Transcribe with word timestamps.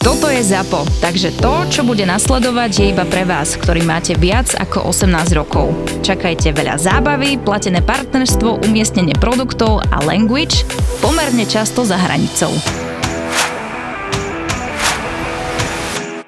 Toto 0.00 0.32
je 0.32 0.40
ZAPO, 0.40 0.88
takže 1.04 1.28
to, 1.44 1.68
čo 1.68 1.84
bude 1.84 2.08
nasledovať, 2.08 2.70
je 2.72 2.86
iba 2.88 3.04
pre 3.04 3.28
vás, 3.28 3.52
ktorý 3.52 3.84
máte 3.84 4.16
viac 4.16 4.48
ako 4.56 4.88
18 4.96 5.36
rokov. 5.36 5.76
Čakajte 6.00 6.56
veľa 6.56 6.80
zábavy, 6.80 7.36
platené 7.36 7.84
partnerstvo, 7.84 8.64
umiestnenie 8.64 9.12
produktov 9.20 9.84
a 9.92 10.00
language 10.00 10.64
pomerne 11.04 11.44
často 11.44 11.84
za 11.84 12.00
hranicou. 12.00 12.48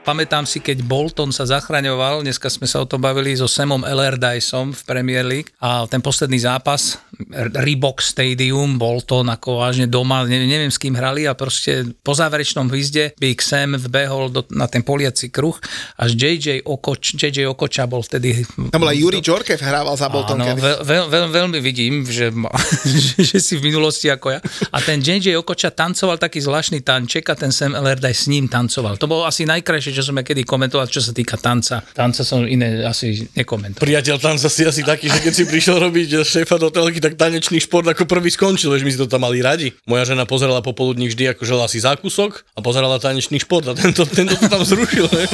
Pamätám 0.02 0.45
si, 0.45 0.59
keď 0.59 0.82
Bolton 0.84 1.30
sa 1.32 1.46
zachraňoval, 1.46 2.27
dneska 2.27 2.51
sme 2.51 2.66
sa 2.66 2.82
o 2.82 2.88
tom 2.91 2.98
bavili 2.98 3.38
so 3.38 3.48
Samom 3.48 3.87
Allardyceom 3.87 4.74
v 4.74 4.82
Premier 4.82 5.23
League 5.23 5.54
a 5.62 5.87
ten 5.88 6.02
posledný 6.02 6.43
zápas, 6.43 7.01
Reebok 7.30 8.02
Stadium, 8.02 8.80
Bolton 8.80 9.28
ako 9.30 9.62
vážne 9.62 9.86
doma, 9.86 10.26
ne, 10.26 10.44
neviem 10.44 10.72
s 10.72 10.80
kým 10.80 10.96
hrali 10.96 11.24
a 11.28 11.36
proste 11.36 11.95
po 12.02 12.16
záverečnom 12.16 12.66
hvizde 12.66 13.14
Big 13.20 13.38
Sam 13.38 13.78
vbehol 13.78 14.32
do, 14.32 14.42
na 14.50 14.66
ten 14.66 14.82
poliaci 14.82 15.28
kruh, 15.30 15.54
až 16.00 16.16
JJ, 16.16 16.66
Okoč, 16.66 17.14
JJ 17.20 17.46
Okoča 17.52 17.86
bol 17.86 18.02
vtedy... 18.02 18.42
Tam 18.72 18.82
bola 18.82 18.96
Juri 18.96 19.22
Džorkev 19.22 19.60
hrával 19.60 19.95
za 19.95 20.08
Bolton. 20.08 20.40
Áno, 20.40 20.56
veľ, 20.56 20.82
veľ, 20.82 21.04
veľ, 21.08 21.24
veľmi 21.30 21.58
vidím, 21.62 22.02
že, 22.08 22.34
že, 23.06 23.23
že 23.23 23.38
si 23.38 23.59
v 23.60 23.70
minulosti 23.70 24.10
ako 24.10 24.34
ja. 24.34 24.40
A 24.74 24.79
ten 24.82 24.98
JJ 24.98 25.38
Okoča 25.38 25.70
tancoval 25.70 26.18
taký 26.18 26.42
zvláštny 26.42 26.82
tanček 26.82 27.26
a 27.30 27.34
ten 27.38 27.54
Sam 27.54 27.76
Allardyce 27.76 28.23
s 28.23 28.30
ním 28.30 28.46
tancoval. 28.46 29.01
To 29.02 29.10
bolo 29.10 29.26
asi 29.26 29.42
najkrajšie 29.42 29.92
čo 29.92 30.02
som 30.07 30.16
ja 30.18 30.24
kedy 30.24 30.46
komentoval, 30.46 30.86
čo 30.86 31.02
sa 31.02 31.10
týka 31.10 31.36
tanca. 31.36 31.82
Tanca 31.92 32.23
som 32.23 32.46
iné 32.46 32.86
asi 32.86 33.29
nekomentoval. 33.34 33.82
Priateľ 33.82 34.16
tanca 34.23 34.46
si 34.46 34.62
asi 34.62 34.86
taký, 34.86 35.10
že 35.10 35.18
keď 35.20 35.32
si 35.32 35.45
prišiel 35.45 35.76
robiť 35.82 36.23
šéfa 36.23 36.57
do 36.57 36.73
telky, 36.73 37.02
tak 37.02 37.12
tanečný 37.15 37.63
šport 37.63 37.87
ako 37.87 38.09
prvý 38.09 38.32
skončil, 38.32 38.74
že 38.74 38.85
my 38.85 38.91
si 38.93 39.01
to 39.01 39.09
tam 39.09 39.24
mali 39.24 39.45
radi. 39.45 39.73
Moja 39.87 40.09
žena 40.09 40.27
pozerala 40.29 40.65
popoludní 40.65 41.09
vždy 41.09 41.37
ako 41.37 41.43
žela 41.45 41.66
si 41.71 41.79
zákusok 41.79 42.45
a 42.57 42.60
pozerala 42.60 42.99
tanečný 42.99 43.41
šport 43.41 43.69
a 43.69 43.77
tento, 43.77 44.02
tento 44.09 44.35
to 44.37 44.46
tam 44.49 44.63
zrušil. 44.65 45.07
Ne? 45.13 45.24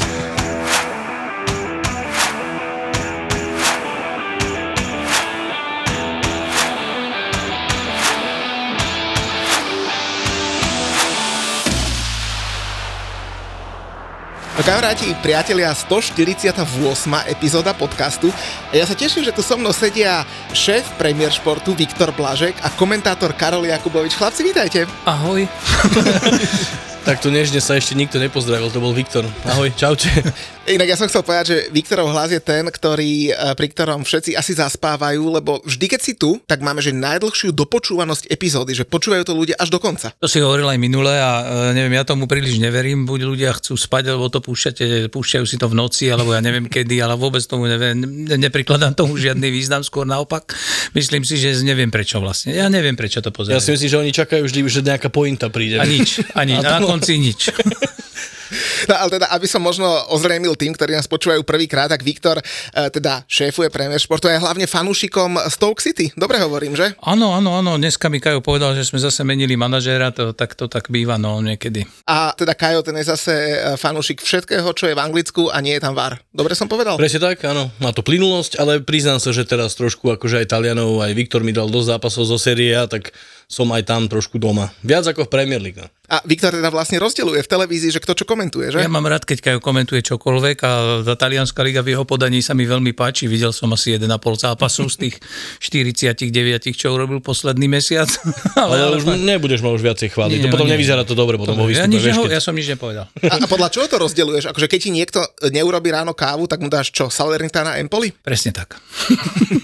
No 14.59 14.67
kamaráti, 14.67 15.14
priatelia, 15.23 15.70
148. 15.70 16.51
epizóda 17.31 17.70
podcastu. 17.70 18.34
Ja 18.75 18.83
sa 18.91 18.98
teším, 18.98 19.23
že 19.23 19.31
tu 19.31 19.39
so 19.39 19.55
mnou 19.55 19.70
sedia 19.70 20.27
šéf 20.51 20.98
Premier 20.98 21.31
Športu 21.31 21.78
Viktor 21.78 22.11
Blažek 22.11 22.59
a 22.67 22.69
komentátor 22.75 23.39
Karol 23.39 23.70
Jakubovič. 23.70 24.19
Chlapci, 24.19 24.42
vítajte. 24.42 24.91
Ahoj. 25.06 25.47
Takto 27.09 27.33
nežne 27.33 27.64
sa 27.64 27.81
ešte 27.81 27.97
nikto 27.97 28.20
nepozdravil, 28.20 28.69
to 28.69 28.84
bol 28.84 28.92
Viktor. 28.92 29.25
Ahoj, 29.48 29.73
čaute. 29.73 30.12
Inak 30.69 30.92
ja 30.92 31.01
som 31.01 31.09
chcel 31.09 31.25
povedať, 31.25 31.47
že 31.48 31.59
Viktorov 31.73 32.12
hlas 32.12 32.28
je 32.28 32.45
ten, 32.45 32.69
ktorý, 32.69 33.33
e, 33.33 33.56
pri 33.56 33.73
ktorom 33.73 34.05
všetci 34.05 34.37
asi 34.37 34.53
zaspávajú, 34.53 35.41
lebo 35.41 35.64
vždy, 35.64 35.86
keď 35.89 36.01
si 36.05 36.12
tu, 36.20 36.36
tak 36.45 36.61
máme 36.61 36.84
že 36.84 36.92
najdlhšiu 36.92 37.56
dopočúvanosť 37.56 38.29
epizódy, 38.29 38.77
že 38.77 38.84
počúvajú 38.84 39.25
to 39.25 39.33
ľudia 39.33 39.56
až 39.56 39.73
do 39.73 39.81
konca. 39.81 40.12
To 40.20 40.29
si 40.29 40.45
hovoril 40.45 40.69
aj 40.69 40.77
minule 40.77 41.09
a 41.09 41.73
e, 41.73 41.73
neviem, 41.73 41.97
ja 41.97 42.05
tomu 42.05 42.29
príliš 42.29 42.61
neverím, 42.61 43.08
buď 43.08 43.20
ľudia 43.25 43.57
chcú 43.57 43.80
spať, 43.80 44.13
alebo 44.13 44.29
to 44.29 44.45
púšťate, 44.45 45.08
púšťajú 45.08 45.45
si 45.48 45.57
to 45.57 45.73
v 45.73 45.79
noci, 45.80 46.13
alebo 46.13 46.36
ja 46.36 46.45
neviem 46.45 46.69
kedy, 46.69 47.01
ale 47.01 47.17
vôbec 47.17 47.40
tomu 47.48 47.64
neviem, 47.64 48.05
neprikladám 48.36 48.92
tomu 48.92 49.17
žiadny 49.17 49.48
význam, 49.48 49.80
skôr 49.80 50.05
naopak. 50.05 50.52
Myslím 50.92 51.25
si, 51.25 51.40
že 51.40 51.57
neviem 51.64 51.89
prečo 51.89 52.20
vlastne. 52.20 52.52
Ja 52.52 52.69
neviem, 52.69 52.92
prečo 52.92 53.25
to 53.25 53.33
pozerajú. 53.33 53.57
Ja 53.57 53.64
si 53.64 53.73
myslím, 53.73 53.89
že 53.89 53.98
oni 54.05 54.13
čakajú 54.13 54.45
vždy, 54.45 54.61
že 54.69 54.85
nejaká 54.85 55.08
pointa 55.08 55.48
príde. 55.48 55.80
A 55.80 55.89
nič, 55.89 56.20
a 56.36 56.45
na 56.61 56.77
konci 56.98 57.14
nič. 57.23 57.41
No 58.89 58.95
ale 58.97 59.20
teda, 59.20 59.29
aby 59.36 59.45
som 59.45 59.61
možno 59.61 59.85
ozrejmil 60.09 60.57
tým, 60.57 60.73
ktorí 60.73 60.97
nás 60.97 61.05
počúvajú 61.05 61.45
prvýkrát, 61.45 61.92
tak 61.92 62.01
Viktor 62.01 62.41
e, 62.41 62.45
teda 62.89 63.25
šéfuje 63.29 63.69
Premier 63.69 64.01
Športu 64.01 64.29
a 64.29 64.36
je 64.36 64.41
hlavne 64.41 64.64
fanúšikom 64.64 65.37
Stoke 65.53 65.85
City. 65.85 66.08
Dobre 66.17 66.41
hovorím, 66.41 66.73
že? 66.73 66.97
Áno, 67.05 67.37
áno, 67.37 67.61
áno. 67.61 67.77
Dneska 67.77 68.08
mi 68.08 68.23
Kajo 68.23 68.41
povedal, 68.41 68.73
že 68.73 68.89
sme 68.89 68.97
zase 68.97 69.20
menili 69.20 69.53
manažéra, 69.53 70.17
to, 70.17 70.33
tak 70.33 70.57
to 70.57 70.64
tak 70.64 70.89
býva, 70.89 71.20
no 71.20 71.45
niekedy. 71.45 71.85
A 72.08 72.33
teda 72.33 72.57
Kajo, 72.57 72.81
ten 72.81 72.97
je 72.97 73.13
zase 73.13 73.35
e, 73.37 73.57
fanúšik 73.77 74.25
všetkého, 74.25 74.69
čo 74.73 74.89
je 74.89 74.97
v 74.97 75.03
Anglicku 75.05 75.53
a 75.53 75.61
nie 75.61 75.77
je 75.77 75.85
tam 75.85 75.92
VAR. 75.92 76.17
Dobre 76.33 76.57
som 76.57 76.70
povedal? 76.70 76.97
Presne 76.97 77.20
tak, 77.20 77.45
áno. 77.45 77.69
Má 77.85 77.92
to 77.92 78.01
plynulosť, 78.01 78.57
ale 78.57 78.81
priznám 78.81 79.20
sa, 79.20 79.37
že 79.37 79.45
teraz 79.45 79.77
trošku 79.77 80.08
akože 80.17 80.41
aj 80.41 80.57
Talianov, 80.57 81.05
aj 81.05 81.13
Viktor 81.13 81.45
mi 81.45 81.53
dal 81.53 81.69
dosť 81.69 82.01
zápasov 82.01 82.25
zo 82.25 82.39
série, 82.41 82.73
tak 82.89 83.13
som 83.48 83.73
aj 83.73 83.89
tam 83.89 84.05
trošku 84.13 84.36
doma. 84.36 84.69
Viac 84.85 85.09
ako 85.09 85.25
v 85.25 85.31
Premier 85.33 85.57
League. 85.57 85.81
A 85.81 86.20
Viktor 86.29 86.53
teda 86.53 86.69
vlastne 86.69 87.01
rozdeľuje 87.01 87.41
v 87.41 87.48
televízii, 87.48 87.97
že 87.97 88.01
kto 88.01 88.13
čo 88.13 88.25
komentuje, 88.29 88.69
že? 88.69 88.85
Ja 88.85 88.92
mám 88.92 89.09
rád, 89.09 89.25
keď 89.25 89.41
Kajo 89.41 89.61
komentuje 89.64 90.05
čokoľvek 90.05 90.57
a 90.61 90.70
tá 91.05 91.14
talianská 91.17 91.64
liga 91.64 91.81
v 91.81 91.97
jeho 91.97 92.05
podaní 92.05 92.45
sa 92.45 92.53
mi 92.53 92.69
veľmi 92.69 92.92
páči. 92.92 93.25
Videl 93.25 93.57
som 93.57 93.73
asi 93.73 93.97
1,5 93.97 94.05
zápasu 94.37 94.89
z 94.92 95.08
tých 95.08 95.17
49, 95.64 96.29
čo 96.77 96.92
urobil 96.92 97.25
posledný 97.25 97.73
mesiac. 97.73 98.08
ale, 98.57 98.85
ale, 98.85 99.01
už 99.01 99.17
nebudeš 99.17 99.64
ma 99.64 99.73
už 99.73 99.81
viacej 99.81 100.13
chváliť. 100.13 100.37
Nie, 100.37 100.45
to 100.45 100.53
potom 100.53 100.69
nie. 100.69 100.77
nevyzerá 100.77 101.08
to 101.08 101.17
dobre 101.17 101.41
potom 101.41 101.57
vo 101.57 101.73
ja, 101.73 101.89
nič 101.89 102.05
neho, 102.05 102.29
ja 102.29 102.45
som 102.45 102.53
nič 102.53 102.69
nepovedal. 102.69 103.08
A, 103.33 103.45
a 103.45 103.47
podľa 103.48 103.73
čoho 103.73 103.89
to 103.89 103.97
rozdeľuješ? 103.97 104.53
Akože 104.53 104.69
keď 104.69 104.81
ti 104.81 104.91
niekto 104.92 105.25
neurobi 105.48 105.89
ráno 105.89 106.13
kávu, 106.13 106.45
tak 106.45 106.61
mu 106.61 106.69
dáš 106.69 106.92
čo? 106.92 107.08
Salernitana 107.08 107.81
Empoli? 107.81 108.13
Presne 108.13 108.53
tak. 108.53 108.77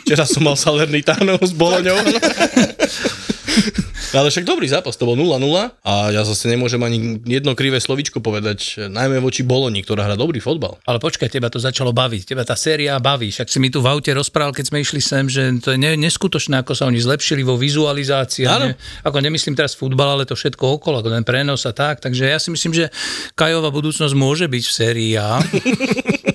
Včera 0.08 0.24
som 0.24 0.44
mal 0.44 0.56
Salernitano 0.56 1.36
s 1.36 1.52
Boloňou. 1.52 2.00
Ale 4.14 4.30
však 4.30 4.46
dobrý 4.46 4.66
zápas, 4.70 4.94
to 4.94 5.08
bol 5.08 5.18
0-0 5.18 5.40
a 5.82 5.92
ja 6.14 6.22
zase 6.22 6.46
nemôžem 6.46 6.78
ani 6.82 7.18
jedno 7.26 7.58
krivé 7.58 7.82
slovičko 7.82 8.22
povedať, 8.22 8.86
najmä 8.90 9.18
voči 9.18 9.42
Boloni, 9.42 9.82
ktorá 9.82 10.06
hrá 10.06 10.14
dobrý 10.14 10.38
fotbal. 10.38 10.78
Ale 10.86 11.02
počkaj, 11.02 11.30
teba 11.30 11.50
to 11.50 11.58
začalo 11.58 11.90
baviť, 11.90 12.34
teba 12.34 12.46
tá 12.46 12.54
séria 12.54 12.98
baví, 13.02 13.34
však 13.34 13.50
si 13.50 13.58
mi 13.58 13.70
tu 13.70 13.82
v 13.82 13.90
aute 13.90 14.10
rozprával, 14.14 14.54
keď 14.54 14.70
sme 14.70 14.78
išli 14.82 15.00
sem, 15.02 15.26
že 15.26 15.42
to 15.58 15.74
je 15.74 15.78
neskutočné, 15.78 16.62
ako 16.62 16.72
sa 16.78 16.86
oni 16.86 17.02
zlepšili 17.02 17.42
vo 17.42 17.58
vizualizácii. 17.58 18.46
Ne, 18.46 18.78
ako 19.02 19.18
nemyslím 19.18 19.58
teraz 19.58 19.74
futbal, 19.74 20.14
ale 20.14 20.24
to 20.24 20.38
všetko 20.38 20.78
okolo, 20.78 21.02
ako 21.02 21.10
ten 21.10 21.24
prenos 21.26 21.66
a 21.66 21.72
tak, 21.74 21.98
takže 21.98 22.30
ja 22.30 22.38
si 22.38 22.54
myslím, 22.54 22.72
že 22.74 22.84
Kajová 23.34 23.74
budúcnosť 23.74 24.14
môže 24.14 24.46
byť 24.46 24.64
v 24.66 24.72
sérii 24.72 25.12
A. 25.18 25.38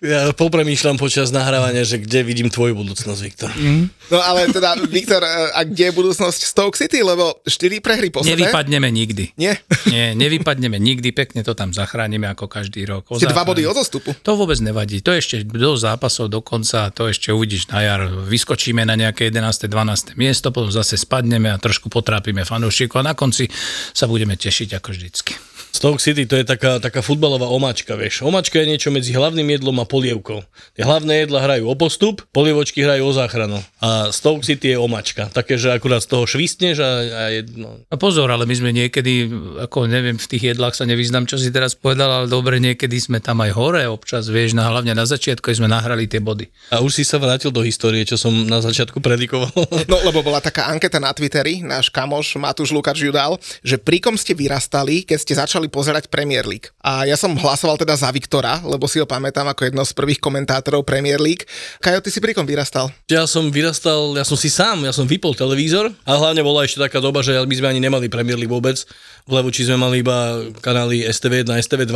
Ja 0.00 0.32
popremýšľam 0.32 0.96
počas 0.96 1.28
nahrávania, 1.28 1.84
že 1.84 2.00
kde 2.00 2.24
vidím 2.24 2.48
tvoju 2.48 2.72
budúcnosť, 2.72 3.20
Viktor. 3.20 3.52
Mm. 3.52 3.92
No 4.08 4.16
ale 4.24 4.48
teda, 4.48 4.72
Viktor, 4.88 5.20
a 5.28 5.60
kde 5.60 5.88
je 5.88 5.92
budúcnosť 5.92 6.40
Stoke 6.40 6.72
City? 6.72 7.04
Lebo 7.04 7.44
4 7.44 7.84
prehry 7.84 8.08
posledné. 8.08 8.48
Nevypadneme 8.48 8.88
nikdy. 8.88 9.36
Nie? 9.36 9.60
Nie, 9.92 10.16
nevypadneme 10.16 10.80
nikdy, 10.80 11.12
pekne 11.12 11.44
to 11.44 11.52
tam 11.52 11.76
zachránime 11.76 12.32
ako 12.32 12.48
každý 12.48 12.88
rok. 12.88 13.12
Ste 13.12 13.28
dva 13.28 13.44
body 13.44 13.68
od 13.68 13.76
zostupu. 13.76 14.16
To 14.24 14.40
vôbec 14.40 14.56
nevadí. 14.64 15.04
To 15.04 15.12
ešte 15.12 15.44
do 15.44 15.76
zápasov 15.76 16.32
do 16.32 16.40
konca, 16.40 16.88
to 16.88 17.04
ešte 17.12 17.28
uvidíš 17.28 17.68
na 17.68 17.84
jar. 17.84 18.00
Vyskočíme 18.08 18.80
na 18.88 18.96
nejaké 18.96 19.28
11. 19.28 19.68
12. 19.68 20.16
miesto, 20.16 20.48
potom 20.48 20.72
zase 20.72 20.96
spadneme 20.96 21.52
a 21.52 21.60
trošku 21.60 21.92
potrápime 21.92 22.48
fanúšikov 22.48 23.04
a 23.04 23.12
na 23.12 23.14
konci 23.14 23.52
sa 23.92 24.08
budeme 24.08 24.40
tešiť 24.40 24.80
ako 24.80 24.88
vždycky. 24.96 25.49
Stoke 25.70 26.02
City 26.02 26.26
to 26.26 26.34
je 26.34 26.44
taká, 26.44 26.82
taká 26.82 27.00
futbalová 27.00 27.46
omáčka, 27.46 27.94
vieš. 27.94 28.26
Omáčka 28.26 28.58
je 28.58 28.66
niečo 28.66 28.90
medzi 28.90 29.14
hlavným 29.14 29.46
jedlom 29.56 29.78
a 29.78 29.86
polievkou. 29.86 30.42
Tie 30.74 30.82
hlavné 30.82 31.24
jedla 31.24 31.40
hrajú 31.46 31.70
o 31.70 31.74
postup, 31.78 32.26
polievočky 32.34 32.82
hrajú 32.82 33.06
o 33.06 33.12
záchranu. 33.14 33.62
A 33.78 34.10
Stoke 34.10 34.42
City 34.42 34.74
je 34.74 34.78
omáčka. 34.78 35.30
Také, 35.30 35.56
že 35.56 35.70
akurát 35.70 36.02
z 36.02 36.10
toho 36.10 36.26
švistneš 36.26 36.82
a, 36.82 36.90
a 37.06 37.22
jedno. 37.30 37.86
A 37.86 37.96
pozor, 37.96 38.28
ale 38.28 38.44
my 38.44 38.54
sme 38.54 38.70
niekedy, 38.74 39.30
ako 39.62 39.86
neviem, 39.86 40.18
v 40.18 40.26
tých 40.26 40.54
jedlách 40.54 40.74
sa 40.74 40.84
nevyznam, 40.84 41.24
čo 41.24 41.40
si 41.40 41.48
teraz 41.54 41.78
povedal, 41.78 42.10
ale 42.10 42.26
dobre, 42.26 42.58
niekedy 42.58 42.96
sme 43.00 43.18
tam 43.22 43.40
aj 43.40 43.50
hore 43.54 43.82
občas, 43.88 44.28
vieš, 44.28 44.52
na, 44.52 44.68
hlavne 44.68 44.92
na 44.92 45.06
začiatku 45.06 45.48
sme 45.50 45.66
nahrali 45.66 46.06
tie 46.06 46.22
body. 46.22 46.46
A 46.74 46.80
už 46.80 47.00
si 47.00 47.04
sa 47.06 47.18
vrátil 47.18 47.52
do 47.52 47.60
histórie, 47.60 48.06
čo 48.06 48.16
som 48.20 48.32
na 48.46 48.62
začiatku 48.62 49.00
predikoval. 49.02 49.50
No, 49.90 49.98
lebo 50.06 50.22
bola 50.22 50.38
taká 50.38 50.70
anketa 50.70 51.02
na 51.02 51.10
Twitteri, 51.10 51.66
náš 51.66 51.90
kamoš 51.90 52.38
Matúš 52.38 52.70
Lukáč 52.70 53.02
ju 53.02 53.10
dal, 53.10 53.34
že 53.64 53.74
pri 53.74 53.98
kom 53.98 54.14
ste 54.14 54.38
vyrastali, 54.38 55.02
keď 55.02 55.18
ste 55.18 55.34
začali 55.34 55.59
pozerať 55.68 56.08
Premier 56.08 56.46
League. 56.48 56.72
A 56.80 57.04
ja 57.04 57.18
som 57.18 57.36
hlasoval 57.36 57.76
teda 57.76 57.98
za 57.98 58.08
Viktora, 58.08 58.62
lebo 58.64 58.86
si 58.86 59.02
ho 59.02 59.04
pamätám 59.04 59.50
ako 59.50 59.68
jedno 59.68 59.82
z 59.84 59.92
prvých 59.92 60.22
komentátorov 60.22 60.86
Premier 60.86 61.18
League. 61.18 61.44
Kajo, 61.82 62.00
ty 62.00 62.08
si 62.08 62.22
pri 62.22 62.32
kom 62.32 62.46
vyrastal? 62.46 62.88
Ja 63.10 63.26
som 63.26 63.50
vyrastal, 63.50 64.14
ja 64.14 64.24
som 64.24 64.38
si 64.38 64.48
sám, 64.48 64.86
ja 64.86 64.94
som 64.94 65.04
vypol 65.04 65.34
televízor 65.34 65.92
a 66.06 66.12
hlavne 66.14 66.40
bola 66.40 66.64
ešte 66.64 66.80
taká 66.80 67.02
doba, 67.02 67.20
že 67.20 67.36
my 67.36 67.54
sme 67.58 67.68
ani 67.74 67.82
nemali 67.82 68.06
Premier 68.06 68.38
League 68.38 68.52
vôbec. 68.52 68.80
V 69.26 69.32
Levoči 69.34 69.66
sme 69.66 69.76
mali 69.76 70.00
iba 70.00 70.46
kanály 70.62 71.04
STV1 71.04 71.50
a 71.50 71.58
STV2 71.58 71.94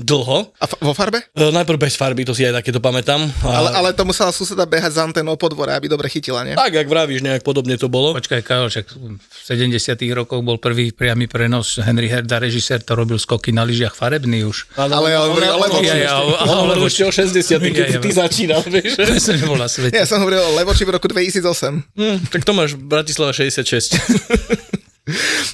dlho. 0.00 0.50
A 0.56 0.64
f- 0.66 0.80
vo 0.80 0.92
farbe? 0.96 1.20
E, 1.36 1.52
najprv 1.52 1.76
bez 1.76 1.94
farby, 1.94 2.24
to 2.24 2.32
si 2.32 2.42
aj 2.48 2.64
takéto 2.64 2.80
pamätám. 2.80 3.28
A... 3.44 3.48
Ale, 3.60 3.68
ale 3.76 3.88
to 3.92 4.08
musela 4.08 4.32
suseda 4.32 4.64
behať 4.64 4.96
za 4.96 5.02
antenou 5.04 5.36
po 5.36 5.52
dvore, 5.52 5.76
aby 5.76 5.86
dobre 5.86 6.08
chytila, 6.08 6.42
nie? 6.42 6.56
Tak, 6.56 6.72
jak 6.72 6.88
vravíš, 6.88 7.20
nejak 7.20 7.44
podobne 7.44 7.76
to 7.76 7.92
bolo. 7.92 8.16
Počkaj, 8.16 8.40
Karol, 8.42 8.72
však 8.72 8.86
v 8.96 9.40
70 9.44 10.00
rokoch 10.16 10.40
bol 10.40 10.56
prvý 10.56 10.90
priamy 10.90 11.28
prenos. 11.28 11.78
Henry 11.78 12.08
Herda, 12.08 12.40
režisér, 12.40 12.80
to 12.80 12.96
robil 12.96 13.20
skoky 13.20 13.52
na 13.52 13.62
lyžiach 13.62 13.92
farebný 13.92 14.48
už. 14.48 14.72
Ale 14.74 15.12
ja, 15.12 15.22
On 15.28 15.36
ale 15.36 16.52
hovoril 16.64 16.88
ešte 16.88 17.02
o 17.04 17.12
60 17.12 17.60
keď 17.60 17.86
Ja, 17.96 18.00
ty 18.00 18.10
začínal, 18.10 18.60
vieš. 18.64 18.96
Ja 19.92 20.06
som 20.08 20.24
hovoril 20.24 20.40
o 20.40 20.50
Levoči 20.56 20.88
v 20.88 20.96
roku 20.96 21.06
2008. 21.06 21.96
Hm, 21.96 22.18
tak 22.32 22.42
to 22.42 22.52
máš 22.56 22.74
Bratislava 22.74 23.36
66. 23.36 23.60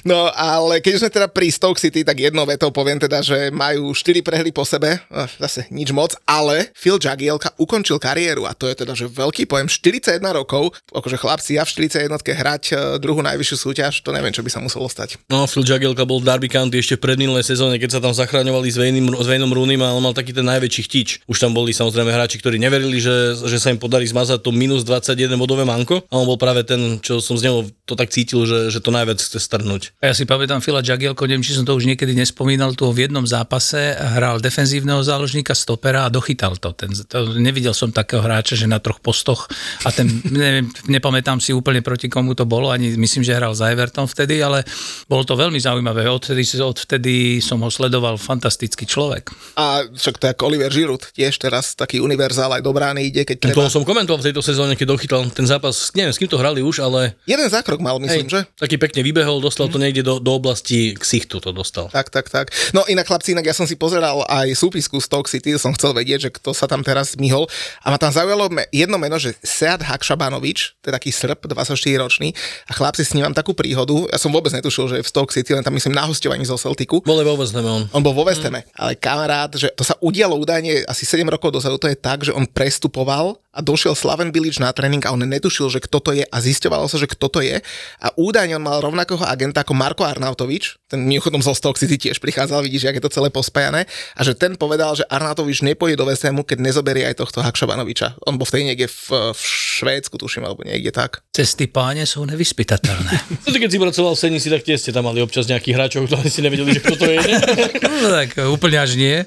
No 0.07 0.29
ale 0.33 0.79
keď 0.79 0.93
sme 1.01 1.09
teda 1.09 1.27
pri 1.27 1.51
Stoke 1.51 1.81
City, 1.81 2.03
tak 2.03 2.19
jednou 2.19 2.47
vetou 2.47 2.69
poviem 2.71 2.97
teda, 3.01 3.19
že 3.21 3.49
majú 3.51 3.91
4 3.91 4.23
prehry 4.23 4.51
po 4.55 4.63
sebe, 4.63 5.01
zase 5.37 5.67
nič 5.73 5.91
moc, 5.91 6.15
ale 6.23 6.71
Phil 6.73 6.97
Jagielka 6.97 7.53
ukončil 7.59 7.99
kariéru 7.99 8.47
a 8.47 8.55
to 8.55 8.69
je 8.69 8.75
teda, 8.77 8.93
že 8.93 9.09
veľký 9.09 9.49
pojem, 9.49 9.67
41 9.67 10.21
rokov, 10.31 10.73
akože 10.93 11.17
chlapci 11.19 11.57
ja 11.57 11.63
v 11.65 11.89
41 11.89 12.13
hrať 12.13 12.63
eh, 12.71 12.77
druhú 13.01 13.19
najvyššiu 13.25 13.57
súťaž, 13.57 13.93
to 14.05 14.13
neviem, 14.13 14.31
čo 14.31 14.45
by 14.45 14.49
sa 14.51 14.59
muselo 14.63 14.87
stať. 14.87 15.19
No, 15.27 15.49
Phil 15.49 15.65
Jagielka 15.65 16.05
bol 16.07 16.21
v 16.21 16.27
Derby 16.29 16.49
County 16.51 16.79
ešte 16.79 16.95
v 16.95 17.03
predminulej 17.09 17.43
sezóne, 17.43 17.81
keď 17.81 17.97
sa 17.97 18.03
tam 18.03 18.13
zachraňovali 18.13 18.67
s 18.69 18.77
Vejnom, 18.77 19.11
s 19.13 19.29
a 19.77 19.89
on 19.93 20.03
mal 20.03 20.15
taký 20.15 20.31
ten 20.33 20.45
najväčší 20.45 20.81
chtič. 20.87 21.09
Už 21.27 21.37
tam 21.37 21.51
boli 21.53 21.71
samozrejme 21.71 22.09
hráči, 22.09 22.39
ktorí 22.39 22.57
neverili, 22.57 22.97
že, 23.01 23.37
že 23.45 23.57
sa 23.59 23.71
im 23.73 23.79
podarí 23.79 24.07
zmazať 24.07 24.41
to 24.41 24.51
minus 24.53 24.87
21 24.87 25.35
bodové 25.37 25.63
manko 25.67 26.03
a 26.07 26.13
on 26.17 26.25
bol 26.25 26.39
práve 26.39 26.63
ten, 26.63 26.99
čo 27.01 27.19
som 27.19 27.35
z 27.35 27.49
neho 27.49 27.67
to 27.87 27.93
tak 27.95 28.11
cítil, 28.11 28.43
že, 28.43 28.73
že 28.73 28.79
to 28.83 28.91
najviac 28.91 29.19
chce 29.19 29.39
strhnúť. 29.47 29.95
A 30.03 30.11
ja 30.11 30.13
si 30.13 30.27
pamätám 30.27 30.59
Fila 30.59 30.83
Jagielko, 30.83 31.23
neviem, 31.23 31.41
či 31.41 31.55
som 31.55 31.63
to 31.63 31.71
už 31.71 31.87
niekedy 31.87 32.11
nespomínal, 32.11 32.75
tu 32.75 32.83
v 32.91 33.07
jednom 33.07 33.23
zápase 33.23 33.95
hral 33.95 34.43
defenzívneho 34.43 34.99
záložníka, 34.99 35.55
stopera 35.55 36.03
a 36.03 36.11
dochytal 36.11 36.59
to. 36.59 36.75
Ten, 36.75 36.91
to. 36.91 37.39
Nevidel 37.39 37.71
som 37.71 37.95
takého 37.95 38.19
hráča, 38.19 38.59
že 38.59 38.67
na 38.67 38.83
troch 38.83 38.99
postoch 38.99 39.47
a 39.87 39.89
ten, 39.95 40.09
neviem, 40.27 40.67
nepamätám 40.91 41.39
si 41.39 41.55
úplne 41.55 41.79
proti 41.79 42.11
komu 42.11 42.35
to 42.35 42.43
bolo, 42.43 42.67
ani 42.69 42.99
myslím, 42.99 43.23
že 43.23 43.33
hral 43.33 43.55
za 43.55 43.71
Everton 43.71 44.05
vtedy, 44.11 44.43
ale 44.43 44.67
bolo 45.07 45.23
to 45.23 45.39
veľmi 45.39 45.57
zaujímavé. 45.57 46.03
Odvtedy, 46.11 46.43
odvtedy 46.59 47.39
som 47.39 47.63
ho 47.63 47.71
sledoval, 47.71 48.19
fantastický 48.19 48.83
človek. 48.83 49.31
A 49.55 49.87
však 49.87 50.35
ako 50.35 50.51
Oliver 50.51 50.73
Giroud, 50.73 51.13
tiež 51.13 51.37
teraz 51.39 51.77
taký 51.77 52.01
univerzál 52.01 52.51
aj 52.51 52.61
do 52.65 52.73
brány 52.73 53.07
ide, 53.07 53.23
keď 53.23 53.49
treba. 53.49 53.69
To 53.69 53.71
som 53.71 53.85
komentoval 53.85 54.19
v 54.19 54.27
tejto 54.33 54.41
sezóne, 54.41 54.73
keď 54.73 54.97
dochytal 54.97 55.21
ten 55.29 55.45
zápas, 55.45 55.93
neviem, 55.93 56.11
s 56.11 56.19
kým 56.19 56.27
to 56.27 56.41
hrali 56.41 56.59
už, 56.65 56.83
ale 56.83 57.13
Jeden 57.29 57.47
zákrok 57.47 57.79
mal, 57.79 58.01
myslím, 58.01 58.27
že? 58.27 58.43
taký 58.57 58.81
pekne 58.81 59.05
vybehol, 59.05 59.36
dostal 59.39 59.71
to 59.71 59.79
niekde 59.79 60.03
do, 60.03 60.19
do 60.19 60.31
oblasti 60.37 60.95
ksichtu 60.97 61.39
to 61.39 61.55
dostal. 61.55 61.87
Tak, 61.89 62.09
tak, 62.09 62.29
tak. 62.29 62.51
No 62.75 62.83
inak 62.85 63.07
chlapci, 63.07 63.33
inak 63.33 63.47
ja 63.47 63.55
som 63.55 63.65
si 63.65 63.79
pozeral 63.79 64.25
aj 64.27 64.53
súpisku 64.57 64.99
Stoke 64.99 65.29
City, 65.31 65.55
som 65.55 65.73
chcel 65.73 65.95
vedieť, 65.95 66.27
že 66.27 66.33
kto 66.33 66.51
sa 66.51 66.65
tam 66.67 66.81
teraz 66.81 67.15
myhol. 67.15 67.47
A 67.81 67.93
ma 67.93 67.97
tam 67.97 68.11
zaujalo 68.11 68.49
jedno 68.69 68.97
meno, 68.97 69.15
že 69.17 69.35
Sead 69.41 69.83
Hakšabanovič, 69.83 70.79
to 70.81 70.85
je 70.89 70.93
taký 70.93 71.09
Srb, 71.13 71.47
24-ročný. 71.47 72.33
A 72.67 72.71
chlapci 72.75 73.03
s 73.05 73.13
ním 73.15 73.27
mám 73.29 73.35
takú 73.37 73.55
príhodu. 73.55 74.07
Ja 74.11 74.19
som 74.19 74.29
vôbec 74.33 74.51
netušil, 74.51 74.85
že 74.91 74.95
je 75.01 75.03
v 75.05 75.09
Stoke 75.09 75.31
City, 75.33 75.55
len 75.55 75.63
tam 75.63 75.73
myslím 75.75 75.95
na 75.95 76.05
hostovaní 76.05 76.43
zo 76.43 76.59
Celticu. 76.59 77.01
Bol 77.03 77.23
vo 77.23 77.35
West 77.39 77.55
on. 77.55 77.89
On 77.91 78.03
bol 78.03 78.13
vo 78.13 78.27
West 78.27 78.43
Hame, 78.43 78.67
ale 78.75 78.99
kamarát, 78.99 79.51
že 79.55 79.71
to 79.73 79.83
sa 79.83 79.95
udialo 79.99 80.37
údajne 80.37 80.85
asi 80.85 81.03
7 81.03 81.23
rokov 81.27 81.55
dozadu, 81.55 81.79
to 81.79 81.89
je 81.89 81.97
tak, 81.97 82.23
že 82.23 82.31
on 82.35 82.45
prestupoval 82.45 83.39
a 83.57 83.65
došiel 83.65 83.97
Slaven 83.97 84.29
Bilic 84.29 84.61
na 84.61 84.69
tréning 84.69 85.01
a 85.01 85.09
on 85.09 85.25
netušil, 85.25 85.73
že 85.73 85.81
kto 85.81 85.97
to 85.97 86.13
je 86.13 86.21
a 86.21 86.37
zisťovalo 86.37 86.85
sa, 86.85 87.01
že 87.01 87.09
kto 87.09 87.25
to 87.25 87.41
je. 87.41 87.57
A 87.97 88.07
údajne 88.13 88.61
on 88.61 88.61
mal 88.61 88.77
rovnakého 88.77 89.17
agenta 89.25 89.65
ako 89.65 89.73
Marko 89.73 90.05
Arnautovič, 90.05 90.77
ten 90.85 91.01
mimochodom 91.01 91.41
zo 91.41 91.57
Stoke 91.57 91.81
City 91.81 91.97
tiež 91.97 92.21
prichádzal, 92.21 92.61
vidíš, 92.61 92.85
jak 92.85 93.01
je 93.01 93.03
to 93.03 93.09
celé 93.09 93.33
pospajané, 93.33 93.89
a 94.13 94.21
že 94.21 94.37
ten 94.37 94.53
povedal, 94.53 94.93
že 94.93 95.01
Arnautovič 95.09 95.65
nepôjde 95.65 95.97
do 95.97 96.05
Hamu, 96.05 96.45
keď 96.45 96.61
nezoberie 96.61 97.09
aj 97.09 97.17
tohto 97.17 97.41
Hakšabanoviča. 97.41 98.21
On 98.29 98.37
bol 98.37 98.45
vtedy 98.45 98.69
niekde 98.69 98.85
v, 98.85 99.33
v 99.33 99.41
Švédsku, 99.41 100.21
tuším, 100.21 100.45
alebo 100.45 100.61
niekde 100.61 100.93
tak. 100.93 101.25
Cesty 101.33 101.65
páne 101.65 102.05
sú 102.05 102.21
nevyspytateľné. 102.29 103.17
No, 103.47 103.55
keď 103.55 103.71
si 103.71 103.79
pracoval 103.79 104.13
v 104.13 104.19
Seni, 104.19 104.37
si 104.43 104.51
tak 104.51 104.67
tie 104.67 104.75
ste 104.75 104.91
tam 104.91 105.07
mali 105.07 105.23
občas 105.23 105.47
nejakých 105.47 105.75
hráčov, 105.79 106.03
ktorí 106.05 106.27
si 106.27 106.43
nevedeli, 106.43 106.75
že 106.75 106.83
kto 106.83 106.99
to 106.99 107.07
je. 107.09 107.15
ne? 107.15 107.39
no, 108.03 108.07
tak 108.11 108.35
úplne 108.51 108.83
až 108.83 108.99
nie, 108.99 109.23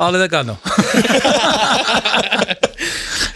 ale 0.00 0.16
tak 0.16 0.32
áno. 0.42 0.56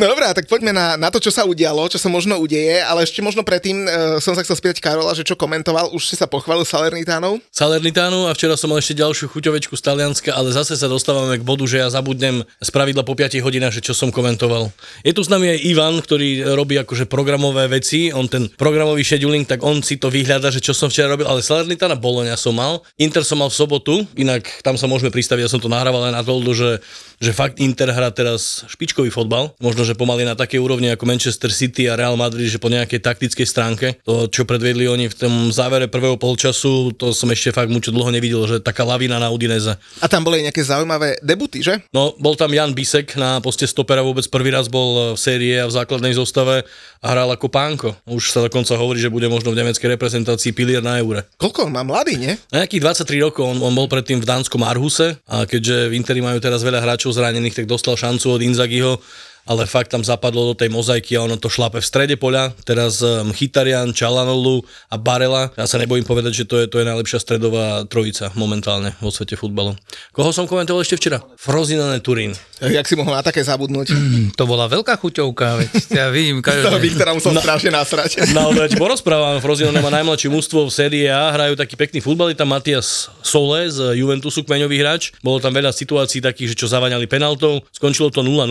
No 0.00 0.08
dobré, 0.08 0.24
tak 0.32 0.48
poďme 0.48 0.72
na, 0.72 0.96
na 0.96 1.12
to, 1.12 1.20
čo 1.20 1.28
sa 1.28 1.44
udialo, 1.44 1.84
čo 1.84 2.00
sa 2.00 2.08
možno 2.08 2.40
udeje, 2.40 2.80
ale 2.80 3.04
ešte 3.04 3.20
možno 3.20 3.44
predtým 3.44 3.84
uh, 3.84 4.16
som 4.24 4.32
sa 4.32 4.40
chcel 4.40 4.56
spýtať 4.56 4.80
Karola, 4.80 5.12
že 5.12 5.20
čo 5.20 5.36
komentoval, 5.36 5.92
už 5.92 6.08
si 6.08 6.16
sa 6.16 6.24
pochválil 6.24 6.64
Salernitánov? 6.64 7.44
Salernitánu 7.52 8.24
a 8.24 8.32
včera 8.32 8.56
som 8.56 8.72
mal 8.72 8.80
ešte 8.80 8.96
ďalšiu 8.96 9.28
chuťovečku 9.28 9.76
z 9.76 9.82
Talianska, 9.84 10.32
ale 10.32 10.48
zase 10.48 10.80
sa 10.80 10.88
dostávame 10.88 11.36
k 11.36 11.44
bodu, 11.44 11.68
že 11.68 11.84
ja 11.84 11.92
zabudnem 11.92 12.40
z 12.40 12.68
pravidla 12.72 13.04
po 13.04 13.12
5 13.12 13.36
hodinách, 13.44 13.76
že 13.76 13.84
čo 13.84 13.92
som 13.92 14.08
komentoval. 14.08 14.72
Je 15.04 15.12
tu 15.12 15.20
s 15.20 15.28
nami 15.28 15.52
aj 15.52 15.58
Ivan, 15.60 16.00
ktorý 16.00 16.56
robí 16.56 16.80
akože 16.80 17.04
programové 17.04 17.68
veci, 17.68 18.08
on 18.16 18.32
ten 18.32 18.48
programový 18.48 19.04
scheduling, 19.04 19.44
tak 19.44 19.60
on 19.60 19.84
si 19.84 20.00
to 20.00 20.08
vyhľada, 20.08 20.48
že 20.48 20.64
čo 20.64 20.72
som 20.72 20.88
včera 20.88 21.12
robil, 21.12 21.28
ale 21.28 21.44
Salernitána 21.44 22.00
Boloňa 22.00 22.40
som 22.40 22.56
mal, 22.56 22.80
Inter 22.96 23.28
som 23.28 23.44
mal 23.44 23.52
v 23.52 23.58
sobotu, 23.60 23.94
inak 24.16 24.48
tam 24.64 24.80
sa 24.80 24.88
môžeme 24.88 25.12
pristaviť, 25.12 25.44
ja 25.44 25.52
som 25.52 25.60
to 25.60 25.68
nahrával 25.68 26.08
aj 26.08 26.16
na 26.16 26.24
Toldu, 26.24 26.56
že, 26.56 26.80
že 27.20 27.36
fakt 27.36 27.60
Inter 27.60 27.92
hrá 27.92 28.08
teraz 28.08 28.64
špičkový 28.72 29.12
fotbal, 29.12 29.52
možno, 29.60 29.81
že 29.82 29.98
pomaly 29.98 30.26
na 30.26 30.34
takej 30.34 30.58
úrovni 30.58 30.90
ako 30.90 31.04
Manchester 31.06 31.50
City 31.50 31.86
a 31.90 31.98
Real 31.98 32.14
Madrid, 32.18 32.48
že 32.48 32.62
po 32.62 32.72
nejakej 32.72 33.02
taktickej 33.02 33.46
stránke, 33.46 33.86
to 34.02 34.26
čo 34.30 34.46
predvedli 34.48 34.88
oni 34.88 35.06
v 35.10 35.16
tom 35.16 35.32
závere 35.54 35.86
prvého 35.86 36.16
polčasu, 36.16 36.94
to 36.96 37.14
som 37.14 37.28
ešte 37.30 37.54
fakt 37.54 37.70
mucho 37.70 37.90
dlho 37.90 38.10
nevidel, 38.10 38.42
že 38.48 38.56
taká 38.62 38.82
lavina 38.86 39.18
na 39.18 39.28
Udineze. 39.28 39.78
A 40.00 40.06
tam 40.06 40.22
boli 40.22 40.42
nejaké 40.42 40.62
zaujímavé 40.62 41.18
debuty, 41.20 41.60
že? 41.62 41.82
No, 41.90 42.14
bol 42.18 42.34
tam 42.38 42.50
Jan 42.54 42.72
Bisek 42.72 43.14
na 43.18 43.38
poste 43.42 43.66
stopera, 43.68 44.00
vôbec 44.06 44.24
prvý 44.30 44.50
raz 44.54 44.66
bol 44.70 45.14
v 45.14 45.18
série 45.20 45.58
a 45.58 45.68
v 45.68 45.74
základnej 45.74 46.14
zostave 46.16 46.64
a 47.02 47.06
hral 47.10 47.30
ako 47.34 47.50
pánko. 47.50 47.88
Už 48.06 48.30
sa 48.30 48.40
dokonca 48.40 48.78
hovorí, 48.78 49.02
že 49.02 49.10
bude 49.10 49.26
možno 49.26 49.50
v 49.50 49.58
nemeckej 49.58 49.98
reprezentácii 49.98 50.54
pilier 50.54 50.80
na 50.80 51.02
eure. 51.02 51.26
Koľko 51.36 51.66
on 51.66 51.74
má 51.74 51.82
mladý, 51.82 52.14
nie? 52.14 52.34
Na 52.54 52.62
nejakých 52.62 53.04
23 53.04 53.26
rokov, 53.26 53.42
on, 53.42 53.58
on 53.58 53.74
bol 53.74 53.90
predtým 53.90 54.22
v 54.22 54.26
dánskom 54.28 54.62
Arhuse 54.62 55.18
a 55.26 55.42
keďže 55.42 55.90
v 55.90 55.96
Interi 55.98 56.22
majú 56.22 56.38
teraz 56.38 56.62
veľa 56.62 56.78
hráčov 56.78 57.10
zranených, 57.12 57.62
tak 57.62 57.66
dostal 57.66 57.98
šancu 57.98 58.38
od 58.38 58.40
Inzagiho 58.40 59.02
ale 59.46 59.66
fakt 59.66 59.90
tam 59.90 60.06
zapadlo 60.06 60.52
do 60.52 60.54
tej 60.54 60.70
mozaiky 60.70 61.18
a 61.18 61.26
ono 61.26 61.34
to 61.34 61.50
šlape 61.50 61.82
v 61.82 61.86
strede 61.86 62.14
poľa. 62.14 62.54
Teraz 62.62 63.02
Mchitarian, 63.02 63.90
Čalanolu 63.90 64.62
a 64.88 64.96
Barela. 64.98 65.50
Ja 65.58 65.66
sa 65.66 65.82
nebojím 65.82 66.06
povedať, 66.06 66.42
že 66.42 66.44
to 66.46 66.62
je, 66.62 66.70
to 66.70 66.78
je 66.78 66.86
najlepšia 66.86 67.18
stredová 67.18 67.82
trojica 67.90 68.30
momentálne 68.38 68.94
vo 69.02 69.10
svete 69.10 69.34
futbalu. 69.34 69.74
Koho 70.14 70.30
som 70.30 70.46
komentoval 70.46 70.86
ešte 70.86 70.98
včera? 70.98 71.18
Frozinone 71.34 71.98
Turín. 71.98 72.38
Jak 72.62 72.86
si 72.86 72.94
mohol 72.94 73.18
na 73.18 73.26
také 73.26 73.42
zabudnúť? 73.42 73.90
To 74.38 74.44
bola 74.46 74.70
veľká 74.70 74.94
chuťovka, 74.94 75.46
veď 75.58 75.70
ja 75.90 76.06
vidím. 76.14 76.38
To 76.62 76.78
Viktora 76.78 77.10
musel 77.12 77.34
strašne 77.42 77.74
nasrať. 77.74 78.22
Naozaj 78.38 78.72
ti 78.72 78.76
porozprávam, 78.78 79.42
Frozinone 79.42 79.82
má 79.82 79.90
najmladšie 79.90 80.30
mužstvo 80.30 80.70
v 80.70 80.72
série 80.72 81.10
A, 81.10 81.34
hrajú 81.34 81.58
taký 81.58 81.74
pekný 81.74 81.98
futbal, 81.98 82.30
je 82.30 82.38
tam 82.38 82.54
Matias 82.54 83.10
Sole 83.20 83.66
z 83.66 83.98
Juventusu, 83.98 84.46
kmeňový 84.46 84.78
hráč. 84.78 85.10
Bolo 85.20 85.42
tam 85.42 85.50
veľa 85.50 85.74
situácií 85.74 86.22
takých, 86.22 86.54
že 86.54 86.56
čo 86.64 86.66
zavaňali 86.70 87.10
penaltou, 87.10 87.66
skončilo 87.74 88.14
to 88.14 88.22
0-0 88.22 88.46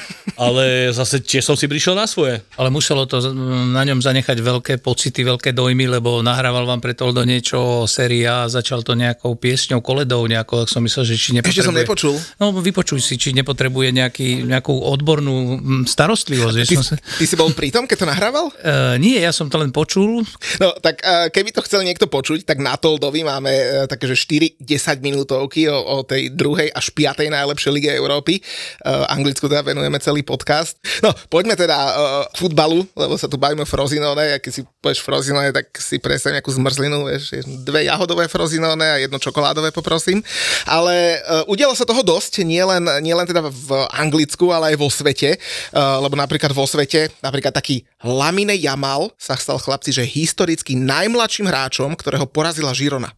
ale 0.42 0.90
zase 0.90 1.22
tiež 1.22 1.46
som 1.46 1.54
si 1.54 1.70
prišiel 1.70 1.94
na 1.94 2.10
svoje. 2.10 2.42
Ale 2.58 2.68
muselo 2.74 3.06
to 3.06 3.22
na 3.70 3.82
ňom 3.86 4.02
zanechať 4.02 4.38
veľké 4.42 4.74
pocity, 4.82 5.22
veľké 5.22 5.54
dojmy, 5.54 5.86
lebo 5.98 6.18
nahrával 6.24 6.66
vám 6.66 6.82
pre 6.82 6.94
do 6.98 7.22
niečo 7.26 7.82
o 7.82 7.90
sérii 7.90 8.22
A 8.26 8.46
začal 8.46 8.86
to 8.86 8.94
nejakou 8.94 9.34
piesňou, 9.34 9.82
koledou 9.82 10.22
nejakou, 10.26 10.62
tak 10.62 10.70
som 10.70 10.82
myslel, 10.82 11.04
že 11.08 11.14
či 11.18 11.30
nepotrebuje... 11.34 11.62
Ešte 11.62 11.68
som 11.68 11.76
nepočul. 11.76 12.14
No 12.38 12.54
vypočuj 12.54 13.00
si, 13.02 13.14
či 13.18 13.34
nepotrebuje 13.34 13.90
nejaký, 13.90 14.46
nejakú 14.46 14.70
odbornú 14.70 15.58
mm, 15.58 15.84
starostlivosť. 15.86 16.56
Ty, 16.66 16.76
som 16.78 16.86
sa... 16.86 16.94
ty 16.98 17.24
si 17.26 17.34
bol 17.34 17.50
pri 17.50 17.74
tom, 17.74 17.90
keď 17.90 18.06
to 18.06 18.06
nahrával? 18.06 18.46
Uh, 18.62 18.96
nie, 19.04 19.18
ja 19.18 19.34
som 19.34 19.50
to 19.50 19.58
len 19.58 19.74
počul. 19.74 20.22
No 20.62 20.68
tak 20.78 21.02
uh, 21.02 21.28
keby 21.30 21.50
to 21.50 21.64
chcel 21.66 21.82
niekto 21.82 22.06
počuť, 22.06 22.46
tak 22.46 22.62
na 22.62 22.78
Toldovi 22.78 23.26
máme 23.26 23.52
uh, 23.52 23.64
také, 23.90 24.06
že 24.10 24.16
4 24.18 24.62
10 24.62 25.04
minútovky 25.04 25.66
o, 25.66 25.76
o 25.76 25.96
tej 26.06 26.30
druhej 26.32 26.70
až 26.70 26.94
5. 26.94 27.28
najlepšej 27.28 27.72
lige 27.74 27.90
Európy. 27.90 28.38
Uh, 28.82 29.04
Anglicku 29.10 29.50
teda 29.50 29.66
venujeme 29.66 29.98
celý 29.98 30.22
podcast. 30.32 30.80
No, 31.04 31.12
poďme 31.28 31.60
teda 31.60 31.76
uh, 31.76 32.24
k 32.32 32.36
futbalu, 32.40 32.88
lebo 32.96 33.20
sa 33.20 33.28
tu 33.28 33.36
bavíme 33.36 33.60
o 33.60 33.68
Frozinone, 33.68 34.36
a 34.36 34.40
keď 34.40 34.52
si 34.56 34.62
povieš 34.80 35.04
Frozinone, 35.04 35.52
tak 35.52 35.68
si 35.76 36.00
predstav 36.00 36.32
nejakú 36.32 36.48
zmrzlinu, 36.48 37.04
vieš, 37.04 37.44
dve 37.68 37.84
jahodové 37.84 38.32
Frozinone 38.32 38.86
a 38.86 38.96
jedno 38.96 39.20
čokoládové 39.20 39.68
poprosím. 39.76 40.24
Ale 40.64 41.20
uh, 41.20 41.52
udialo 41.52 41.76
sa 41.76 41.84
toho 41.84 42.00
dosť, 42.00 42.40
nielen 42.48 42.88
nie 43.04 43.12
len 43.12 43.28
teda 43.28 43.44
v 43.44 43.70
Anglicku, 43.92 44.48
ale 44.48 44.72
aj 44.72 44.76
vo 44.80 44.88
svete, 44.88 45.36
uh, 45.36 46.00
lebo 46.00 46.16
napríklad 46.16 46.56
vo 46.56 46.64
svete, 46.64 47.12
napríklad 47.20 47.52
taký 47.52 47.84
Lamine 48.00 48.56
Jamal 48.56 49.12
sa 49.20 49.36
stal 49.36 49.60
chlapci, 49.60 49.92
že 49.92 50.08
historicky 50.08 50.72
najmladším 50.78 51.46
hráčom, 51.50 51.92
ktorého 51.92 52.24
porazila 52.24 52.72
Žirona. 52.72 53.12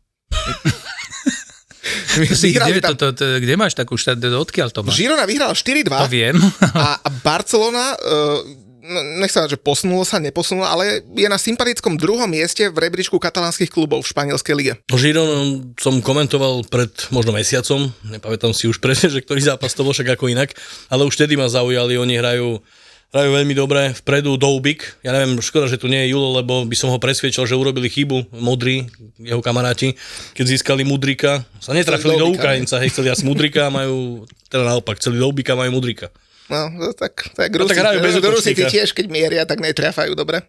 Kde, 2.14 2.80
to, 2.80 2.94
tam- 2.94 2.96
to, 2.96 3.06
to, 3.12 3.24
kde 3.42 3.54
máš 3.58 3.74
takú 3.74 3.98
štát, 3.98 4.18
odkiaľ 4.18 4.68
to 4.70 4.80
máš? 4.86 4.94
Žirona 4.94 5.24
vyhrala 5.26 5.54
4-2 5.54 5.90
To 5.90 6.08
viem. 6.10 6.36
a, 6.74 6.98
a 7.02 7.08
Barcelona 7.22 7.98
uh, 7.98 8.64
nechcem 9.20 9.48
že 9.48 9.56
posunulo 9.56 10.04
sa, 10.04 10.20
neposunulo, 10.20 10.68
ale 10.68 11.00
je 11.16 11.24
na 11.24 11.40
sympatickom 11.40 11.96
druhom 11.96 12.28
mieste 12.28 12.68
v 12.68 12.76
rebríčku 12.76 13.16
katalánskych 13.16 13.72
klubov 13.72 14.04
v 14.04 14.10
španielskej 14.12 14.54
lige. 14.54 14.72
Žiron 14.92 15.72
som 15.80 16.04
komentoval 16.04 16.68
pred 16.68 16.92
možno 17.08 17.32
mesiacom, 17.32 17.88
nepamätám 18.04 18.52
si 18.52 18.68
už 18.68 18.78
presne, 18.84 19.08
že 19.08 19.24
ktorý 19.24 19.40
zápas 19.40 19.72
to 19.72 19.82
bol 19.82 19.96
však 19.96 20.20
ako 20.20 20.28
inak, 20.28 20.52
ale 20.92 21.08
už 21.08 21.16
vtedy 21.16 21.34
ma 21.40 21.48
zaujali, 21.48 21.96
oni 21.96 22.14
hrajú 22.20 22.60
hrajú 23.14 23.30
veľmi 23.30 23.54
dobre, 23.54 23.94
vpredu 23.94 24.34
Doubik, 24.34 24.98
ja 25.06 25.14
neviem, 25.14 25.38
škoda, 25.38 25.70
že 25.70 25.78
tu 25.78 25.86
nie 25.86 26.02
je 26.02 26.18
Julo, 26.18 26.34
lebo 26.34 26.66
by 26.66 26.74
som 26.74 26.90
ho 26.90 26.98
presviečal, 26.98 27.46
že 27.46 27.54
urobili 27.54 27.86
chybu, 27.86 28.34
Modri, 28.42 28.90
jeho 29.22 29.38
kamaráti, 29.38 29.94
keď 30.34 30.44
získali 30.50 30.82
Mudrika, 30.82 31.46
sa 31.62 31.70
netrafili 31.70 32.18
do 32.18 32.34
Ukrajinca, 32.34 32.82
hej, 32.82 32.90
chceli 32.90 33.14
asi 33.14 33.22
Mudrika 33.22 33.70
majú, 33.70 34.26
teda 34.50 34.66
naopak, 34.66 34.98
chceli 34.98 35.22
Doubika, 35.22 35.54
majú 35.54 35.78
Mudrika. 35.78 36.10
No, 36.44 36.68
tak, 36.92 37.32
tak 37.32 37.48
Rusi, 37.56 37.64
no, 37.64 37.68
tak 37.72 37.80
hrajú 37.80 37.98
bez 38.04 38.16
Rusi 38.20 38.52
tiež, 38.52 38.92
keď 38.92 39.06
mieria, 39.08 39.42
tak 39.48 39.64
netrafajú, 39.64 40.12
dobre. 40.12 40.44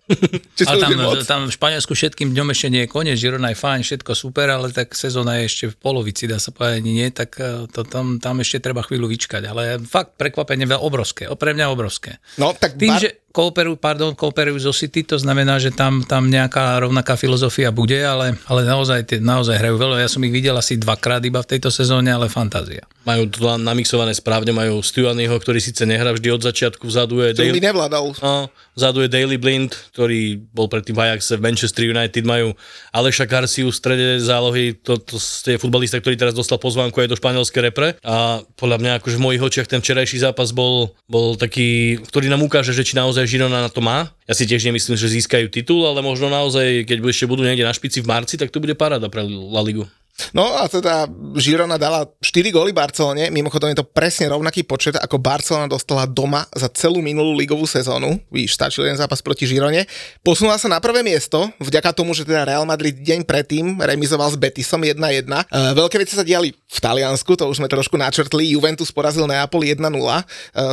ale 0.68 0.80
tam, 0.84 0.92
tam 1.24 1.42
v 1.48 1.56
Španielsku 1.56 1.96
všetkým 1.96 2.36
dňom 2.36 2.52
ešte 2.52 2.68
nie 2.68 2.84
je 2.84 2.90
koniec, 2.92 3.16
Girona 3.16 3.56
je 3.56 3.58
fajn, 3.64 3.82
všetko 3.88 4.12
super, 4.12 4.52
ale 4.52 4.76
tak 4.76 4.92
sezóna 4.92 5.40
je 5.40 5.48
ešte 5.48 5.66
v 5.72 5.76
polovici, 5.80 6.28
dá 6.28 6.36
sa 6.36 6.52
povedať, 6.52 6.84
nie, 6.84 7.08
tak 7.16 7.40
eh, 7.40 7.64
to, 7.72 7.88
tam, 7.88 8.20
tam 8.20 8.44
ešte 8.44 8.60
treba 8.60 8.84
chvíľu 8.84 9.08
vyčkať, 9.08 9.48
ale 9.48 9.80
fakt 9.88 10.20
prekvapenie 10.20 10.68
veľmi 10.68 10.84
obrovské, 10.84 11.32
pre 11.32 11.56
mňa 11.56 11.66
obrovské. 11.72 12.20
No, 12.36 12.52
tak 12.52 12.76
Tým, 12.76 12.92
bar... 12.92 13.00
že 13.00 13.25
kooperujú, 13.36 13.76
pardon, 13.76 14.16
kooperujú 14.16 14.64
zo 14.64 14.72
City, 14.72 15.04
to 15.04 15.20
znamená, 15.20 15.60
že 15.60 15.76
tam, 15.76 16.08
tam 16.08 16.32
nejaká 16.32 16.80
rovnaká 16.80 17.20
filozofia 17.20 17.68
bude, 17.76 18.00
ale, 18.00 18.40
ale 18.48 18.64
naozaj, 18.64 19.20
naozaj 19.20 19.60
hrajú 19.60 19.76
veľa. 19.76 20.00
Ja 20.00 20.08
som 20.08 20.24
ich 20.24 20.32
videl 20.32 20.56
asi 20.56 20.80
dvakrát 20.80 21.20
iba 21.28 21.44
v 21.44 21.52
tejto 21.52 21.68
sezóne, 21.68 22.16
ale 22.16 22.32
fantázia. 22.32 22.88
Majú 23.04 23.28
to 23.28 23.60
namixované 23.60 24.16
správne, 24.16 24.56
majú 24.56 24.80
Stuanyho, 24.80 25.36
ktorý 25.36 25.60
síce 25.60 25.84
nehrá 25.84 26.16
vždy 26.16 26.32
od 26.32 26.42
začiatku, 26.48 26.88
vzadu 26.88 27.28
je 27.28 27.36
Daily... 27.36 27.60
nevládal. 27.60 28.16
No, 28.24 28.48
vzadu 28.74 29.04
je 29.04 29.10
Daily 29.12 29.36
Blind, 29.36 29.76
ktorý 29.92 30.40
bol 30.56 30.72
predtým 30.72 30.96
v 30.96 31.12
Ajaxe 31.12 31.36
v 31.36 31.44
Manchester 31.44 31.84
United, 31.92 32.24
majú 32.24 32.56
Aleša 32.96 33.28
Garciu 33.28 33.68
v 33.70 33.76
strede 33.76 34.08
zálohy, 34.24 34.80
to, 34.80 34.96
to 34.98 35.20
je 35.20 35.60
futbalista, 35.60 36.00
ktorý 36.00 36.16
teraz 36.16 36.34
dostal 36.34 36.58
pozvánku 36.58 36.98
aj 37.04 37.12
do 37.12 37.20
španielskej 37.20 37.62
repre 37.68 38.00
a 38.02 38.42
podľa 38.56 38.78
mňa 38.80 38.92
akože 39.04 39.20
v 39.20 39.26
mojich 39.28 39.44
očiach 39.44 39.68
ten 39.68 39.84
včerajší 39.84 40.24
zápas 40.24 40.56
bol, 40.56 40.96
bol 41.06 41.36
taký, 41.36 42.00
ktorý 42.00 42.32
nám 42.32 42.48
ukáže, 42.48 42.72
že 42.72 42.88
či 42.88 42.96
naozaj 42.98 43.25
Žirona 43.26 43.66
na 43.66 43.70
to 43.70 43.82
má. 43.82 44.14
Ja 44.30 44.34
si 44.34 44.46
tiež 44.46 44.66
nemyslím, 44.66 44.96
že 44.96 45.10
získajú 45.10 45.50
titul, 45.50 45.86
ale 45.86 46.02
možno 46.06 46.30
naozaj, 46.30 46.86
keď 46.86 46.98
ešte 47.06 47.30
budú 47.30 47.44
niekde 47.44 47.66
na 47.66 47.74
špici 47.74 48.00
v 48.02 48.10
marci, 48.10 48.38
tak 48.38 48.54
to 48.54 48.62
bude 48.62 48.78
paráda 48.78 49.10
pre 49.10 49.26
La 49.26 49.62
Ligu. 49.66 49.90
No 50.32 50.56
a 50.56 50.72
teda 50.72 51.12
Girona 51.36 51.76
dala 51.76 52.08
4 52.24 52.56
góly 52.56 52.72
Barcelone, 52.72 53.28
mimochodom 53.28 53.68
je 53.72 53.84
to 53.84 53.88
presne 53.88 54.32
rovnaký 54.32 54.64
počet, 54.64 54.96
ako 54.96 55.20
Barcelona 55.20 55.68
dostala 55.68 56.08
doma 56.08 56.48
za 56.56 56.72
celú 56.72 57.04
minulú 57.04 57.36
ligovú 57.36 57.68
sezónu. 57.68 58.16
Víš, 58.32 58.56
stačil 58.56 58.88
jeden 58.88 58.96
zápas 58.96 59.20
proti 59.20 59.44
Girone. 59.44 59.84
Posunula 60.24 60.56
sa 60.56 60.72
na 60.72 60.80
prvé 60.80 61.04
miesto, 61.04 61.52
vďaka 61.60 61.92
tomu, 61.92 62.16
že 62.16 62.24
teda 62.24 62.48
Real 62.48 62.64
Madrid 62.64 62.96
deň 62.96 63.28
predtým 63.28 63.76
remizoval 63.84 64.32
s 64.32 64.40
Betisom 64.40 64.88
1-1. 64.88 64.96
E, 64.96 65.44
veľké 65.76 66.00
veci 66.00 66.16
sa 66.16 66.24
diali 66.24 66.56
v 66.56 66.80
Taliansku, 66.80 67.36
to 67.36 67.52
už 67.52 67.60
sme 67.60 67.68
trošku 67.68 68.00
načrtli. 68.00 68.56
Juventus 68.56 68.96
porazil 68.96 69.28
Neapol 69.28 69.68
1-0. 69.68 69.84
E, 69.84 70.24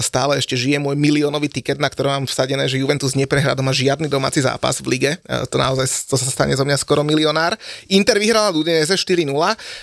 stále 0.06 0.38
ešte 0.38 0.54
žije 0.54 0.78
môj 0.78 0.94
miliónový 0.94 1.50
tiket, 1.50 1.82
na 1.82 1.90
ktorom 1.90 2.22
mám 2.22 2.26
vsadené, 2.30 2.70
že 2.70 2.78
Juventus 2.78 3.18
neprehrá 3.18 3.58
doma 3.58 3.74
žiadny 3.74 4.06
domáci 4.06 4.38
zápas 4.38 4.78
v 4.78 4.86
lige. 4.94 5.10
E, 5.26 5.46
to 5.50 5.58
naozaj 5.58 5.90
to 6.06 6.14
sa 6.14 6.30
stane 6.30 6.54
zo 6.54 6.62
mňa 6.62 6.78
skoro 6.78 7.02
milionár. 7.02 7.58
Inter 7.90 8.22
vyhrala 8.22 8.54
Udinese 8.54 8.94
4 8.94 9.31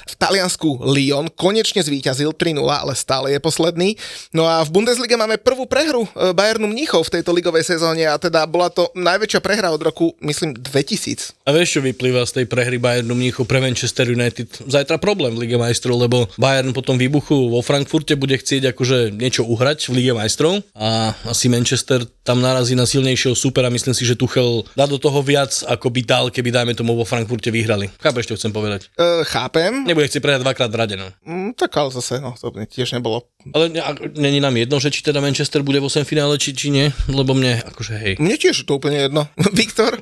v 0.05 0.13
Taliansku 0.19 0.85
Lyon 0.93 1.31
konečne 1.33 1.81
zvíťazil 1.81 2.35
3-0, 2.35 2.61
ale 2.61 2.93
stále 2.93 3.33
je 3.33 3.39
posledný. 3.41 3.97
No 4.35 4.45
a 4.45 4.61
v 4.61 4.69
Bundeslige 4.69 5.17
máme 5.17 5.41
prvú 5.41 5.65
prehru 5.65 6.05
e, 6.05 6.35
Bayernu 6.35 6.69
Mníchov 6.69 7.09
v 7.09 7.19
tejto 7.19 7.33
ligovej 7.33 7.65
sezóne 7.65 8.05
a 8.05 8.19
teda 8.19 8.45
bola 8.45 8.69
to 8.69 8.91
najväčšia 8.93 9.39
prehra 9.41 9.73
od 9.73 9.81
roku, 9.81 10.13
myslím, 10.21 10.53
2000. 10.57 11.47
A 11.47 11.55
vieš, 11.55 11.79
čo 11.79 11.81
vyplýva 11.81 12.27
z 12.27 12.41
tej 12.41 12.45
prehry 12.45 12.77
Bayernu 12.77 13.15
Mníchov 13.15 13.49
pre 13.49 13.63
Manchester 13.63 14.11
United? 14.11 14.69
Zajtra 14.69 15.01
problém 15.01 15.33
v 15.33 15.47
Lige 15.47 15.57
majstrov, 15.57 15.97
lebo 15.97 16.29
Bayern 16.37 16.75
potom 16.75 16.99
výbuchu 16.99 17.49
vo 17.49 17.63
Frankfurte 17.63 18.13
bude 18.19 18.37
chcieť 18.37 18.75
akože 18.75 19.15
niečo 19.15 19.47
uhrať 19.47 19.89
v 19.89 20.03
Lige 20.03 20.13
majstrov 20.13 20.61
a 20.75 21.15
asi 21.25 21.47
Manchester 21.47 22.05
tam 22.21 22.43
narazí 22.43 22.77
na 22.77 22.85
silnejšieho 22.85 23.33
supera. 23.33 23.73
Myslím 23.73 23.97
si, 23.97 24.05
že 24.05 24.13
Tuchel 24.13 24.67
dá 24.77 24.85
do 24.85 25.01
toho 25.01 25.23
viac, 25.25 25.49
ako 25.65 25.89
by 25.89 26.01
dal, 26.05 26.25
keby 26.29 26.53
dajme 26.53 26.73
tomu 26.77 26.93
vo 26.93 27.07
Frankfurte 27.07 27.49
vyhrali. 27.49 27.89
Chápeš, 27.97 28.29
čo 28.29 28.37
chcem 28.37 28.53
povedať? 28.53 28.91
Chápem. 29.25 29.38
Nebude 29.87 30.11
chcieť 30.11 30.19
prehrať 30.19 30.41
dvakrát 30.43 30.71
v 30.73 30.79
rade, 30.79 30.95
no. 30.99 31.07
Mm, 31.23 31.55
tak 31.55 31.71
ale 31.79 31.93
zase, 31.95 32.19
no, 32.19 32.35
to 32.35 32.51
tiež 32.67 32.97
nebolo. 32.97 33.23
Ale 33.39 33.71
není 34.19 34.43
nám 34.43 34.51
jedno, 34.59 34.83
že 34.83 34.91
či 34.91 34.99
teda 34.99 35.23
Manchester 35.23 35.63
bude 35.63 35.79
v 35.79 35.87
8 35.87 36.03
finále, 36.03 36.35
či, 36.35 36.51
či 36.51 36.75
nie, 36.75 36.91
lebo 37.07 37.31
mne, 37.31 37.63
akože 37.71 37.95
hej. 37.95 38.13
Mne 38.19 38.35
tiež 38.35 38.67
to 38.67 38.75
úplne 38.75 39.07
jedno. 39.07 39.31
Viktor? 39.59 39.95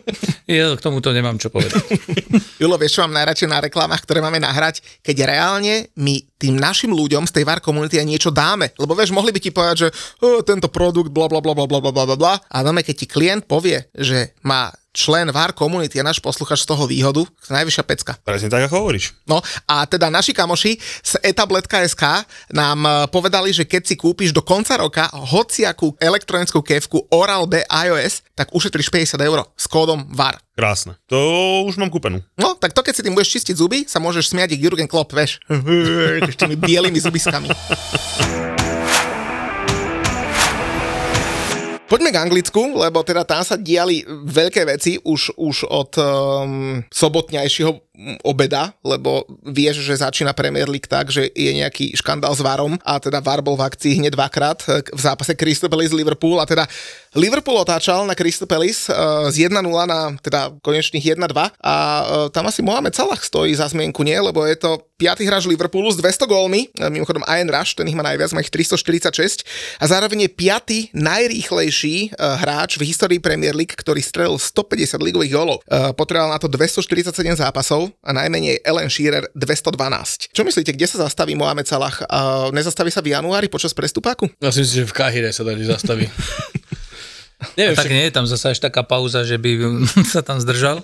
Ja 0.49 0.73
k 0.73 0.81
tomuto 0.81 1.13
nemám 1.13 1.37
čo 1.37 1.53
povedať. 1.53 1.85
Julo, 2.61 2.81
vieš, 2.81 2.97
čo 2.97 3.05
mám 3.05 3.13
najradšej 3.21 3.53
na 3.53 3.61
reklamách, 3.61 4.01
ktoré 4.09 4.25
máme 4.25 4.41
nahrať, 4.41 4.81
keď 5.05 5.29
reálne 5.29 5.85
my 6.01 6.17
tým 6.41 6.57
našim 6.57 6.89
ľuďom 6.89 7.29
z 7.29 7.33
tej 7.37 7.43
VAR 7.45 7.61
komunity 7.61 8.01
aj 8.01 8.09
niečo 8.09 8.33
dáme. 8.33 8.73
Lebo 8.73 8.97
vieš, 8.97 9.13
mohli 9.13 9.29
by 9.29 9.37
ti 9.37 9.53
povedať, 9.53 9.77
že 9.85 9.89
oh, 10.25 10.41
tento 10.41 10.65
produkt, 10.73 11.13
bla 11.13 11.29
bla 11.29 11.37
bla 11.37 11.53
bla 11.53 11.69
bla 11.69 11.77
bla 11.77 11.93
bla 11.93 12.17
bla. 12.17 12.33
A 12.41 12.57
dáme, 12.65 12.81
keď 12.81 13.05
ti 13.05 13.05
klient 13.05 13.45
povie, 13.45 13.85
že 13.93 14.33
má 14.41 14.73
člen 14.97 15.29
VAR 15.29 15.53
komunity 15.53 16.01
a 16.01 16.07
náš 16.09 16.17
posluchač 16.17 16.65
z 16.65 16.73
toho 16.73 16.89
výhodu, 16.89 17.21
najvyššia 17.53 17.83
pecka. 17.85 18.17
Presne 18.25 18.49
tak, 18.49 18.65
ako 18.65 18.81
hovoríš. 18.81 19.13
No 19.29 19.45
a 19.69 19.85
teda 19.85 20.09
naši 20.09 20.33
kamoši 20.33 20.81
z 20.81 21.21
etablet.sk 21.21 22.25
nám 22.49 22.79
e, 22.81 22.89
povedali, 23.37 23.53
že 23.53 23.69
keď 23.69 23.83
si 23.85 23.93
kúpiš 23.93 24.33
do 24.33 24.41
konca 24.41 24.73
roka 24.81 25.05
hociakú 25.13 25.93
elektronickú 26.01 26.57
kevku 26.65 27.05
Oral-B 27.13 27.61
iOS, 27.69 28.25
tak 28.33 28.49
ušetríš 28.49 28.89
50 28.89 29.21
eur 29.21 29.45
s 29.53 29.69
kódom 29.69 30.09
VAR. 30.09 30.41
Krásne. 30.57 30.97
To 31.05 31.61
už 31.69 31.77
mám 31.77 31.93
kúpenú. 31.93 32.25
No, 32.33 32.57
tak 32.57 32.73
to 32.73 32.81
keď 32.81 32.97
si 32.97 33.05
tým 33.05 33.13
budeš 33.13 33.37
čistiť 33.37 33.53
zuby, 33.53 33.85
sa 33.85 34.01
môžeš 34.01 34.33
smiať 34.33 34.57
Jurgen 34.57 34.89
Klopp, 34.89 35.13
vieš. 35.13 35.37
S 36.33 36.33
tými 36.33 36.57
bielými 36.57 36.97
zubiskami. 36.97 37.53
Poďme 41.87 42.11
k 42.11 42.19
Anglicku, 42.19 42.75
lebo 42.75 42.99
teda 42.99 43.23
tam 43.23 43.47
sa 43.47 43.55
diali 43.55 44.03
veľké 44.07 44.67
veci 44.67 44.99
už, 44.99 45.39
už 45.39 45.71
od 45.71 45.95
um, 45.95 46.83
sobotňajšieho 46.91 47.87
obeda, 48.27 48.75
lebo 48.83 49.25
vieš, 49.41 49.81
že 49.81 50.03
začína 50.03 50.35
Premier 50.35 50.69
League 50.69 50.85
tak, 50.85 51.09
že 51.09 51.31
je 51.33 51.47
nejaký 51.49 51.97
škandál 51.97 52.35
s 52.35 52.43
Varom 52.43 52.77
a 52.85 52.99
teda 53.01 53.23
Var 53.23 53.41
bol 53.41 53.57
v 53.57 53.65
akcii 53.65 54.03
hneď 54.03 54.13
dvakrát 54.13 54.59
eh, 54.69 54.83
v 54.83 54.99
zápase 55.01 55.33
Crystal 55.33 55.71
Palace 55.71 55.95
Liverpool 55.95 56.37
a 56.37 56.45
teda 56.45 56.67
Liverpool 57.17 57.57
otáčal 57.57 58.05
na 58.05 58.13
Crystal 58.13 58.45
Palace 58.45 58.93
uh, 58.93 59.25
z 59.33 59.49
1-0 59.49 59.57
na 59.65 60.13
teda 60.21 60.53
konečných 60.61 61.17
1-2 61.17 61.33
a 61.57 61.75
uh, 62.05 62.29
tam 62.29 62.45
asi 62.45 62.61
Mohamed 62.61 62.93
Salah 62.93 63.17
stojí 63.17 63.57
za 63.57 63.65
zmienku, 63.65 64.05
nie? 64.05 64.13
Lebo 64.13 64.45
je 64.45 64.53
to 64.53 64.85
piatý 65.01 65.25
hráč 65.25 65.49
Liverpoolu 65.49 65.89
s 65.89 65.97
200 65.97 66.29
gólmi, 66.29 66.69
uh, 66.77 66.93
mimochodom 66.93 67.25
Ian 67.25 67.49
Rush, 67.49 67.73
ten 67.73 67.89
ich 67.89 67.97
má 67.97 68.05
najviac, 68.05 68.37
má 68.37 68.45
ich 68.45 68.53
346 68.53 69.41
a 69.81 69.85
zároveň 69.89 70.29
je 70.29 70.29
piatý 70.29 70.79
najrýchlejší 70.93 72.13
uh, 72.13 72.37
hráč 72.37 72.77
v 72.77 72.85
histórii 72.85 73.17
Premier 73.17 73.57
League, 73.57 73.73
ktorý 73.73 73.97
strelil 73.97 74.37
150 74.37 75.01
ligových 75.01 75.33
gólov. 75.33 75.65
Uh, 75.65 75.89
potreboval 75.97 76.29
na 76.29 76.37
to 76.37 76.45
247 76.45 77.17
zápasov 77.41 77.89
a 78.05 78.13
najmenej 78.13 78.61
Ellen 78.61 78.93
Shearer 78.93 79.25
212. 79.33 80.29
Čo 80.29 80.45
myslíte, 80.45 80.69
kde 80.69 80.85
sa 80.85 81.09
zastaví 81.09 81.33
Mohamed 81.33 81.65
Salah? 81.65 81.97
Uh, 82.05 82.53
nezastaví 82.53 82.93
sa 82.93 83.01
v 83.01 83.17
januári 83.17 83.49
počas 83.49 83.73
prestupáku? 83.73 84.29
Ja 84.37 84.53
si 84.53 84.61
myslím, 84.61 84.85
že 84.85 84.89
v 84.89 84.93
Kahire 84.93 85.29
sa 85.33 85.41
tady 85.41 85.65
zastaví. 85.65 86.05
Neviem, 87.53 87.77
tak 87.77 87.93
nie 87.93 88.09
je 88.09 88.13
tam 88.13 88.25
zase 88.25 88.57
až 88.57 88.59
taká 88.59 88.81
pauza, 88.81 89.21
že 89.21 89.37
by 89.37 89.51
sa 90.13 90.25
tam 90.25 90.41
zdržal 90.41 90.81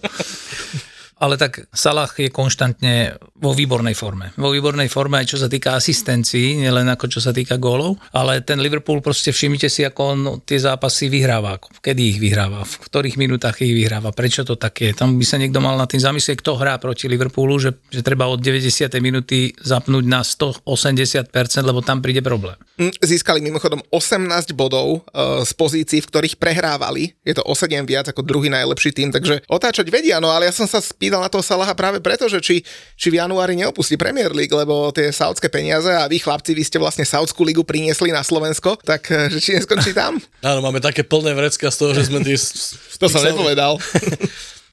ale 1.23 1.39
tak 1.39 1.71
Salah 1.71 2.11
je 2.11 2.27
konštantne 2.27 3.15
vo 3.39 3.55
výbornej 3.55 3.95
forme. 3.95 4.35
Vo 4.35 4.51
výbornej 4.51 4.91
forme 4.91 5.23
aj 5.23 5.31
čo 5.31 5.37
sa 5.39 5.47
týka 5.47 5.79
asistencií, 5.79 6.59
nielen 6.59 6.91
ako 6.91 7.07
čo 7.07 7.23
sa 7.23 7.31
týka 7.31 7.55
gólov, 7.55 7.95
ale 8.11 8.43
ten 8.43 8.59
Liverpool 8.59 8.99
proste 8.99 9.31
všimnite 9.31 9.71
si, 9.71 9.87
ako 9.87 10.01
on 10.03 10.19
tie 10.43 10.59
zápasy 10.59 11.07
vyhráva, 11.07 11.55
kedy 11.79 12.01
ich 12.11 12.19
vyhráva, 12.19 12.67
v 12.67 12.75
ktorých 12.75 13.15
minútach 13.15 13.55
ich 13.63 13.71
vyhráva, 13.71 14.11
prečo 14.11 14.43
to 14.43 14.59
tak 14.59 14.83
je. 14.83 14.91
Tam 14.91 15.15
by 15.15 15.23
sa 15.23 15.39
niekto 15.39 15.63
mal 15.63 15.79
na 15.79 15.87
tým 15.87 16.03
zamyslieť, 16.03 16.43
kto 16.43 16.59
hrá 16.59 16.75
proti 16.75 17.07
Liverpoolu, 17.07 17.55
že, 17.55 17.71
že 17.87 18.03
treba 18.03 18.27
od 18.27 18.43
90. 18.43 18.91
minúty 18.99 19.55
zapnúť 19.63 20.03
na 20.03 20.27
180%, 20.27 21.31
lebo 21.63 21.79
tam 21.79 22.03
príde 22.03 22.19
problém. 22.19 22.59
Mm, 22.75 22.91
získali 22.99 23.39
mimochodom 23.39 23.79
18 23.95 24.51
bodov 24.57 25.07
uh, 25.07 25.45
z 25.47 25.51
pozícií, 25.55 25.99
v 26.03 26.09
ktorých 26.09 26.35
prehrávali. 26.35 27.15
Je 27.23 27.31
to 27.37 27.45
o 27.47 27.55
7 27.55 27.87
viac 27.87 28.11
ako 28.11 28.25
druhý 28.25 28.51
najlepší 28.51 28.91
tým, 28.91 29.13
takže 29.13 29.45
otáčať 29.47 29.87
vedia, 29.87 30.19
no 30.19 30.33
ale 30.33 30.49
ja 30.49 30.53
som 30.53 30.65
sa 30.65 30.81
spýtal 30.81 31.12
spýtal 31.13 31.29
na 31.29 31.29
toho 31.29 31.45
Salaha 31.45 31.77
práve 31.77 32.01
preto, 32.01 32.25
že 32.25 32.41
či, 32.41 32.65
či 32.97 33.07
v 33.13 33.21
januári 33.21 33.53
neopustí 33.53 34.01
Premier 34.01 34.33
League, 34.33 34.49
lebo 34.49 34.89
tie 34.89 35.13
saudské 35.13 35.45
peniaze 35.45 35.93
a 35.93 36.09
vy 36.09 36.17
chlapci, 36.17 36.57
vy 36.57 36.65
ste 36.65 36.81
vlastne 36.81 37.05
Saudskú 37.05 37.45
ligu 37.45 37.61
priniesli 37.61 38.09
na 38.09 38.25
Slovensko, 38.25 38.81
tak 38.81 39.13
eh, 39.13 39.29
že 39.29 39.37
či 39.37 39.53
neskončí 39.53 39.93
tam? 39.93 40.17
Áno, 40.49 40.65
máme 40.65 40.81
také 40.81 41.05
plné 41.05 41.37
vrecka 41.37 41.69
z 41.69 41.77
toho, 41.77 41.93
že 41.93 42.09
sme 42.09 42.25
tí... 42.25 42.33
to 43.01 43.05
som 43.05 43.21
nepovedal. 43.21 43.77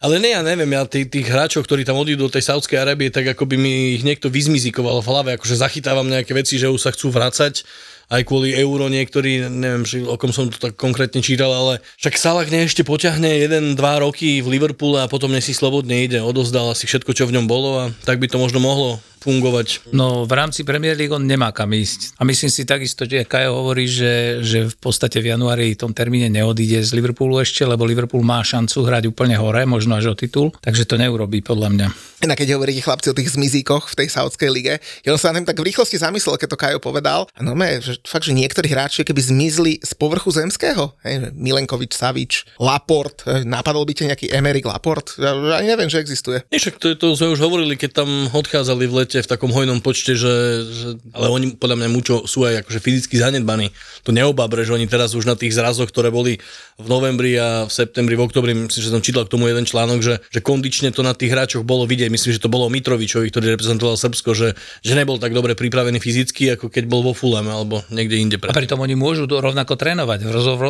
Ale 0.00 0.16
ne, 0.16 0.32
ja 0.32 0.40
neviem, 0.40 0.72
ja 0.72 0.88
tých, 0.88 1.12
tých 1.12 1.28
hráčov, 1.28 1.68
ktorí 1.68 1.84
tam 1.84 2.00
odídu 2.00 2.24
do 2.24 2.32
tej 2.32 2.48
Saudskej 2.48 2.80
Arábie, 2.80 3.12
tak 3.12 3.36
ako 3.36 3.44
by 3.44 3.60
mi 3.60 4.00
ich 4.00 4.00
niekto 4.00 4.32
vyzmizikoval 4.32 5.04
v 5.04 5.08
hlave, 5.12 5.30
akože 5.36 5.60
zachytávam 5.60 6.08
nejaké 6.08 6.32
veci, 6.32 6.56
že 6.56 6.72
už 6.72 6.80
sa 6.80 6.88
chcú 6.96 7.12
vrácať 7.12 7.68
aj 8.10 8.22
kvôli 8.26 8.58
euro 8.58 8.90
niektorí, 8.90 9.46
neviem, 9.46 9.86
či, 9.86 10.02
o 10.02 10.18
kom 10.18 10.34
som 10.34 10.50
to 10.50 10.58
tak 10.58 10.74
konkrétne 10.74 11.22
čítal, 11.22 11.54
ale 11.54 11.78
však 12.02 12.18
Salah 12.18 12.48
ne 12.50 12.66
ešte 12.66 12.82
poťahne 12.82 13.46
1-2 13.46 13.78
roky 14.02 14.42
v 14.42 14.50
Liverpoole 14.58 15.06
a 15.06 15.10
potom 15.10 15.30
nesi 15.30 15.54
slobodne 15.54 16.02
ide, 16.02 16.18
odozdal 16.18 16.74
asi 16.74 16.90
všetko, 16.90 17.14
čo 17.14 17.30
v 17.30 17.38
ňom 17.38 17.46
bolo 17.46 17.70
a 17.78 17.84
tak 18.02 18.18
by 18.18 18.26
to 18.26 18.42
možno 18.42 18.58
mohlo 18.58 18.98
fungovať. 19.20 19.92
No 19.92 20.24
v 20.24 20.32
rámci 20.32 20.64
Premier 20.64 20.96
League 20.96 21.12
on 21.12 21.28
nemá 21.28 21.52
kam 21.52 21.70
ísť. 21.76 22.16
A 22.16 22.24
myslím 22.24 22.48
si 22.48 22.64
takisto, 22.64 23.04
že 23.04 23.28
Kajo 23.28 23.52
hovorí, 23.52 23.84
že, 23.84 24.40
že 24.40 24.72
v 24.72 24.76
podstate 24.80 25.20
v 25.20 25.36
januári 25.36 25.76
tom 25.76 25.92
termíne 25.92 26.32
neodíde 26.32 26.80
z 26.80 26.90
Liverpoolu 26.96 27.38
ešte, 27.40 27.62
lebo 27.68 27.84
Liverpool 27.84 28.24
má 28.24 28.40
šancu 28.40 28.84
hrať 28.88 29.12
úplne 29.12 29.36
hore, 29.36 29.62
možno 29.68 30.00
až 30.00 30.12
o 30.12 30.14
titul, 30.16 30.52
takže 30.64 30.88
to 30.88 30.96
neurobí 30.96 31.44
podľa 31.44 31.68
mňa. 31.70 31.88
Inak 32.20 32.44
keď 32.44 32.56
hovoríte 32.56 32.84
chlapci 32.84 33.08
o 33.12 33.16
tých 33.16 33.32
zmizíkoch 33.32 33.92
v 33.92 33.98
tej 34.04 34.08
saudskej 34.12 34.48
lige, 34.52 34.74
ja 35.04 35.10
som 35.16 35.20
sa 35.20 35.28
na 35.32 35.40
tým 35.40 35.48
tak 35.48 35.60
v 35.60 35.72
rýchlosti 35.72 35.96
zamyslel, 35.96 36.36
keď 36.36 36.48
to 36.52 36.60
Kajo 36.60 36.78
povedal. 36.80 37.24
No 37.40 37.56
me, 37.56 37.80
že 37.80 37.96
fakt, 38.04 38.28
že 38.28 38.36
niektorí 38.36 38.68
hráči 38.68 39.04
keby 39.04 39.20
zmizli 39.20 39.72
z 39.80 39.92
povrchu 39.96 40.28
zemského. 40.28 40.92
Hej, 41.00 41.32
Milenkovič, 41.32 41.96
Savič, 41.96 42.44
Laport, 42.60 43.24
napadol 43.48 43.88
by 43.88 43.92
ťa 43.96 44.04
nejaký 44.12 44.26
Emerik 44.32 44.68
Laport? 44.68 45.16
Ja 45.16 45.32
ani 45.56 45.72
neviem, 45.72 45.88
že 45.88 46.00
existuje. 46.00 46.44
Nie, 46.52 46.60
však 46.60 46.76
to, 46.76 46.86
to 46.96 47.16
sme 47.16 47.32
už 47.32 47.40
hovorili, 47.40 47.80
keď 47.80 48.04
tam 48.04 48.28
odchádzali 48.28 48.84
v 48.84 48.96
lete 49.00 49.09
v 49.18 49.26
takom 49.26 49.50
hojnom 49.50 49.82
počte, 49.82 50.14
že, 50.14 50.34
že 50.70 50.88
ale 51.10 51.26
oni 51.26 51.46
podľa 51.58 51.82
mňa 51.82 51.88
mučo 51.90 52.16
sú 52.30 52.46
aj 52.46 52.62
akože 52.62 52.78
fyzicky 52.78 53.18
zanedbaní. 53.18 53.74
To 54.06 54.14
neobabre, 54.14 54.62
že 54.62 54.78
oni 54.78 54.86
teraz 54.86 55.18
už 55.18 55.26
na 55.26 55.34
tých 55.34 55.58
zrazoch, 55.58 55.90
ktoré 55.90 56.14
boli 56.14 56.38
v 56.78 56.86
novembri 56.86 57.34
a 57.34 57.66
v 57.66 57.72
septembri, 57.74 58.14
v 58.14 58.22
oktobri, 58.22 58.54
myslím, 58.54 58.82
že 58.86 58.94
som 58.94 59.02
čítal 59.02 59.26
k 59.26 59.32
tomu 59.34 59.50
jeden 59.50 59.66
článok, 59.66 59.98
že, 59.98 60.14
že 60.30 60.40
kondične 60.40 60.94
to 60.94 61.02
na 61.02 61.12
tých 61.18 61.34
hráčoch 61.34 61.66
bolo 61.66 61.84
vidieť. 61.90 62.08
Myslím, 62.08 62.38
že 62.38 62.40
to 62.40 62.52
bolo 62.52 62.70
Mitrovičovi, 62.70 63.26
ktorý 63.34 63.58
reprezentoval 63.58 63.98
Srbsko, 63.98 64.30
že, 64.32 64.54
že 64.86 64.92
nebol 64.94 65.18
tak 65.18 65.34
dobre 65.34 65.58
pripravený 65.58 65.98
fyzicky, 65.98 66.54
ako 66.54 66.70
keď 66.70 66.86
bol 66.86 67.02
vo 67.02 67.12
Fulham 67.12 67.50
alebo 67.50 67.82
niekde 67.90 68.16
inde. 68.16 68.36
A 68.38 68.54
pritom 68.54 68.78
oni 68.78 68.94
môžu 68.94 69.26
rovnako 69.26 69.74
trénovať, 69.74 70.28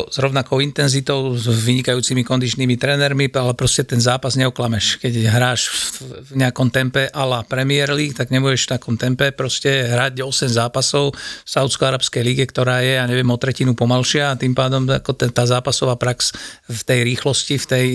s 0.09 0.17
rovnakou 0.17 0.63
intenzitou, 0.63 1.35
s 1.35 1.45
vynikajúcimi 1.45 2.23
kondičnými 2.25 2.75
trénermi, 2.79 3.27
ale 3.35 3.53
proste 3.53 3.83
ten 3.83 3.99
zápas 3.99 4.39
neoklameš. 4.39 5.03
Keď 5.03 5.13
hráš 5.27 5.91
v 6.31 6.41
nejakom 6.41 6.71
tempe 6.71 7.11
ala 7.11 7.43
Premier 7.43 7.91
League, 7.91 8.15
tak 8.15 8.30
nebudeš 8.31 8.71
takom 8.71 8.95
tempe 8.95 9.35
proste 9.35 9.85
hrať 9.85 10.23
8 10.23 10.47
zápasov 10.47 11.13
v 11.13 11.49
Saudsko-Arabskej 11.49 12.23
lige, 12.23 12.43
ktorá 12.47 12.79
je, 12.81 12.97
ja 12.97 13.05
neviem, 13.05 13.27
o 13.27 13.37
tretinu 13.37 13.75
pomalšia 13.75 14.33
a 14.33 14.39
tým 14.39 14.55
pádom 14.55 14.87
ako 14.87 15.11
tá 15.29 15.43
zápasová 15.43 15.99
prax 15.99 16.31
v 16.65 16.81
tej 16.81 16.99
rýchlosti, 17.03 17.55
v 17.59 17.65
tej, 17.67 17.85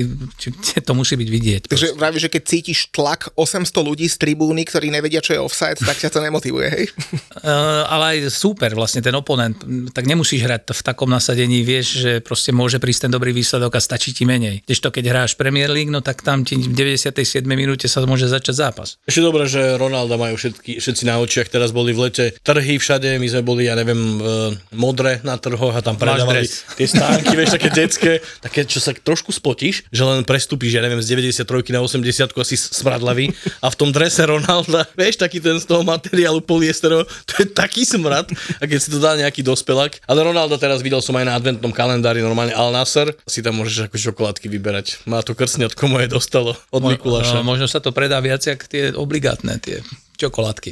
to 0.86 0.92
musí 0.92 1.16
byť 1.16 1.28
vidieť. 1.28 1.62
Takže 1.72 1.88
vraví, 1.96 2.20
že 2.20 2.28
keď 2.28 2.42
cítiš 2.44 2.92
tlak 2.92 3.32
800 3.34 3.72
ľudí 3.80 4.06
z 4.06 4.16
tribúny, 4.20 4.68
ktorí 4.68 4.92
nevedia, 4.92 5.24
čo 5.24 5.34
je 5.34 5.40
offside, 5.40 5.80
tak 5.80 5.96
ťa 5.96 6.12
to 6.12 6.20
nemotivuje, 6.20 6.68
hej? 6.68 6.86
Uh, 7.36 7.86
ale 7.86 8.26
aj 8.26 8.32
super, 8.32 8.74
vlastne 8.74 8.98
ten 9.04 9.14
oponent, 9.14 9.54
tak 9.94 10.08
nemusíš 10.08 10.42
hrať 10.42 10.72
v 10.72 10.82
takom 10.82 11.06
nasadení, 11.06 11.62
vieš, 11.62 12.02
že 12.02 12.12
proste 12.18 12.50
môže 12.50 12.82
prísť 12.82 13.06
ten 13.06 13.12
dobrý 13.12 13.30
výsledok 13.30 13.78
a 13.78 13.80
stačí 13.80 14.10
ti 14.10 14.26
menej. 14.26 14.66
to, 14.66 14.88
keď 14.90 15.04
hráš 15.14 15.38
Premier 15.38 15.70
League, 15.70 15.92
no 15.92 16.02
tak 16.02 16.26
tam 16.26 16.42
ti 16.42 16.58
v 16.58 16.74
97. 16.74 17.46
minúte 17.46 17.86
sa 17.86 18.02
môže 18.02 18.26
začať 18.26 18.54
zápas. 18.56 18.98
Ešte 19.06 19.22
dobré, 19.22 19.46
že 19.46 19.78
Ronaldo 19.78 20.18
majú 20.26 20.36
všetky, 20.36 20.82
všetci 20.82 21.02
na 21.06 21.22
očiach, 21.22 21.48
teraz 21.48 21.70
boli 21.70 21.94
v 21.94 22.10
lete 22.10 22.34
trhy 22.42 22.76
všade, 22.82 23.18
my 23.22 23.26
sme 23.30 23.42
boli, 23.46 23.70
ja 23.70 23.78
neviem, 23.78 23.98
modre 24.74 25.22
na 25.22 25.38
trhoch 25.38 25.72
a 25.72 25.80
tam 25.80 25.94
predávali 25.94 26.50
tie 26.76 26.86
stánky, 26.90 27.32
vieš, 27.38 27.54
také 27.54 27.70
detské, 27.70 28.12
také, 28.42 28.66
čo 28.66 28.82
sa 28.82 28.90
trošku 28.90 29.30
spotíš, 29.30 29.86
že 29.88 30.02
len 30.02 30.26
prestúpiš, 30.26 30.76
ja 30.78 30.82
neviem, 30.82 30.98
z 30.98 31.14
93 31.14 31.46
na 31.70 31.80
80 31.80 32.34
asi 32.34 32.56
smradlavý. 32.58 33.30
A 33.62 33.70
v 33.70 33.76
tom 33.78 33.90
drese 33.94 34.26
Ronalda, 34.26 34.88
vieš, 35.00 35.22
taký 35.22 35.38
ten 35.38 35.58
z 35.62 35.66
toho 35.68 35.86
materiálu 35.86 36.42
poliestero, 36.42 37.06
to 37.28 37.32
je 37.42 37.46
taký 37.50 37.86
smrad, 37.86 38.28
a 38.58 38.62
keď 38.66 38.78
si 38.78 38.88
to 38.90 38.98
dá 38.98 39.14
nejaký 39.14 39.46
dospelák. 39.46 40.02
Ale 40.10 40.26
Ronaldo 40.26 40.58
teraz 40.58 40.82
videl 40.82 41.00
som 41.00 41.14
aj 41.14 41.24
na 41.26 41.34
adventnom 41.38 41.70
kalendári 41.70 42.24
normálne 42.24 42.56
Al 42.56 42.74
Nasser, 42.74 43.14
si 43.28 43.44
tam 43.44 43.60
môžeš 43.60 43.88
ako 43.90 43.96
čokoládky 43.96 44.46
vyberať. 44.50 45.06
Má 45.06 45.22
to 45.22 45.36
krsňatko 45.36 45.86
moje 45.86 46.10
dostalo 46.10 46.56
od 46.72 46.82
Mikuláša. 46.82 47.40
No, 47.40 47.46
možno 47.46 47.68
sa 47.68 47.78
to 47.78 47.92
predá 47.92 48.18
viac, 48.18 48.42
ako 48.42 48.64
tie 48.66 48.82
obligátne, 48.96 49.58
tie 49.60 49.84
čokoládky. 50.16 50.70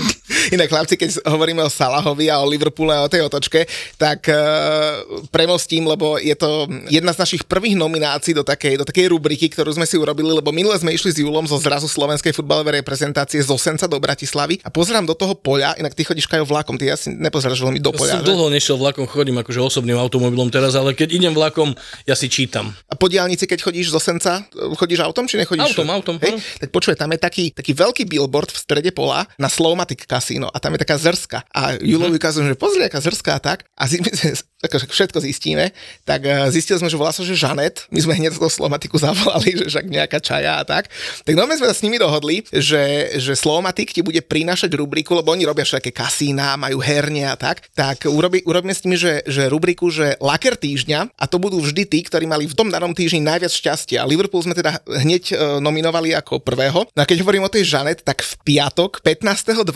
Inak 0.54 0.68
chlapci, 0.68 0.94
keď 1.00 1.24
hovoríme 1.24 1.64
o 1.64 1.70
Salahovi 1.72 2.28
a 2.28 2.40
o 2.40 2.46
Liverpoole 2.46 2.92
a 2.92 3.04
o 3.04 3.10
tej 3.10 3.24
otočke, 3.24 3.64
tak 3.96 4.28
uh, 4.28 5.24
premostím, 5.32 5.88
lebo 5.88 6.20
je 6.20 6.36
to 6.36 6.68
jedna 6.92 7.16
z 7.16 7.18
našich 7.24 7.42
prvých 7.48 7.74
nominácií 7.76 8.36
do 8.36 8.44
takej, 8.44 8.80
do 8.80 8.86
takej 8.86 9.10
rubriky, 9.12 9.48
ktorú 9.48 9.72
sme 9.72 9.88
si 9.88 9.96
urobili, 9.96 10.28
lebo 10.28 10.52
minule 10.52 10.76
sme 10.76 10.92
išli 10.92 11.12
s 11.12 11.18
Julom 11.20 11.48
zo 11.48 11.56
zrazu 11.56 11.88
slovenskej 11.88 12.36
futbalovej 12.36 12.84
reprezentácie 12.84 13.40
z 13.40 13.48
Osenca 13.48 13.88
do 13.88 13.96
Bratislavy 14.00 14.60
a 14.64 14.68
pozerám 14.68 15.08
do 15.08 15.16
toho 15.16 15.36
poľa, 15.36 15.76
inak 15.78 15.96
ty 15.96 16.04
chodíš 16.04 16.28
kajo 16.28 16.44
vlakom, 16.48 16.76
ty 16.76 16.88
asi 16.92 17.12
nepozeráš 17.12 17.60
veľmi 17.62 17.80
do 17.80 17.92
poľa. 17.92 18.08
Ja 18.08 18.14
som 18.20 18.26
dlho 18.26 18.48
nešiel 18.52 18.76
vlakom, 18.80 19.04
chodím 19.08 19.40
akože 19.40 19.60
osobným 19.60 19.96
automobilom 19.96 20.48
teraz, 20.52 20.74
ale 20.74 20.92
keď 20.92 21.08
idem 21.16 21.32
vlakom, 21.32 21.72
ja 22.04 22.18
si 22.18 22.26
čítam. 22.26 22.74
A 22.90 22.94
po 22.98 23.06
diálnici, 23.06 23.46
keď 23.46 23.62
chodíš 23.62 23.92
z 23.92 23.94
Osenca, 23.96 24.32
chodíš 24.76 25.00
autom 25.04 25.30
či 25.30 25.38
nechodíš? 25.38 25.76
Autom, 25.76 25.88
autom. 25.92 26.16
Hej? 26.18 26.40
Tak 26.58 26.70
počuje, 26.74 26.94
tam 26.98 27.12
je 27.14 27.18
taký, 27.20 27.44
taký 27.54 27.72
veľký 27.76 28.08
billboard 28.08 28.50
v 28.50 28.58
strede 28.58 28.81
strede 28.82 28.90
pola 28.90 29.30
na 29.38 29.46
Slowmatic 29.46 30.02
kasíno 30.10 30.50
a 30.50 30.58
tam 30.58 30.74
je 30.74 30.82
taká 30.82 30.98
zrska. 30.98 31.46
A 31.54 31.78
Julovi 31.78 32.18
mm-hmm. 32.18 32.18
ukazujem, 32.18 32.48
že 32.50 32.58
pozri, 32.58 32.82
aká 32.82 32.98
zrska 32.98 33.38
a 33.38 33.40
tak. 33.40 33.62
A 33.78 33.86
zi- 33.86 34.02
akože 34.62 34.86
všetko 34.86 35.18
zistíme, 35.18 35.74
tak 36.06 36.22
uh, 36.22 36.46
zistili 36.54 36.78
sme, 36.78 36.86
že 36.86 36.94
volá 36.94 37.10
sa, 37.10 37.26
že 37.26 37.34
Žanet. 37.34 37.90
My 37.90 37.98
sme 37.98 38.14
hneď 38.14 38.38
do 38.38 38.46
Slovmatiku 38.46 38.94
zavolali, 38.94 39.54
že 39.60 39.66
však 39.66 39.86
nejaká 39.90 40.18
čaja 40.22 40.62
a 40.62 40.64
tak. 40.64 40.86
Tak 41.26 41.34
no, 41.34 41.50
my 41.50 41.58
sme 41.58 41.66
sa 41.66 41.74
s 41.74 41.82
nimi 41.82 41.98
dohodli, 41.98 42.46
že, 42.54 43.14
že 43.18 43.34
Slomatik 43.34 43.90
ti 43.90 44.06
bude 44.06 44.22
prinášať 44.22 44.70
rubriku, 44.78 45.18
lebo 45.18 45.34
oni 45.34 45.42
robia 45.42 45.66
všetké 45.66 45.90
kasína, 45.90 46.54
majú 46.54 46.78
herne 46.78 47.26
a 47.26 47.34
tak. 47.34 47.66
Tak 47.74 48.06
urobi, 48.06 48.46
urobíme 48.46 48.70
s 48.70 48.86
nimi, 48.86 48.94
že, 48.94 49.26
že 49.26 49.50
rubriku, 49.50 49.90
že 49.90 50.14
laker 50.22 50.54
týždňa 50.54 51.18
a 51.18 51.24
to 51.26 51.42
budú 51.42 51.58
vždy 51.58 51.82
tí, 51.82 52.06
ktorí 52.06 52.30
mali 52.30 52.46
v 52.46 52.54
tom 52.54 52.70
danom 52.70 52.94
týždni 52.94 53.26
najviac 53.26 53.50
šťastia. 53.50 54.06
Liverpool 54.06 54.46
sme 54.46 54.54
teda 54.54 54.78
hneď 54.86 55.22
uh, 55.34 55.36
nominovali 55.58 56.14
ako 56.14 56.38
prvého. 56.38 56.86
No 56.94 57.00
a 57.02 57.08
keď 57.08 57.26
hovorím 57.26 57.50
o 57.50 57.52
tej 57.52 57.66
Žanet, 57.66 58.06
tak 58.06 58.22
v 58.22 58.32
piatok 58.46 59.02
15.12. 59.02 59.66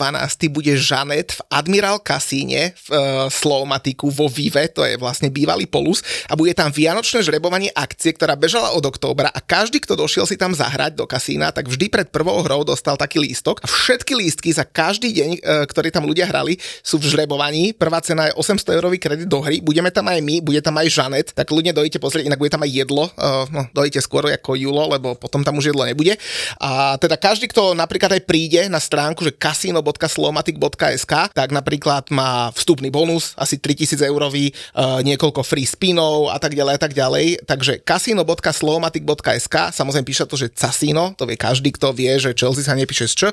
bude 0.47 0.79
Žanet 0.79 1.35
v 1.35 1.41
Admiral 1.51 1.99
Kasíne 1.99 2.71
v 2.87 2.87
uh, 2.95 2.97
Slovmatiku 3.27 4.07
vo 4.07 4.31
Vive 4.31 4.76
to 4.77 4.85
je 4.85 4.93
vlastne 5.01 5.33
bývalý 5.33 5.65
Polus 5.65 6.05
a 6.29 6.37
bude 6.37 6.53
tam 6.53 6.69
vianočné 6.69 7.25
žrebovanie 7.25 7.73
akcie, 7.73 8.13
ktorá 8.13 8.37
bežala 8.37 8.77
od 8.77 8.85
októbra 8.85 9.33
a 9.33 9.41
každý, 9.41 9.81
kto 9.81 9.97
došiel 9.97 10.29
si 10.29 10.37
tam 10.37 10.53
zahrať 10.53 10.93
do 10.93 11.09
kasína, 11.09 11.49
tak 11.49 11.65
vždy 11.65 11.89
pred 11.89 12.07
prvou 12.13 12.45
hrou 12.45 12.61
dostal 12.61 12.93
taký 12.93 13.17
lístok 13.17 13.65
a 13.65 13.67
všetky 13.67 14.13
lístky 14.13 14.53
za 14.53 14.61
každý 14.61 15.09
deň, 15.17 15.31
e, 15.37 15.39
ktorý 15.65 15.89
tam 15.89 16.05
ľudia 16.05 16.29
hrali, 16.29 16.61
sú 16.85 17.01
v 17.01 17.09
žrebovaní. 17.09 17.73
Prvá 17.73 17.97
cena 18.05 18.29
je 18.29 18.37
800 18.37 18.77
eurový 18.77 19.01
kredit 19.01 19.25
do 19.25 19.41
hry, 19.41 19.65
budeme 19.65 19.89
tam 19.89 20.05
aj 20.05 20.21
my, 20.21 20.45
bude 20.45 20.61
tam 20.61 20.77
aj 20.77 20.87
Žanet, 20.93 21.27
tak 21.33 21.49
ľudia 21.49 21.73
dojite 21.73 21.97
pozrieť, 21.97 22.29
inak 22.29 22.37
bude 22.37 22.53
tam 22.53 22.61
aj 22.61 22.69
jedlo, 22.69 23.09
e, 23.09 23.11
no, 23.49 23.65
dojite 23.73 23.97
skôr 24.03 24.29
ako 24.29 24.53
Julo, 24.53 24.85
lebo 24.93 25.17
potom 25.17 25.41
tam 25.41 25.57
už 25.57 25.73
jedlo 25.73 25.87
nebude. 25.87 26.13
A 26.61 26.99
teda 27.01 27.17
každý, 27.17 27.49
kto 27.49 27.73
napríklad 27.73 28.13
aj 28.13 28.21
príde 28.29 28.61
na 28.69 28.77
stránku, 28.77 29.25
že 29.25 29.33
casino.slomatic.sk, 29.33 31.13
tak 31.33 31.49
napríklad 31.49 32.11
má 32.13 32.53
vstupný 32.53 32.91
bonus, 32.91 33.33
asi 33.39 33.57
3000 33.57 34.03
eurový, 34.05 34.51
niekoľko 34.75 35.41
free 35.45 35.67
spinov 35.67 36.33
a 36.33 36.37
tak 36.41 36.57
ďalej 36.57 36.73
a 36.75 36.81
tak 36.81 36.93
ďalej. 36.97 37.25
Takže 37.47 37.83
casino.slomatic.sk, 37.85 39.55
samozrejme 39.71 40.05
píše 40.07 40.25
to, 40.27 40.35
že 40.35 40.51
casino, 40.51 41.13
to 41.15 41.23
vie 41.29 41.37
každý, 41.39 41.71
kto 41.75 41.93
vie, 41.93 42.11
že 42.19 42.35
Chelsea 42.35 42.65
sa 42.65 42.75
nepíše 42.75 43.07
z 43.07 43.15
čo. 43.15 43.27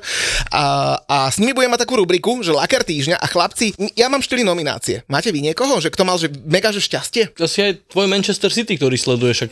A, 0.53 0.97
a 1.05 1.17
s 1.29 1.41
nimi 1.41 1.51
budem 1.51 1.71
mať 1.73 1.87
takú 1.87 1.99
rubriku, 1.99 2.39
že 2.45 2.55
laker 2.55 2.85
týždňa 2.85 3.19
a 3.19 3.25
chlapci, 3.27 3.75
ja 3.97 4.07
mám 4.07 4.23
4 4.23 4.45
nominácie. 4.45 5.03
Máte 5.11 5.33
vy 5.33 5.41
niekoho, 5.43 5.81
že 5.81 5.91
kto 5.91 6.03
mal 6.07 6.17
že 6.21 6.31
mega 6.45 6.71
že 6.71 6.79
šťastie? 6.83 7.35
Asi 7.35 7.59
aj 7.61 7.71
tvoj 7.91 8.07
Manchester 8.07 8.51
City, 8.53 8.79
ktorý 8.79 8.95
sleduješ, 8.95 9.51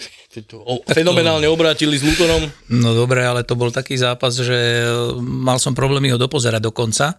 fenomenálne 0.89 1.45
obrátili 1.49 1.99
s 1.99 2.03
Lutonom. 2.03 2.49
No 2.71 2.97
dobre, 2.97 3.21
ale 3.21 3.45
to 3.45 3.53
bol 3.53 3.69
taký 3.69 3.95
zápas, 3.99 4.33
že 4.33 4.85
mal 5.21 5.61
som 5.61 5.77
problémy 5.77 6.09
ho 6.13 6.17
dopozerať 6.17 6.61
do 6.63 6.71
konca 6.73 7.17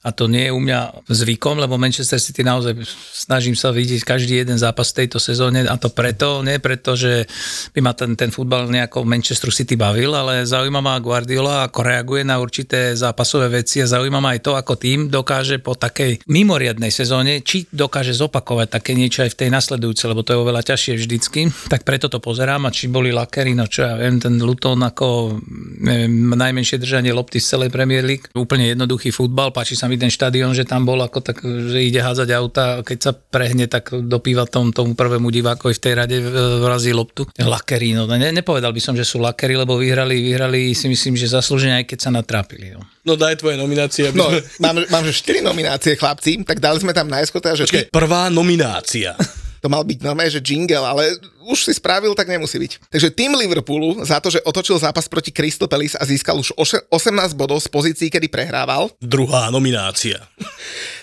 a 0.00 0.16
to 0.16 0.32
nie 0.32 0.48
je 0.48 0.52
u 0.56 0.60
mňa 0.64 1.04
zvykom, 1.12 1.60
lebo 1.60 1.76
Manchester 1.76 2.16
City 2.16 2.40
naozaj 2.40 2.72
snažím 3.12 3.52
sa 3.52 3.68
vidieť 3.68 4.00
každý 4.00 4.40
jeden 4.40 4.56
zápas 4.56 4.96
v 4.96 5.04
tejto 5.04 5.20
sezóne 5.20 5.68
a 5.68 5.76
to 5.76 5.92
preto, 5.92 6.40
nie 6.40 6.56
preto, 6.56 6.96
že 6.96 7.28
by 7.76 7.84
ma 7.84 7.92
ten, 7.92 8.16
ten 8.16 8.32
futbal 8.32 8.64
nejako 8.72 9.04
Manchester 9.04 9.52
City 9.52 9.76
bavil, 9.76 10.16
ale 10.16 10.48
zaujíma 10.48 10.80
ma 10.80 10.96
Guardiola, 11.04 11.68
ako 11.68 11.84
reaguje 11.84 12.24
na 12.24 12.40
určité 12.40 12.96
zápasové 12.96 13.60
veci 13.60 13.84
a 13.84 13.90
zaujíma 13.92 14.24
ma 14.24 14.32
aj 14.32 14.40
to, 14.40 14.56
ako 14.56 14.80
tým 14.80 15.12
dokáže 15.12 15.60
po 15.60 15.76
takej 15.76 16.24
mimoriadnej 16.24 16.88
sezóne, 16.88 17.44
či 17.44 17.68
dokáže 17.68 18.16
zopakovať 18.16 18.72
také 18.72 18.96
niečo 18.96 19.20
aj 19.20 19.36
v 19.36 19.38
tej 19.44 19.48
nasledujúcej, 19.52 20.08
lebo 20.08 20.24
to 20.24 20.32
je 20.32 20.40
oveľa 20.40 20.64
ťažšie 20.64 20.96
vždycky, 20.96 21.40
tak 21.68 21.84
preto 21.84 22.08
to 22.08 22.24
pozerám 22.24 22.64
a 22.64 22.72
či 22.72 22.88
boli 22.88 23.12
lakery, 23.12 23.52
no 23.52 23.68
čo 23.68 23.84
ja 23.84 24.00
viem, 24.00 24.16
ten 24.16 24.40
Luton 24.40 24.80
ako 24.80 25.36
neviem, 25.84 26.32
najmenšie 26.32 26.80
držanie 26.80 27.12
lopty 27.12 27.36
z 27.36 27.52
celej 27.52 27.68
Premier 27.68 28.00
League, 28.00 28.32
úplne 28.32 28.72
jednoduchý 28.72 29.12
futbal, 29.12 29.52
páči 29.52 29.76
sa 29.76 29.89
známy 29.90 30.06
ten 30.06 30.12
štadión, 30.14 30.54
že 30.54 30.62
tam 30.62 30.86
bol 30.86 31.02
ako 31.02 31.18
tak, 31.18 31.42
že 31.42 31.82
ide 31.82 31.98
hádzať 31.98 32.28
auta 32.38 32.62
a 32.78 32.82
keď 32.86 32.98
sa 33.02 33.10
prehne, 33.10 33.66
tak 33.66 33.90
dopíva 34.06 34.46
tom, 34.46 34.70
tomu 34.70 34.94
prvému 34.94 35.34
divákovi 35.34 35.74
v 35.74 35.82
tej 35.82 35.94
rade 35.98 36.16
vrazí 36.62 36.94
loptu. 36.94 37.26
Lakery, 37.34 37.98
no 37.98 38.06
ne, 38.06 38.30
nepovedal 38.30 38.70
by 38.70 38.78
som, 38.78 38.94
že 38.94 39.02
sú 39.02 39.18
lakery, 39.18 39.58
lebo 39.58 39.74
vyhrali, 39.74 40.22
vyhrali 40.22 40.70
si 40.78 40.86
myslím, 40.86 41.18
že 41.18 41.26
zaslúžene, 41.26 41.82
aj 41.82 41.86
keď 41.90 41.98
sa 41.98 42.10
natrápili. 42.14 42.70
No. 42.70 42.86
No 43.02 43.18
daj 43.18 43.42
tvoje 43.42 43.58
nominácie. 43.58 44.06
Aby 44.06 44.22
No, 44.22 44.30
sme... 44.30 44.38
mám, 44.62 44.76
mám 44.86 45.02
že 45.02 45.18
4 45.18 45.42
nominácie, 45.42 45.98
chlapci, 45.98 46.46
tak 46.46 46.62
dali 46.62 46.78
sme 46.78 46.94
tam 46.94 47.10
najskôr 47.10 47.42
teda, 47.42 47.58
že 47.58 47.64
Počkaj, 47.66 47.90
prvá 47.90 48.30
nominácia. 48.30 49.18
to 49.60 49.68
mal 49.68 49.84
byť 49.84 49.98
normálne, 50.00 50.32
že 50.32 50.40
jingle, 50.40 50.82
ale 50.82 51.16
už 51.46 51.68
si 51.68 51.72
spravil, 51.76 52.16
tak 52.16 52.28
nemusí 52.28 52.56
byť. 52.56 52.90
Takže 52.90 53.08
tým 53.12 53.36
Liverpoolu 53.36 54.00
za 54.04 54.18
to, 54.18 54.32
že 54.32 54.40
otočil 54.42 54.80
zápas 54.80 55.06
proti 55.06 55.30
Crystal 55.30 55.68
Palace 55.68 55.96
a 56.00 56.04
získal 56.04 56.40
už 56.40 56.56
oše- 56.56 56.84
18 56.88 57.36
bodov 57.36 57.60
z 57.60 57.68
pozícií, 57.68 58.08
kedy 58.08 58.32
prehrával, 58.32 58.88
Druhá 58.98 59.52
nominácia. 59.52 60.16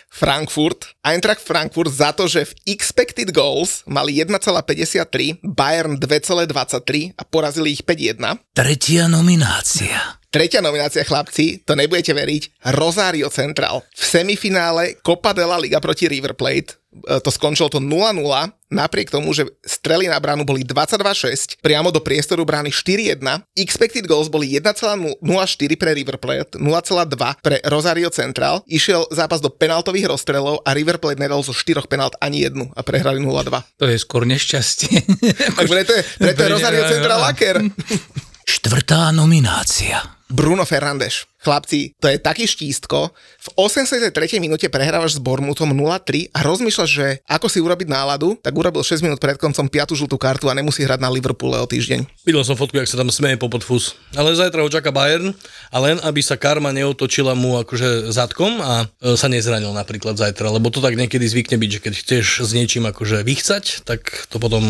Frankfurt, 0.10 0.98
Eintracht 1.06 1.46
Frankfurt 1.46 1.94
za 1.94 2.10
to, 2.10 2.26
že 2.26 2.50
v 2.50 2.74
expected 2.74 3.30
goals 3.30 3.86
mali 3.86 4.18
1,53, 4.18 5.46
Bayern 5.46 6.02
2,23 6.02 7.14
a 7.14 7.22
porazili 7.22 7.78
ich 7.78 7.86
5-1. 7.86 8.18
Tretia 8.58 9.06
nominácia. 9.06 10.17
Tretia 10.28 10.60
nominácia, 10.60 11.08
chlapci, 11.08 11.64
to 11.64 11.72
nebudete 11.72 12.12
veriť, 12.12 12.68
Rosario 12.76 13.32
Central. 13.32 13.88
V 13.96 14.04
semifinále 14.04 15.00
Copa 15.00 15.32
de 15.32 15.48
la 15.48 15.56
Liga 15.56 15.80
proti 15.80 16.04
River 16.12 16.36
Plate, 16.36 16.76
e, 17.08 17.24
to 17.24 17.32
skončilo 17.32 17.72
to 17.72 17.80
0-0, 17.80 18.20
napriek 18.68 19.08
tomu, 19.08 19.32
že 19.32 19.48
strely 19.64 20.12
na 20.12 20.20
bránu 20.20 20.44
boli 20.44 20.68
22-6, 20.68 21.64
priamo 21.64 21.96
do 21.96 22.04
priestoru 22.04 22.44
brány 22.44 22.76
4-1, 22.76 23.24
expected 23.56 24.04
goals 24.04 24.28
boli 24.28 24.52
1,04 24.52 25.16
pre 25.80 25.96
River 25.96 26.20
Plate, 26.20 26.60
0,2 26.60 27.40
pre 27.40 27.64
Rosario 27.64 28.12
Central, 28.12 28.68
išiel 28.68 29.08
zápas 29.16 29.40
do 29.40 29.48
penaltových 29.48 30.12
rozstrelov 30.12 30.60
a 30.68 30.76
River 30.76 31.00
Plate 31.00 31.24
nedal 31.24 31.40
zo 31.40 31.56
4 31.56 31.88
penalt 31.88 32.20
ani 32.20 32.44
jednu 32.44 32.68
a 32.76 32.84
prehrali 32.84 33.24
0-2. 33.24 33.80
To 33.80 33.88
je 33.88 33.96
skôr 33.96 34.28
nešťastie. 34.28 35.08
Tak 35.58 35.72
preto 35.72 35.96
je, 35.96 36.04
preto 36.20 36.40
je 36.44 36.50
Rosario 36.60 36.84
Central 36.92 37.24
laker. 37.32 37.64
Štvrtá 38.44 39.16
nominácia. 39.16 40.17
Bruno 40.30 40.66
Fernández. 40.66 41.28
Chlapci, 41.48 41.96
to 42.04 42.12
je 42.12 42.20
taký 42.20 42.44
štístko. 42.44 43.16
V 43.16 43.48
83. 43.56 44.12
minúte 44.44 44.68
prehrávaš 44.68 45.16
s 45.16 45.24
Bormutom 45.24 45.72
0-3 45.72 46.36
a 46.36 46.44
rozmýšľaš, 46.44 46.90
že 46.92 47.24
ako 47.24 47.48
si 47.48 47.64
urobiť 47.64 47.88
náladu, 47.88 48.36
tak 48.44 48.52
urobil 48.52 48.84
6 48.84 49.00
minút 49.00 49.24
pred 49.24 49.40
koncom 49.40 49.64
5. 49.72 49.96
žltú 49.96 50.20
kartu 50.20 50.52
a 50.52 50.58
nemusí 50.58 50.84
hrať 50.84 51.00
na 51.00 51.08
Liverpoole 51.08 51.56
o 51.56 51.64
týždeň. 51.64 52.04
Videl 52.28 52.44
som 52.44 52.60
fotku, 52.60 52.76
jak 52.76 52.92
sa 52.92 53.00
tam 53.00 53.08
smeje 53.08 53.40
po 53.40 53.48
podfus. 53.48 53.96
Ale 54.12 54.36
zajtra 54.36 54.60
ho 54.60 54.68
čaká 54.68 54.92
Bayern 54.92 55.32
a 55.72 55.78
len 55.80 56.04
aby 56.04 56.20
sa 56.20 56.36
karma 56.36 56.74
neotočila 56.74 57.38
mu 57.38 57.62
akože 57.64 58.12
zadkom 58.12 58.60
a 58.60 58.90
e, 59.00 59.16
sa 59.16 59.32
nezranil 59.32 59.72
napríklad 59.72 60.18
zajtra, 60.18 60.52
lebo 60.52 60.68
to 60.68 60.84
tak 60.84 60.98
niekedy 60.98 61.24
zvykne 61.24 61.56
byť, 61.62 61.70
že 61.78 61.80
keď 61.80 61.94
chceš 61.94 62.26
s 62.44 62.52
niečím 62.52 62.84
akože 62.90 63.24
vychcať, 63.24 63.88
tak 63.88 64.28
to 64.28 64.42
potom 64.42 64.68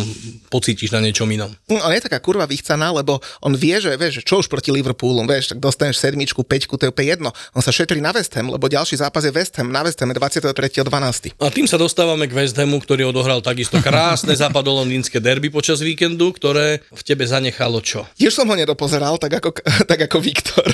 pocítiš 0.52 0.92
na 0.92 1.02
niečom 1.02 1.26
inom. 1.32 1.50
Hm, 1.72 1.82
On 1.82 1.90
je 1.96 2.06
taká 2.06 2.22
kurva 2.22 2.46
vychcaná, 2.46 2.94
lebo 2.94 3.24
on 3.42 3.56
vie, 3.56 3.80
že, 3.82 3.96
vieš, 3.96 4.22
čo 4.28 4.44
už 4.44 4.52
proti 4.52 4.70
Liverpoolu, 4.76 5.24
vieš, 5.24 5.56
tak 5.56 5.64
dostaneš 5.64 6.04
sedmičku, 6.04 6.44
peťku, 6.44 6.67
to 6.76 6.84
je 6.84 6.92
úplne 6.92 7.16
jedno. 7.16 7.30
On 7.56 7.64
sa 7.64 7.72
šetrí 7.72 8.04
na 8.04 8.12
West 8.12 8.36
Ham, 8.36 8.52
lebo 8.52 8.68
ďalší 8.68 9.00
zápas 9.00 9.24
je 9.24 9.32
West 9.32 9.56
Ham, 9.56 9.72
na 9.72 9.88
West 9.88 10.04
Ham 10.04 10.12
23.12. 10.12 11.40
A 11.40 11.48
tým 11.48 11.64
sa 11.64 11.80
dostávame 11.80 12.28
k 12.28 12.36
West 12.36 12.60
Hamu, 12.60 12.84
ktorý 12.84 13.08
odohral 13.08 13.40
takisto 13.40 13.80
krásne 13.80 14.36
západolondínske 14.36 15.24
derby 15.24 15.48
počas 15.48 15.80
víkendu, 15.80 16.36
ktoré 16.36 16.84
v 16.92 17.02
tebe 17.08 17.24
zanechalo 17.24 17.80
čo? 17.80 18.04
Tiež 18.20 18.36
som 18.36 18.50
ho 18.50 18.56
nedopozeral, 18.60 19.16
tak 19.16 19.40
ako, 19.40 19.56
tak 19.88 20.00
ako 20.12 20.18
Viktor. 20.20 20.68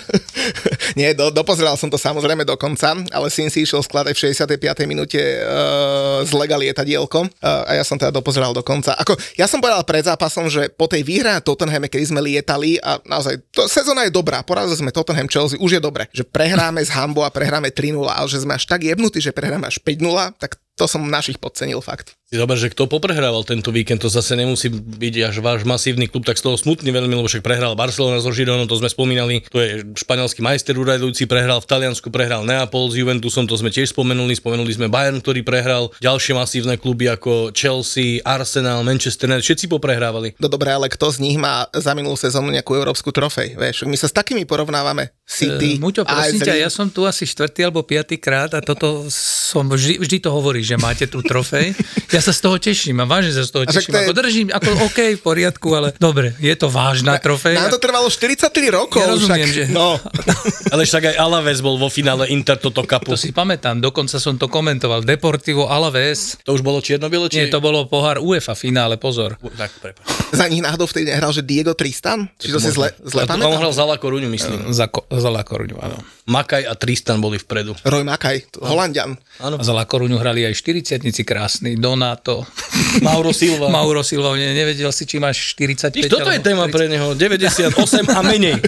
Nie, 0.93 1.17
do, 1.17 1.33
dopozeral 1.33 1.75
som 1.75 1.89
to 1.89 1.97
samozrejme 1.97 2.45
do 2.45 2.53
konca, 2.55 2.93
ale 3.09 3.27
syn 3.33 3.49
si 3.49 3.65
išiel 3.65 3.81
skladať 3.81 4.13
v 4.13 4.21
65. 4.33 4.85
minúte 4.85 5.19
uh, 5.19 6.21
z 6.21 6.31
Lega 6.37 6.57
lietadielko 6.57 7.25
uh, 7.25 7.69
a 7.69 7.71
ja 7.77 7.83
som 7.85 7.97
teda 7.97 8.13
dopozeral 8.13 8.53
do 8.53 8.61
konca. 8.61 8.93
Ako, 8.97 9.17
ja 9.37 9.49
som 9.49 9.59
povedal 9.59 9.81
pred 9.83 10.05
zápasom, 10.05 10.47
že 10.47 10.69
po 10.73 10.85
tej 10.85 11.01
výhre 11.01 11.33
Tottenhame, 11.41 11.89
kedy 11.89 12.13
sme 12.13 12.21
lietali 12.21 12.77
a 12.79 13.01
naozaj, 13.05 13.41
to, 13.49 13.65
sezóna 13.65 14.05
je 14.05 14.13
dobrá, 14.13 14.45
porazili 14.45 14.79
sme 14.85 14.95
Tottenham 14.95 15.29
Chelsea, 15.29 15.59
už 15.59 15.77
je 15.77 15.81
dobre, 15.81 16.05
že 16.13 16.21
prehráme 16.25 16.81
z 16.85 16.93
Hambo 16.93 17.25
a 17.25 17.33
prehráme 17.33 17.73
3-0, 17.73 18.05
ale 18.05 18.27
že 18.29 18.41
sme 18.41 18.53
až 18.55 18.69
tak 18.69 18.85
jebnutí, 18.85 19.17
že 19.21 19.33
prehráme 19.33 19.65
až 19.65 19.81
5-0, 19.81 20.37
tak 20.37 20.61
to 20.73 20.89
som 20.89 21.05
našich 21.05 21.37
podcenil 21.37 21.81
fakt. 21.81 22.17
Si 22.33 22.41
dobre, 22.41 22.57
že 22.57 22.73
kto 22.73 22.89
poprehrával 22.89 23.45
tento 23.45 23.69
víkend, 23.69 24.01
to 24.01 24.09
zase 24.09 24.33
nemusí 24.33 24.73
byť 24.73 25.15
až 25.29 25.35
váš 25.45 25.61
masívny 25.69 26.09
klub, 26.09 26.25
tak 26.25 26.41
z 26.41 26.49
toho 26.49 26.57
smutný 26.57 26.89
veľmi, 26.89 27.13
lebo 27.13 27.29
však 27.29 27.45
prehral 27.45 27.77
Barcelona 27.77 28.17
so 28.25 28.33
Žironom, 28.33 28.65
to 28.65 28.81
sme 28.81 28.89
spomínali, 28.89 29.45
to 29.53 29.61
je 29.61 29.85
španielský 29.93 30.41
majster 30.41 30.73
uradujúci, 30.73 31.29
prehral 31.29 31.61
v 31.61 31.69
Taliansku, 31.69 32.09
prehral 32.09 32.41
Neapol 32.41 32.89
s 32.89 32.97
Juventusom, 32.97 33.45
to 33.45 33.53
sme 33.53 33.69
tiež 33.69 33.93
spomenuli, 33.93 34.33
spomenuli 34.33 34.73
sme 34.73 34.89
Bayern, 34.89 35.21
ktorý 35.21 35.45
prehral, 35.45 35.93
ďalšie 36.01 36.33
masívne 36.33 36.73
kluby 36.81 37.05
ako 37.05 37.53
Chelsea, 37.53 38.17
Arsenal, 38.25 38.81
Manchester 38.81 39.29
United, 39.29 39.45
všetci 39.45 39.69
poprehrávali. 39.69 40.33
No 40.41 40.49
dobre, 40.49 40.73
ale 40.73 40.89
kto 40.89 41.13
z 41.13 41.21
nich 41.21 41.37
má 41.37 41.69
za 41.69 41.93
minulú 41.93 42.17
sezónu 42.17 42.49
nejakú 42.49 42.73
európsku 42.73 43.13
trofej? 43.13 43.53
Vieš, 43.61 43.85
my 43.85 43.93
sa 43.93 44.09
s 44.09 44.13
takými 44.17 44.49
porovnávame. 44.49 45.13
City, 45.29 45.77
E, 45.77 45.81
Muťo, 45.81 46.03
prosím 46.03 46.41
ťa, 46.41 46.65
ja 46.65 46.69
som 46.73 46.89
tu 46.89 47.05
asi 47.05 47.23
štvrtý 47.29 47.69
alebo 47.69 47.85
piatý 47.85 48.17
krát 48.17 48.51
a 48.57 48.59
toto 48.59 49.05
som 49.07 49.69
vždy, 49.69 50.01
vždy 50.01 50.17
to 50.19 50.29
hovorí, 50.63 50.71
že 50.71 50.77
máte 50.77 51.05
tu 51.05 51.19
trofej. 51.19 51.75
Ja 52.07 52.21
sa 52.21 52.31
z 52.31 52.39
toho 52.39 52.55
teším 52.57 52.95
a 52.97 53.05
vážne 53.05 53.31
sa 53.31 53.43
z 53.43 53.51
toho 53.51 53.63
teším. 53.65 53.91
to 53.91 53.97
je- 53.97 54.03
Ako 54.03 54.13
držím, 54.15 54.47
ako 54.49 54.69
OK, 54.81 54.99
v 55.13 55.21
poriadku, 55.21 55.67
ale 55.73 55.87
dobre, 55.93 56.31
je 56.39 56.55
to 56.55 56.67
vážna 56.67 57.19
trofej. 57.19 57.53
Nám 57.53 57.69
to 57.69 57.79
trvalo 57.79 58.07
43 58.07 58.47
rokov. 58.71 58.97
Ja 58.97 59.07
rozumiem, 59.09 59.43
však, 59.43 59.67
že- 59.67 59.67
No, 59.69 59.99
Ale 60.73 60.83
však 60.83 61.03
aj 61.05 61.15
Alaves 61.17 61.59
bol 61.59 61.75
vo 61.75 61.85
finále 61.87 62.29
Inter 62.29 62.55
toto 62.55 62.81
kapu. 62.81 63.11
To 63.11 63.17
si 63.19 63.29
pamätám, 63.29 63.77
dokonca 63.77 64.15
som 64.17 64.33
to 64.33 64.47
komentoval. 64.47 65.03
Deportivo 65.03 65.67
Alaves, 65.67 66.39
To 66.41 66.53
už 66.53 66.61
bolo 66.61 66.79
čierno-biele? 66.79 67.27
nie, 67.29 67.45
to 67.47 67.59
bolo 67.59 67.85
pohár 67.85 68.17
UEFA 68.17 68.53
finále, 68.53 68.95
pozor. 68.95 69.35
Tak, 69.37 69.71
prepáč. 69.77 70.05
za 70.31 70.45
nich 70.47 70.61
náhodou 70.61 70.85
vtedy 70.85 71.09
nehral, 71.09 71.29
že 71.29 71.41
Diego 71.41 71.73
Tristan? 71.73 72.25
Či 72.35 72.49
to 72.49 72.57
si 72.57 72.71
zle, 72.71 72.89
zle 72.99 73.25
On 73.25 73.29
pamätám? 73.29 73.59
hral 73.59 73.69
za 73.71 73.83
La 73.83 73.97
Coruñu, 73.97 74.25
myslím. 74.27 74.71
Za, 74.71 74.87
ko- 74.87 75.05
za 75.07 75.27
La 75.27 75.41
Coruñu, 75.41 75.77
áno. 75.77 75.97
Makaj 76.23 76.63
a 76.63 76.73
Tristan 76.73 77.19
boli 77.19 77.35
vpredu. 77.35 77.75
Roy 77.83 78.01
Makaj, 78.01 78.55
Holandian. 78.59 79.13
Áno. 79.37 79.55
A 79.55 79.63
za 79.63 79.71
La 79.71 79.83
Coruñu 79.83 80.15
hrali 80.15 80.41
aj 80.41 80.52
40 80.53 81.01
krásny, 81.25 81.75
Donato, 81.75 82.45
Mauro 83.05 83.33
Silva. 83.33 83.69
Mauro 83.69 84.05
Silva, 84.05 84.37
ne, 84.37 84.53
nevedel 84.53 84.89
si, 84.93 85.03
či 85.09 85.17
máš 85.19 85.57
45 85.57 85.97
Víš, 85.97 86.09
toto 86.09 86.29
je 86.29 86.39
téma 86.39 86.69
30. 86.69 86.75
pre 86.75 86.85
neho. 86.89 87.07
98 87.17 87.73
a 88.09 88.19
menej. 88.21 88.57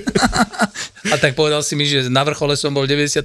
A 1.05 1.21
tak 1.21 1.37
povedal 1.37 1.61
si 1.61 1.77
mi, 1.77 1.85
že 1.85 2.09
na 2.09 2.25
vrchole 2.25 2.57
som 2.57 2.73
bol 2.73 2.89
v 2.89 2.97
94. 2.97 3.21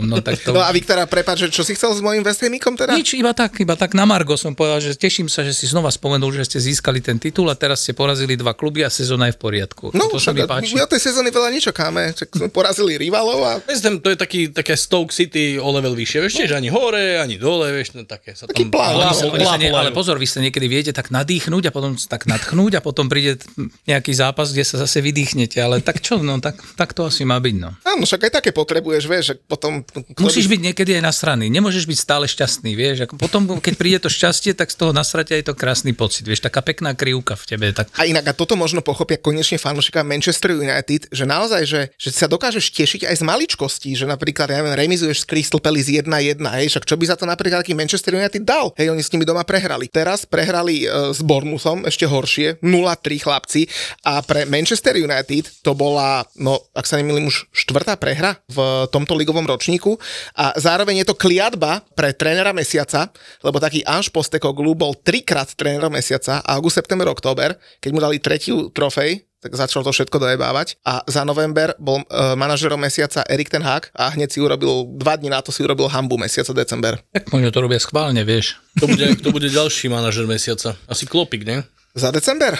No 0.00 0.24
tak 0.24 0.40
to... 0.40 0.56
No 0.56 0.64
a 0.64 0.72
Viktora, 0.72 1.04
prepáč, 1.04 1.44
že 1.44 1.48
čo 1.52 1.60
si 1.60 1.76
chcel 1.76 1.92
s 1.92 2.00
mojím 2.00 2.24
West 2.24 2.40
Hamikom 2.40 2.72
teda? 2.72 2.96
Nič, 2.96 3.20
iba 3.20 3.36
tak, 3.36 3.60
iba 3.60 3.76
tak 3.76 3.92
na 3.92 4.08
Margo 4.08 4.32
som 4.40 4.56
povedal, 4.56 4.80
že 4.80 4.96
teším 4.96 5.28
sa, 5.28 5.44
že 5.44 5.52
si 5.52 5.68
znova 5.68 5.92
spomenul, 5.92 6.32
že 6.32 6.48
ste 6.48 6.58
získali 6.58 7.04
ten 7.04 7.20
titul 7.20 7.52
a 7.52 7.54
teraz 7.54 7.84
ste 7.84 7.92
porazili 7.92 8.32
dva 8.32 8.56
kluby 8.56 8.80
a 8.80 8.88
sezóna 8.88 9.28
je 9.28 9.36
v 9.36 9.40
poriadku. 9.44 9.92
No, 9.92 10.08
to 10.08 10.16
sa 10.16 10.32
mi 10.32 10.40
páči. 10.48 10.72
my 10.72 10.88
od 10.88 10.90
tej 10.90 11.12
sezóny 11.12 11.28
veľa 11.28 11.52
nečakáme. 11.52 12.16
Čak 12.16 12.28
sme 12.32 12.48
porazili 12.48 12.96
rivalov 12.96 13.44
a 13.44 13.60
to 14.00 14.08
je 14.08 14.18
taký, 14.18 14.40
také 14.48 14.72
Stoke 14.78 15.12
City 15.12 15.60
o 15.60 15.68
level 15.68 15.92
vyššie. 15.92 16.18
Vieš, 16.24 16.34
tiež 16.44 16.52
ani 16.56 16.72
hore, 16.72 17.20
ani 17.20 17.36
dole, 17.36 17.76
vieš, 17.76 17.97
no, 17.98 18.06
také 18.06 18.38
sa 18.38 18.46
tam... 18.46 18.54
plán. 18.70 18.94
Ale, 18.94 19.10
Plápol- 19.10 19.34
ale, 19.34 19.66
ale, 19.66 19.66
ale 19.74 19.90
pozor, 19.90 20.16
vy 20.16 20.26
ste 20.30 20.38
niekedy 20.46 20.66
viete 20.70 20.92
tak 20.94 21.10
nadýchnúť 21.10 21.68
a 21.68 21.72
potom 21.74 21.98
tak 21.98 22.30
nadchnúť 22.30 22.78
a 22.78 22.80
potom 22.80 23.10
príde 23.10 23.42
nejaký 23.90 24.14
zápas, 24.14 24.54
kde 24.54 24.62
sa 24.62 24.78
zase 24.78 25.02
vydýchnete. 25.02 25.58
Ale 25.58 25.82
tak 25.82 25.98
čo, 25.98 26.22
no 26.22 26.38
tak, 26.38 26.62
tak 26.78 26.94
to 26.94 27.10
asi 27.10 27.26
má 27.26 27.42
byť. 27.42 27.56
No. 27.58 27.74
áno, 27.82 28.06
však 28.06 28.30
aj 28.30 28.32
také 28.38 28.50
potrebuješ, 28.54 29.02
vieš, 29.10 29.24
že 29.32 29.34
potom... 29.36 29.82
Musíš 30.20 30.46
byť 30.46 30.60
niekedy 30.70 31.00
aj 31.00 31.02
nasraný, 31.02 31.50
nemôžeš 31.50 31.88
byť 31.88 31.98
stále 31.98 32.24
šťastný, 32.30 32.78
vieš. 32.78 33.08
Ako 33.08 33.18
potom, 33.18 33.58
keď 33.58 33.74
príde 33.74 33.98
to 33.98 34.12
šťastie, 34.12 34.54
tak 34.54 34.70
z 34.70 34.76
toho 34.78 34.92
nasrate 34.94 35.34
aj 35.34 35.50
to 35.50 35.54
krásny 35.58 35.96
pocit, 35.96 36.22
vieš, 36.22 36.44
taká 36.44 36.62
pekná 36.62 36.94
krivka 36.94 37.34
v 37.34 37.44
tebe. 37.48 37.66
Tak... 37.74 37.90
A 37.98 38.06
inak, 38.06 38.28
a 38.28 38.32
toto 38.36 38.54
možno 38.54 38.84
pochopia 38.84 39.18
konečne 39.18 39.58
fanúšika 39.58 40.06
Manchester 40.06 40.54
United, 40.54 41.10
že 41.10 41.24
naozaj, 41.24 41.62
že, 41.66 41.80
že 41.96 42.10
sa 42.14 42.30
dokážeš 42.30 42.70
tešiť 42.70 43.08
aj 43.08 43.16
z 43.18 43.22
maličkostí, 43.24 43.90
že 43.96 44.06
napríklad, 44.06 44.52
ja 44.52 44.62
neviem, 44.62 44.76
remizuješ 44.76 45.24
s 45.24 45.28
Crystal 45.28 45.58
Palace 45.58 45.90
1-1, 45.90 46.38
hej, 46.38 46.66
však 46.70 46.84
čo 46.86 46.94
by 46.94 47.04
za 47.08 47.16
to 47.18 47.24
napríklad 47.26 47.64
taký 47.64 47.74
Manchester 47.88 48.20
United 48.20 48.44
dal? 48.44 48.76
Hej, 48.76 48.92
oni 48.92 49.00
s 49.00 49.08
nimi 49.16 49.24
doma 49.24 49.48
prehrali. 49.48 49.88
Teraz 49.88 50.28
prehrali 50.28 50.84
e, 50.84 51.16
s 51.16 51.24
Bournemouthom, 51.24 51.88
ešte 51.88 52.04
horšie, 52.04 52.60
0-3 52.60 53.24
chlapci 53.24 53.64
a 54.04 54.20
pre 54.20 54.44
Manchester 54.44 54.92
United 55.00 55.64
to 55.64 55.72
bola, 55.72 56.20
no, 56.36 56.60
ak 56.76 56.84
sa 56.84 57.00
nemýlim, 57.00 57.32
už 57.32 57.48
štvrtá 57.48 57.96
prehra 57.96 58.36
v 58.52 58.84
tomto 58.92 59.16
ligovom 59.16 59.48
ročníku 59.48 59.96
a 60.36 60.52
zároveň 60.60 61.00
je 61.00 61.08
to 61.08 61.16
kliatba 61.16 61.80
pre 61.96 62.12
trénera 62.12 62.52
mesiaca, 62.52 63.08
lebo 63.40 63.56
taký 63.56 63.80
Ange 63.88 64.12
Postecoglou 64.12 64.76
bol 64.76 64.92
trikrát 64.92 65.48
trénerom 65.56 65.96
mesiaca, 65.96 66.44
august, 66.44 66.76
september, 66.76 67.08
október, 67.08 67.56
keď 67.80 67.90
mu 67.96 68.04
dali 68.04 68.20
tretiu 68.20 68.68
trofej, 68.68 69.24
tak 69.38 69.54
začal 69.54 69.86
to 69.86 69.94
všetko 69.94 70.18
dojebávať. 70.18 70.82
A 70.82 71.06
za 71.06 71.22
november 71.22 71.74
bol 71.78 72.02
uh, 72.06 72.34
manažerom 72.34 72.78
mesiaca 72.78 73.22
Erik 73.30 73.50
ten 73.50 73.62
Hag 73.62 73.90
a 73.94 74.10
hneď 74.10 74.34
si 74.34 74.38
urobil, 74.42 74.86
dva 74.98 75.14
dní 75.14 75.30
na 75.30 75.38
to 75.42 75.54
si 75.54 75.62
urobil 75.62 75.86
hambu 75.86 76.18
mesiaca 76.18 76.50
december. 76.50 76.98
Tak 77.14 77.30
možno 77.30 77.54
to 77.54 77.62
robia 77.62 77.78
schválne, 77.78 78.22
vieš. 78.26 78.58
To 78.82 78.90
bude, 78.90 79.14
to 79.24 79.30
bude 79.30 79.46
ďalší 79.46 79.86
manažer 79.86 80.26
mesiaca. 80.26 80.74
Asi 80.90 81.06
Klopik, 81.06 81.46
ne? 81.46 81.62
Za 81.94 82.10
december? 82.10 82.58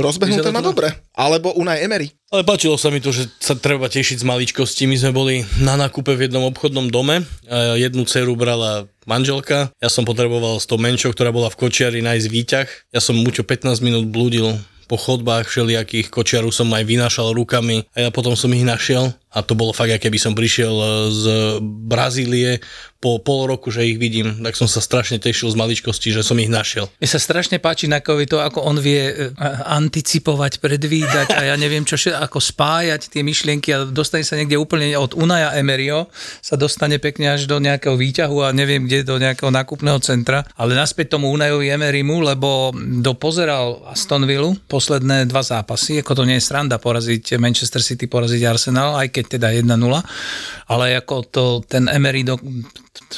Rozbehnuté 0.00 0.48
má 0.48 0.64
dobre. 0.64 0.88
Alebo 1.12 1.52
Unai 1.52 1.84
Emery. 1.84 2.08
Ale 2.32 2.40
páčilo 2.40 2.80
sa 2.80 2.88
mi 2.88 3.04
to, 3.04 3.12
že 3.12 3.28
sa 3.36 3.52
treba 3.52 3.84
tešiť 3.84 4.24
z 4.24 4.24
maličkosti. 4.24 4.88
My 4.88 4.96
sme 4.96 5.12
boli 5.12 5.34
na 5.60 5.76
nákupe 5.76 6.16
v 6.16 6.24
jednom 6.28 6.48
obchodnom 6.48 6.88
dome. 6.88 7.20
A 7.44 7.76
jednu 7.76 8.08
dceru 8.08 8.32
brala 8.32 8.88
manželka. 9.04 9.68
Ja 9.76 9.92
som 9.92 10.08
potreboval 10.08 10.56
s 10.56 10.64
tou 10.64 10.80
menšou, 10.80 11.12
ktorá 11.12 11.28
bola 11.36 11.52
v 11.52 11.68
kočiari, 11.68 12.00
nájsť 12.00 12.28
výťah. 12.32 12.68
Ja 12.96 13.00
som 13.04 13.20
muťo 13.20 13.44
15 13.44 13.84
minút 13.84 14.08
blúdil 14.08 14.56
po 14.88 14.96
chodbách 14.96 15.46
všelijakých 15.46 16.08
kočiarov 16.08 16.50
som 16.50 16.72
aj 16.72 16.88
vynášal 16.88 17.36
rukami 17.36 17.84
a 17.92 18.08
ja 18.08 18.10
potom 18.10 18.32
som 18.32 18.48
ich 18.56 18.64
našiel 18.64 19.12
a 19.38 19.46
to 19.46 19.54
bolo 19.54 19.70
fakt, 19.70 19.94
aké 19.94 20.10
by 20.10 20.18
som 20.18 20.34
prišiel 20.34 20.74
e, 20.74 20.86
z 21.14 21.24
Brazílie 21.62 22.58
po 22.98 23.22
pol 23.22 23.46
roku, 23.46 23.70
že 23.70 23.86
ich 23.86 23.94
vidím, 23.94 24.42
tak 24.42 24.58
som 24.58 24.66
sa 24.66 24.82
strašne 24.82 25.22
tešil 25.22 25.54
z 25.54 25.54
maličkosti, 25.54 26.10
že 26.10 26.26
som 26.26 26.34
ich 26.42 26.50
našiel. 26.50 26.90
Mne 26.98 27.06
sa 27.06 27.22
strašne 27.22 27.62
páči 27.62 27.86
Nakovi 27.86 28.26
to, 28.26 28.42
ako 28.42 28.66
on 28.66 28.82
vie 28.82 29.14
e, 29.14 29.30
anticipovať, 29.70 30.58
predvídať 30.58 31.30
a 31.38 31.46
ja 31.46 31.54
neviem 31.54 31.86
čo, 31.86 31.94
ako 31.94 32.42
spájať 32.42 33.14
tie 33.14 33.22
myšlienky 33.22 33.70
a 33.70 33.86
dostane 33.86 34.26
sa 34.26 34.34
niekde 34.34 34.58
úplne 34.58 34.90
od 34.98 35.14
Unaja 35.14 35.54
Emerio, 35.54 36.10
sa 36.42 36.58
dostane 36.58 36.98
pekne 36.98 37.38
až 37.38 37.46
do 37.46 37.62
nejakého 37.62 37.94
výťahu 37.94 38.50
a 38.50 38.50
neviem 38.50 38.82
kde, 38.82 39.06
do 39.06 39.22
nejakého 39.22 39.54
nákupného 39.54 40.02
centra, 40.02 40.42
ale 40.58 40.74
naspäť 40.74 41.14
tomu 41.14 41.30
Unajovi 41.30 41.70
Emerimu, 41.70 42.18
lebo 42.18 42.74
dopozeral 42.98 43.94
Aston 43.94 44.26
Villa 44.26 44.58
posledné 44.66 45.30
dva 45.30 45.46
zápasy, 45.46 46.02
ako 46.02 46.18
to 46.18 46.26
nie 46.26 46.42
je 46.42 46.46
sranda 46.50 46.82
poraziť 46.82 47.38
Manchester 47.38 47.78
City, 47.78 48.10
poraziť 48.10 48.42
Arsenal, 48.42 48.98
aj 48.98 49.14
keď 49.14 49.24
teda 49.28 49.52
1-0, 49.52 49.68
ale 50.72 50.86
ako 50.96 51.16
to 51.28 51.44
ten 51.68 51.86
Emery 51.86 52.24
do, 52.24 52.40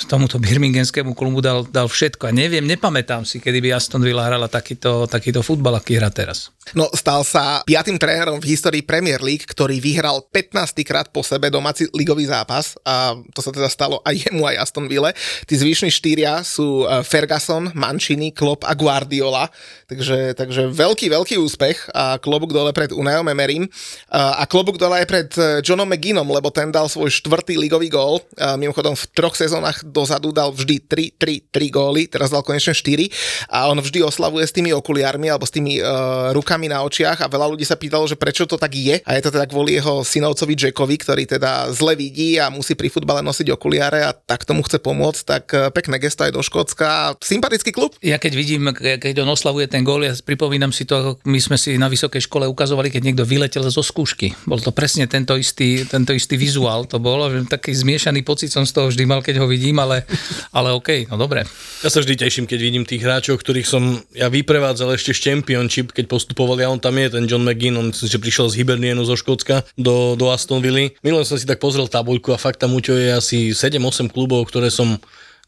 tomuto 0.07 0.37
birminghamskému 0.37 1.17
klubu 1.17 1.41
dal, 1.41 1.67
dal 1.67 1.89
všetko. 1.89 2.31
A 2.31 2.33
neviem, 2.33 2.63
nepamätám 2.63 3.25
si, 3.25 3.41
kedy 3.43 3.59
by 3.63 3.69
Aston 3.77 4.05
Villa 4.05 4.27
hrala 4.27 4.47
takýto, 4.47 5.09
takýto 5.09 5.41
futbal, 5.41 5.79
aký 5.79 5.97
hrá 5.99 6.11
teraz. 6.11 6.53
No, 6.77 6.87
stal 6.95 7.27
sa 7.27 7.67
piatým 7.67 7.99
trénerom 7.99 8.39
v 8.39 8.55
histórii 8.55 8.85
Premier 8.85 9.19
League, 9.19 9.43
ktorý 9.43 9.83
vyhral 9.83 10.23
15 10.31 10.77
krát 10.87 11.11
po 11.11 11.25
sebe 11.27 11.51
domáci 11.51 11.91
ligový 11.91 12.31
zápas 12.31 12.79
a 12.87 13.19
to 13.35 13.41
sa 13.43 13.51
teda 13.51 13.67
stalo 13.67 13.99
aj 14.07 14.29
jemu, 14.29 14.47
aj 14.47 14.69
Aston 14.69 14.87
Ville. 14.87 15.11
Tí 15.51 15.55
zvyšní 15.59 15.91
štyria 15.91 16.45
sú 16.47 16.87
eh, 16.87 17.03
Ferguson, 17.03 17.75
Mancini, 17.75 18.31
Klopp 18.31 18.63
a 18.69 18.77
Guardiola, 18.77 19.51
takže, 19.91 20.39
takže 20.39 20.71
veľký, 20.71 21.11
veľký 21.11 21.35
úspech 21.43 21.91
a 21.91 22.23
klobúk 22.23 22.55
dole 22.55 22.71
pred 22.71 22.95
Unajom 22.95 23.27
Emerym 23.27 23.67
a 24.11 24.47
klobúk 24.47 24.79
dole 24.79 25.03
aj 25.03 25.07
pred 25.07 25.31
eh, 25.39 25.45
Johnom 25.65 25.87
McGinnom, 25.91 26.27
lebo 26.27 26.55
ten 26.55 26.71
dal 26.71 26.87
svoj 26.87 27.11
štvrtý 27.11 27.59
ligový 27.59 27.91
gól. 27.91 28.23
A 28.39 28.55
Mimochodom 28.55 28.95
v 28.95 29.05
troch 29.15 29.35
sezónach 29.35 29.70
dozadu 29.87 30.35
dal 30.35 30.51
vždy 30.51 30.83
3, 30.87 31.17
3, 31.17 31.53
3 31.55 31.71
góly, 31.71 32.07
teraz 32.11 32.31
dal 32.35 32.43
konečne 32.43 32.75
4 32.75 33.51
a 33.51 33.71
on 33.71 33.79
vždy 33.79 34.03
oslavuje 34.05 34.45
s 34.47 34.55
tými 34.55 34.75
okuliármi 34.75 35.31
alebo 35.31 35.47
s 35.47 35.53
tými 35.55 35.79
uh, 35.81 36.31
rukami 36.35 36.71
na 36.71 36.83
očiach 36.83 37.25
a 37.25 37.31
veľa 37.31 37.55
ľudí 37.55 37.67
sa 37.67 37.79
pýtalo, 37.79 38.07
že 38.07 38.19
prečo 38.19 38.47
to 38.47 38.57
tak 38.57 38.73
je 38.75 38.99
a 39.01 39.11
je 39.17 39.23
to 39.23 39.31
teda 39.35 39.47
kvôli 39.51 39.77
jeho 39.77 40.03
synovcovi 40.07 40.55
Jackovi, 40.57 40.97
ktorý 40.99 41.25
teda 41.27 41.71
zle 41.75 41.95
vidí 41.99 42.41
a 42.41 42.49
musí 42.49 42.75
pri 42.75 42.89
futbale 42.89 43.21
nosiť 43.21 43.53
okuliare 43.53 44.07
a 44.07 44.15
tak 44.15 44.49
tomu 44.49 44.65
chce 44.65 44.79
pomôcť, 44.81 45.21
tak 45.27 45.45
eh, 45.53 45.69
pekné 45.75 45.99
gesto 45.99 46.25
aj 46.25 46.33
do 46.33 46.41
Škótska. 46.41 47.19
Sympatický 47.21 47.75
klub? 47.75 47.99
Ja 48.01 48.17
keď 48.17 48.33
vidím, 48.39 48.73
keď 48.73 49.27
on 49.27 49.35
oslavuje 49.35 49.67
ten 49.67 49.83
gól, 49.85 50.07
ja 50.07 50.15
pripomínam 50.23 50.71
si 50.71 50.87
to, 50.87 51.19
my 51.27 51.39
sme 51.43 51.57
si 51.59 51.75
na 51.77 51.91
vysokej 51.91 52.25
škole 52.31 52.47
ukazovali, 52.47 52.89
keď 52.89 53.03
niekto 53.03 53.25
vyletel 53.27 53.67
zo 53.67 53.83
skúšky. 53.83 54.33
Bol 54.47 54.63
to 54.63 54.71
presne 54.71 55.11
tento 55.11 55.35
istý, 55.35 55.83
tento 55.85 56.15
istý 56.15 56.39
vizuál, 56.39 56.87
to 56.87 57.03
bolo, 57.03 57.27
že 57.29 57.51
taký 57.51 57.75
zmiešaný 57.75 58.23
pocit 58.23 58.55
som 58.55 58.63
z 58.63 58.73
toho 58.73 58.87
vždy 58.89 59.05
mal, 59.05 59.21
keď 59.21 59.43
ho 59.43 59.50
vidím, 59.51 59.83
ale, 59.83 60.07
ale 60.55 60.71
OK, 60.71 61.11
no 61.11 61.19
dobre. 61.19 61.43
Ja 61.83 61.91
sa 61.91 61.99
vždy 61.99 62.15
teším, 62.15 62.47
keď 62.47 62.59
vidím 62.63 62.85
tých 62.87 63.03
hráčov, 63.03 63.43
ktorých 63.43 63.67
som 63.67 63.99
ja 64.15 64.31
vyprevádzal 64.31 64.95
ešte 64.95 65.11
z 65.11 65.21
Championship, 65.27 65.91
keď 65.91 66.07
postupovali 66.07 66.63
a 66.63 66.71
on 66.71 66.79
tam 66.79 66.95
je, 66.95 67.19
ten 67.19 67.27
John 67.27 67.43
McGinn, 67.43 67.75
on 67.75 67.91
myslím, 67.91 68.07
že 68.07 68.23
prišiel 68.23 68.47
z 68.55 68.63
Hibernianu 68.63 69.03
zo 69.03 69.19
Škótska 69.19 69.67
do, 69.75 70.15
do 70.15 70.31
Aston 70.31 70.63
Villa. 70.63 70.95
Minulé 71.03 71.27
som 71.27 71.35
si 71.35 71.49
tak 71.49 71.59
pozrel 71.59 71.91
tabuľku 71.91 72.31
a 72.31 72.39
fakt 72.39 72.63
tam 72.63 72.79
Uťo 72.79 72.95
je 72.95 73.11
asi 73.11 73.39
7-8 73.51 74.13
klubov, 74.13 74.47
ktoré 74.47 74.71
som 74.71 75.01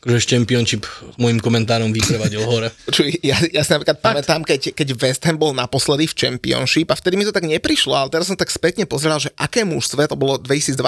akože 0.02 0.34
Championship 0.34 0.82
s 0.82 1.16
môjim 1.16 1.38
komentárom 1.38 1.94
vyprevadil 1.94 2.42
hore. 2.42 2.74
Počuj, 2.90 3.22
ja, 3.22 3.38
ja 3.54 3.62
si 3.62 3.70
napríklad 3.70 4.02
pamätám, 4.02 4.42
keď, 4.42 4.74
keď 4.74 4.88
West 4.98 5.22
Ham 5.30 5.38
bol 5.38 5.54
naposledy 5.54 6.10
v 6.10 6.18
Championship 6.18 6.90
a 6.90 6.98
vtedy 6.98 7.14
mi 7.14 7.22
to 7.22 7.30
tak 7.30 7.46
neprišlo, 7.46 7.94
ale 7.94 8.10
teraz 8.10 8.26
som 8.26 8.38
tak 8.38 8.50
spätne 8.50 8.82
pozeral, 8.82 9.22
že 9.22 9.30
aké 9.38 9.62
mužstva, 9.62 10.10
to 10.10 10.18
bolo 10.18 10.42
2012, 10.42 10.78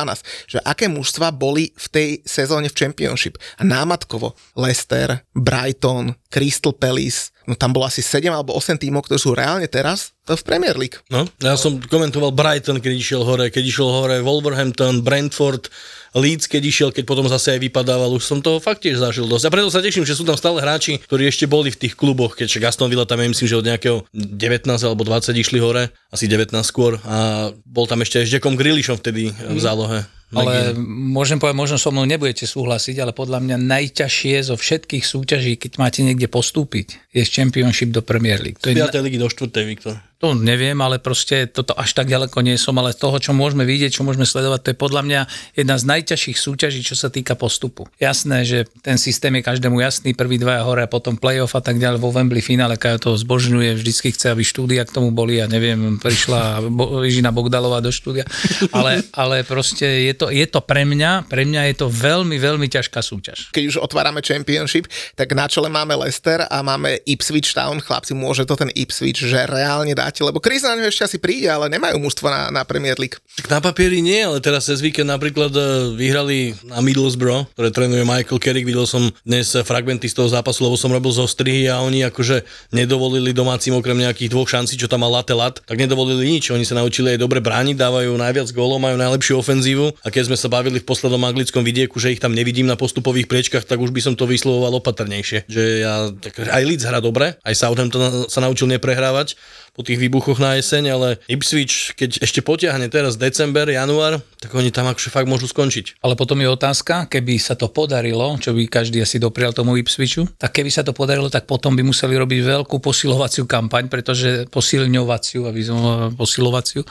že 0.51 0.59
aké 0.67 0.91
mužstva 0.91 1.31
boli 1.31 1.71
v 1.79 1.87
tej 1.91 2.09
sezóne 2.27 2.67
v 2.67 2.75
Championship. 2.75 3.39
A 3.59 3.63
námatkovo 3.63 4.35
Leicester, 4.59 5.23
Brighton, 5.31 6.19
Crystal 6.27 6.75
Palace, 6.75 7.34
no 7.45 7.55
tam 7.57 7.73
bolo 7.73 7.89
asi 7.89 8.01
7 8.01 8.29
alebo 8.33 8.57
8 8.57 8.81
tímov, 8.81 9.05
ktorí 9.05 9.19
sú 9.21 9.37
reálne 9.37 9.69
teraz 9.69 10.17
v 10.25 10.41
Premier 10.41 10.77
League. 10.77 10.97
No, 11.13 11.29
ja 11.45 11.55
som 11.61 11.77
komentoval 11.77 12.33
Brighton, 12.33 12.81
keď 12.81 12.93
išiel 12.97 13.23
hore, 13.29 13.53
keď 13.53 13.65
išiel 13.65 13.89
hore 13.93 14.25
Wolverhampton, 14.25 15.05
Brentford, 15.05 15.69
Leeds, 16.15 16.47
keď 16.47 16.63
išiel, 16.63 16.89
keď 16.95 17.05
potom 17.11 17.27
zase 17.27 17.59
aj 17.59 17.61
vypadával, 17.61 18.07
už 18.15 18.23
som 18.23 18.39
toho 18.39 18.63
fakt 18.63 18.87
tiež 18.87 19.03
zažil 19.03 19.27
dosť. 19.27 19.51
A 19.51 19.53
preto 19.53 19.67
sa 19.67 19.83
teším, 19.83 20.07
že 20.07 20.15
sú 20.15 20.23
tam 20.23 20.39
stále 20.39 20.63
hráči, 20.63 21.03
ktorí 21.03 21.27
ešte 21.27 21.51
boli 21.51 21.75
v 21.75 21.81
tých 21.81 21.99
kluboch, 21.99 22.39
keď 22.39 22.47
však 22.47 22.71
Aston 22.71 22.87
Villa 22.87 23.03
tam 23.03 23.19
je, 23.19 23.35
myslím, 23.35 23.49
že 23.51 23.59
od 23.59 23.67
nejakého 23.67 23.99
19 24.15 24.71
alebo 24.71 25.03
20 25.03 25.35
išli 25.35 25.59
hore, 25.59 25.91
asi 26.15 26.31
19 26.31 26.55
skôr 26.63 27.03
a 27.03 27.51
bol 27.67 27.91
tam 27.91 28.01
ešte 28.07 28.23
aj 28.23 28.27
s 28.31 28.33
Jackom 28.39 28.55
Grealishom 28.55 28.97
vtedy 28.97 29.35
v 29.35 29.59
zálohe. 29.59 30.07
Ale 30.33 30.73
môžem 30.81 31.37
povedať, 31.37 31.57
možno 31.59 31.77
so 31.77 31.93
mnou 31.93 32.09
nebudete 32.09 32.49
súhlasiť, 32.49 32.97
ale 33.03 33.13
podľa 33.13 33.45
mňa 33.45 33.57
najťažšie 33.61 34.51
zo 34.51 34.57
všetkých 34.57 35.05
súťaží, 35.05 35.61
keď 35.61 35.77
máte 35.77 36.01
niekde 36.01 36.27
postúpiť, 36.27 37.13
je 37.13 37.23
z 37.23 37.31
Championship 37.31 37.93
do 37.93 38.01
Premier 38.01 38.41
League. 38.41 38.59
To 38.65 38.73
z 38.73 38.81
je 38.81 38.83
5. 38.83 39.05
ligy 39.05 39.19
do 39.21 39.29
4. 39.31 39.53
Viktor. 39.63 39.95
To 40.25 40.33
neviem, 40.33 40.81
ale 40.81 40.97
proste 40.97 41.45
toto 41.45 41.77
až 41.77 41.93
tak 41.93 42.09
ďaleko 42.09 42.41
nie 42.41 42.57
som, 42.57 42.73
ale 42.81 42.97
toho, 42.97 43.21
čo 43.21 43.37
môžeme 43.37 43.69
vidieť, 43.69 44.01
čo 44.01 44.09
môžeme 44.09 44.25
sledovať, 44.25 44.61
to 44.65 44.71
je 44.73 44.79
podľa 44.81 45.03
mňa 45.05 45.21
jedna 45.53 45.77
z 45.77 45.85
najťažších 45.85 46.41
súťaží, 46.41 46.81
čo 46.81 46.97
sa 46.97 47.13
týka 47.13 47.37
postupu. 47.37 47.85
Jasné, 48.01 48.49
že 48.49 48.65
ten 48.81 48.97
systém 48.97 49.37
je 49.37 49.45
každému 49.45 49.85
jasný, 49.85 50.17
prvý 50.17 50.41
dvaja 50.41 50.65
hore 50.65 50.81
a 50.81 50.89
potom 50.89 51.21
playoff 51.21 51.53
a 51.53 51.61
tak 51.61 51.77
ďalej 51.77 52.01
vo 52.01 52.09
Wembley 52.09 52.41
finále, 52.41 52.81
Kajo 52.81 52.97
to 53.05 53.11
zbožňuje, 53.21 53.77
vždycky 53.77 54.17
chce, 54.17 54.33
aby 54.33 54.41
štúdia 54.41 54.89
k 54.89 54.97
tomu 54.97 55.13
boli 55.13 55.45
a 55.45 55.47
neviem, 55.51 56.01
prišla 56.01 56.73
Bo- 56.73 57.05
Žina 57.05 57.29
Bogdalová 57.29 57.85
do 57.85 57.93
štúdia, 57.93 58.25
ale, 58.73 59.05
ale 59.13 59.45
proste 59.45 60.09
je 60.09 60.15
to, 60.17 60.33
je 60.33 60.49
to 60.49 60.65
pre 60.65 60.89
mňa, 60.89 61.29
pre 61.29 61.45
mňa 61.45 61.69
je 61.69 61.85
to 61.85 61.93
veľmi, 61.93 62.41
veľmi 62.41 62.65
ťažká 62.73 63.05
súťaž. 63.05 63.53
Keď 63.53 63.77
už 63.77 63.77
otvárame 63.77 64.25
Championship, 64.25 64.89
tak 65.21 65.37
na 65.37 65.53
čele 65.53 65.69
máme 65.69 65.93
Leicester 66.01 66.49
a 66.49 66.65
máme 66.65 66.97
Ipswich 67.05 67.53
Town. 67.53 67.77
Chlapci, 67.77 68.17
môže 68.17 68.49
to 68.49 68.57
ten 68.57 68.73
Ipswich, 68.73 69.21
že 69.21 69.45
reálne 69.45 69.93
dáte, 70.15 70.23
lebo 70.23 70.39
Chris 70.39 70.63
na 70.63 70.79
ňo 70.79 70.87
ešte 70.87 71.03
asi 71.11 71.19
príde, 71.19 71.51
ale 71.51 71.67
nemajú 71.67 71.99
mužstvo 71.99 72.31
na, 72.31 72.55
na 72.55 72.63
Premier 72.63 72.95
League. 73.03 73.19
Tak 73.35 73.51
na 73.51 73.59
papieri 73.59 73.99
nie, 73.99 74.23
ale 74.23 74.39
teraz 74.39 74.71
cez 74.71 74.79
víkend 74.79 75.11
napríklad 75.11 75.51
e, 75.51 75.91
vyhrali 75.99 76.55
na 76.71 76.79
Middlesbrough, 76.79 77.51
ktoré 77.59 77.75
trénuje 77.75 78.07
Michael 78.07 78.39
Carrick. 78.39 78.63
Videl 78.63 78.87
som 78.87 79.11
dnes 79.27 79.51
fragmenty 79.67 80.07
z 80.07 80.15
toho 80.15 80.31
zápasu, 80.31 80.63
lebo 80.71 80.79
som 80.79 80.95
robil 80.95 81.11
zo 81.11 81.27
strihy 81.27 81.67
a 81.67 81.83
oni 81.83 82.07
akože 82.07 82.47
nedovolili 82.71 83.35
domácim 83.35 83.75
okrem 83.75 83.99
nejakých 83.99 84.31
dvoch 84.31 84.47
šancí, 84.47 84.79
čo 84.79 84.87
tam 84.87 85.03
mal 85.03 85.11
Late 85.11 85.35
Lat, 85.35 85.59
tak 85.67 85.75
nedovolili 85.75 86.39
nič. 86.39 86.55
Oni 86.55 86.63
sa 86.63 86.79
naučili 86.79 87.19
aj 87.19 87.19
dobre 87.19 87.43
brániť, 87.43 87.75
dávajú 87.75 88.15
najviac 88.15 88.55
gólov, 88.55 88.79
majú 88.79 88.95
najlepšiu 88.95 89.43
ofenzívu 89.43 89.99
a 89.99 90.09
keď 90.15 90.31
sme 90.31 90.39
sa 90.39 90.47
bavili 90.47 90.79
v 90.79 90.87
poslednom 90.87 91.27
anglickom 91.27 91.67
vidieku, 91.67 91.99
že 91.99 92.15
ich 92.15 92.23
tam 92.23 92.39
nevidím 92.39 92.71
na 92.71 92.79
postupových 92.79 93.27
priečkach, 93.27 93.67
tak 93.67 93.83
už 93.83 93.91
by 93.91 93.99
som 93.99 94.15
to 94.15 94.31
vyslovoval 94.31 94.79
opatrnejšie. 94.79 95.51
Že 95.51 95.63
ja, 95.83 95.95
tak 96.15 96.47
aj 96.47 96.63
Leeds 96.63 96.87
hrá 96.87 97.03
dobre, 97.03 97.35
aj 97.43 97.55
Southampton 97.59 98.31
sa 98.31 98.39
naučil 98.39 98.71
neprehrávať 98.71 99.35
po 99.75 99.83
tých 99.83 99.99
výbuchoch 99.99 100.39
na 100.39 100.55
jeseň, 100.55 100.85
ale 100.95 101.09
Ipswich, 101.27 101.99
keď 101.99 102.23
ešte 102.23 102.47
potiahne 102.47 102.87
teraz 102.87 103.19
december, 103.19 103.67
január, 103.67 104.23
tak 104.39 104.55
oni 104.55 104.71
tam 104.71 104.87
akože 104.87 105.11
fakt 105.11 105.27
môžu 105.27 105.51
skončiť. 105.51 105.99
Ale 105.99 106.15
potom 106.15 106.39
je 106.39 106.47
otázka, 106.47 107.11
keby 107.11 107.43
sa 107.43 107.59
to 107.59 107.67
podarilo, 107.67 108.39
čo 108.39 108.55
by 108.55 108.71
každý 108.71 109.03
asi 109.03 109.19
doprial 109.19 109.51
tomu 109.51 109.75
Ipswichu, 109.75 110.31
tak 110.39 110.55
keby 110.55 110.71
sa 110.71 110.87
to 110.87 110.95
podarilo, 110.95 111.27
tak 111.27 111.51
potom 111.51 111.75
by 111.75 111.83
museli 111.83 112.15
robiť 112.15 112.41
veľkú 112.47 112.79
posilovaciu 112.79 113.51
kampaň, 113.51 113.91
pretože 113.91 114.47
posilňovaciu, 114.47 115.43
som 115.67 116.15
posilovaciu, 116.15 116.87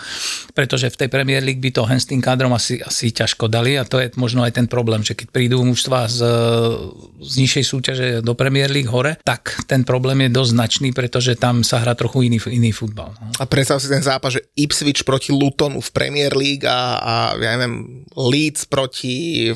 pretože 0.52 0.92
v 0.92 1.00
tej 1.06 1.10
Premier 1.14 1.40
League 1.40 1.64
by 1.64 1.72
to 1.72 1.88
hen 1.88 2.04
s 2.04 2.10
tým 2.10 2.20
kádrom 2.20 2.52
asi, 2.52 2.84
asi 2.84 3.16
ťažko 3.16 3.48
dali 3.48 3.80
a 3.80 3.88
to 3.88 4.04
je 4.04 4.12
možno 4.20 4.44
aj 4.44 4.60
ten 4.60 4.68
problém, 4.68 5.06
že 5.06 5.16
keď 5.16 5.32
prídu 5.32 5.64
mužstva 5.64 6.12
z, 6.12 6.20
z 7.24 7.34
nižšej 7.48 7.64
súťaže 7.64 8.08
do 8.20 8.34
Premier 8.36 8.68
League 8.68 8.92
hore, 8.92 9.16
tak 9.24 9.64
ten 9.70 9.88
problém 9.88 10.28
je 10.28 10.36
dosť 10.36 10.52
značný, 10.52 10.90
pretože 10.92 11.40
tam 11.40 11.64
sa 11.64 11.80
hrá 11.80 11.96
trochu 11.96 12.28
iný, 12.28 12.42
iný 12.50 12.73
futbal. 12.74 13.14
No. 13.16 13.30
A 13.40 13.46
predstav 13.46 13.80
si 13.80 13.88
ten 13.88 14.02
zápas, 14.02 14.36
že 14.36 14.46
Ipswich 14.58 15.06
proti 15.06 15.32
Lutonu 15.32 15.80
v 15.80 15.94
Premier 15.94 16.34
League 16.34 16.66
a, 16.66 17.00
a 17.00 17.14
ja 17.38 17.56
neviem, 17.56 18.04
Leeds 18.18 18.66
proti 18.68 19.54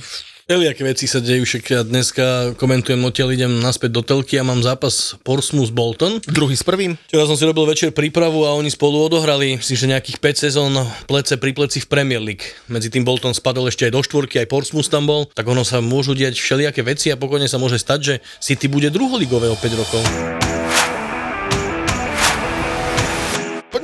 Všelijaké 0.47 0.87
veci 0.87 1.11
sa 1.11 1.19
dejú, 1.19 1.43
však 1.43 1.63
ja 1.67 1.83
dneska 1.83 2.55
komentujem, 2.55 3.03
odtiaľ 3.03 3.35
idem 3.35 3.59
naspäť 3.59 3.99
do 3.99 3.99
telky 3.99 4.39
a 4.39 4.47
mám 4.47 4.63
zápas 4.63 5.19
Portsmouth 5.27 5.75
Bolton. 5.75 6.23
druhý 6.23 6.55
s 6.55 6.63
prvým. 6.63 6.95
Včera 7.11 7.27
som 7.27 7.35
si 7.35 7.43
robil 7.43 7.67
večer 7.67 7.91
prípravu 7.91 8.47
a 8.47 8.55
oni 8.55 8.71
spolu 8.71 9.11
odohrali, 9.11 9.59
myslím, 9.59 9.75
že 9.75 9.91
nejakých 9.91 10.17
5 10.23 10.43
sezón 10.47 10.71
plece 11.03 11.35
pri 11.35 11.51
pleci 11.51 11.83
v 11.83 11.91
Premier 11.91 12.23
League. 12.23 12.47
Medzi 12.71 12.87
tým 12.87 13.03
Bolton 13.03 13.35
spadol 13.35 13.67
ešte 13.67 13.91
aj 13.91 13.99
do 13.99 13.99
štvorky, 13.99 14.39
aj 14.39 14.47
Portsmouth 14.47 14.87
tam 14.87 15.03
bol, 15.03 15.27
tak 15.27 15.43
ono 15.51 15.67
sa 15.67 15.83
môžu 15.83 16.15
diať 16.15 16.39
všelijaké 16.39 16.79
veci 16.79 17.11
a 17.11 17.19
pokojne 17.19 17.51
sa 17.51 17.59
môže 17.59 17.75
stať, 17.75 17.99
že 17.99 18.15
City 18.39 18.71
bude 18.71 18.87
druholigové 18.87 19.51
o 19.51 19.59
5 19.59 19.67
rokov. 19.83 20.66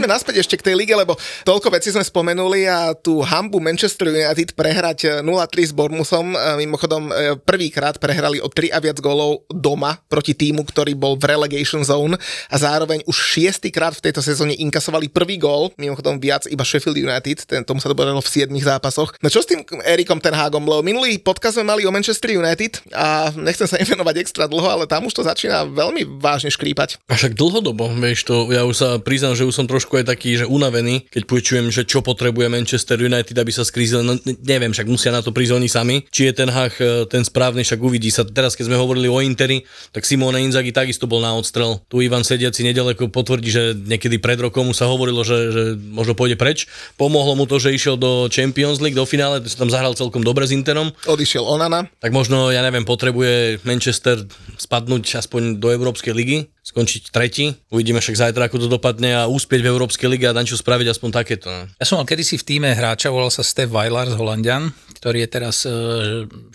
Poďme 0.04 0.20
naspäť 0.20 0.44
ešte 0.44 0.60
k 0.60 0.68
tej 0.68 0.76
lige, 0.76 0.92
lebo 0.92 1.16
toľko 1.48 1.72
vecí 1.72 1.88
sme 1.88 2.04
spomenuli 2.04 2.68
a 2.68 2.92
tú 2.92 3.24
hambu 3.24 3.64
Manchester 3.64 4.12
United 4.12 4.52
prehrať 4.52 5.24
0-3 5.24 5.32
s 5.64 5.72
Bormusom, 5.72 6.36
mimochodom 6.60 7.08
e, 7.08 7.40
prvýkrát 7.40 7.96
prehrali 7.96 8.44
o 8.44 8.52
3 8.52 8.76
a 8.76 8.84
viac 8.84 9.00
gólov 9.00 9.48
doma 9.48 9.96
proti 10.12 10.36
týmu, 10.36 10.68
ktorý 10.68 10.92
bol 11.00 11.16
v 11.16 11.32
relegation 11.32 11.88
zone 11.88 12.20
a 12.52 12.56
zároveň 12.60 13.00
už 13.08 13.16
šiestýkrát 13.16 13.96
v 13.96 14.12
tejto 14.12 14.20
sezóne 14.20 14.52
inkasovali 14.60 15.08
prvý 15.08 15.40
gól, 15.40 15.72
mimochodom 15.80 16.20
viac 16.20 16.52
iba 16.52 16.68
Sheffield 16.68 17.00
United, 17.00 17.48
ten, 17.48 17.64
tomu 17.64 17.80
sa 17.80 17.88
to 17.88 17.96
v 17.96 18.28
7 18.28 18.52
zápasoch. 18.60 19.16
No 19.24 19.32
čo 19.32 19.40
s 19.40 19.48
tým 19.48 19.64
Erikom 19.88 20.20
Tenhagom, 20.20 20.68
lebo 20.68 20.84
minulý 20.84 21.16
podcast 21.16 21.56
sme 21.56 21.72
mali 21.72 21.88
o 21.88 21.96
Manchester 21.96 22.36
United 22.36 22.92
a 22.92 23.32
nechcem 23.40 23.72
sa 23.72 23.80
im 23.80 23.88
venovať 23.88 24.20
extra 24.20 24.52
dlho, 24.52 24.68
ale 24.68 24.84
tam 24.84 25.08
už 25.08 25.16
to 25.16 25.24
začína 25.24 25.64
veľmi 25.64 26.20
vážne 26.20 26.52
škrípať. 26.52 27.00
A 27.08 27.16
však 27.16 27.40
dlhodobo, 27.40 27.88
vieš 27.96 28.28
to, 28.28 28.52
ja 28.52 28.68
už 28.68 28.76
sa 28.76 28.90
priznám, 29.00 29.40
že 29.40 29.48
už 29.48 29.56
som 29.56 29.70
trošku 29.94 30.02
aj 30.02 30.10
taký, 30.10 30.42
že 30.42 30.50
unavený, 30.50 31.06
keď 31.14 31.24
počujem, 31.30 31.66
že 31.70 31.86
čo 31.86 32.02
potrebuje 32.02 32.50
Manchester 32.50 32.98
United, 32.98 33.38
aby 33.38 33.52
sa 33.54 33.62
skrízil, 33.62 34.02
no, 34.02 34.18
neviem, 34.42 34.74
však 34.74 34.90
musia 34.90 35.14
na 35.14 35.22
to 35.22 35.30
prísť 35.30 35.54
oni 35.54 35.70
sami. 35.70 36.02
Či 36.10 36.34
je 36.34 36.34
ten 36.34 36.50
hach 36.50 36.82
e, 36.82 37.06
ten 37.06 37.22
správny, 37.22 37.62
však 37.62 37.78
uvidí 37.78 38.10
sa. 38.10 38.26
Teraz, 38.26 38.58
keď 38.58 38.74
sme 38.74 38.82
hovorili 38.82 39.06
o 39.06 39.22
Interi, 39.22 39.62
tak 39.94 40.10
Simone 40.10 40.42
Inzaghi 40.42 40.74
takisto 40.74 41.06
bol 41.06 41.22
na 41.22 41.38
odstrel. 41.38 41.78
Tu 41.94 42.10
Ivan 42.10 42.26
sediaci 42.26 42.66
nedaleko 42.66 43.14
potvrdí, 43.14 43.54
že 43.54 43.78
niekedy 43.78 44.18
pred 44.18 44.42
rokom 44.42 44.66
mu 44.66 44.74
sa 44.74 44.90
hovorilo, 44.90 45.22
že, 45.22 45.54
že 45.54 45.64
možno 45.78 46.18
pôjde 46.18 46.42
preč. 46.42 46.66
Pomohlo 46.98 47.38
mu 47.38 47.46
to, 47.46 47.62
že 47.62 47.70
išiel 47.70 47.94
do 47.94 48.26
Champions 48.34 48.82
League, 48.82 48.98
do 48.98 49.06
finále, 49.06 49.46
to 49.46 49.54
tam 49.54 49.70
zahral 49.70 49.94
celkom 49.94 50.26
dobre 50.26 50.50
s 50.50 50.56
Interom. 50.56 50.90
Odišiel 51.06 51.46
Onana. 51.46 51.86
Tak 52.02 52.10
možno, 52.10 52.50
ja 52.50 52.66
neviem, 52.66 52.88
potrebuje 52.88 53.62
Manchester 53.62 54.26
spadnúť 54.58 55.22
aspoň 55.22 55.62
do 55.62 55.70
Európskej 55.70 56.16
ligy 56.16 56.50
skončiť 56.64 57.12
tretí. 57.12 57.52
Uvidíme 57.70 58.00
však 58.00 58.32
zajtra, 58.32 58.48
ako 58.48 58.58
to 58.58 58.68
dopadne 58.72 59.12
a 59.12 59.28
úspieť 59.28 59.60
v 59.60 59.72
Európskej 59.76 60.08
lige 60.08 60.32
a 60.32 60.36
čo 60.48 60.56
spraviť 60.56 60.96
aspoň 60.96 61.10
takéto. 61.12 61.52
Ne? 61.52 61.68
Ja 61.76 61.86
som 61.86 62.00
mal 62.00 62.08
kedysi 62.08 62.40
v 62.40 62.48
týme 62.48 62.72
hráča, 62.72 63.12
volal 63.12 63.30
sa 63.30 63.44
Steve 63.44 63.76
Weiler 63.76 64.08
z 64.08 64.16
Holandian, 64.16 64.72
ktorý 64.96 65.28
je 65.28 65.30
teraz 65.30 65.68
e, 65.68 65.70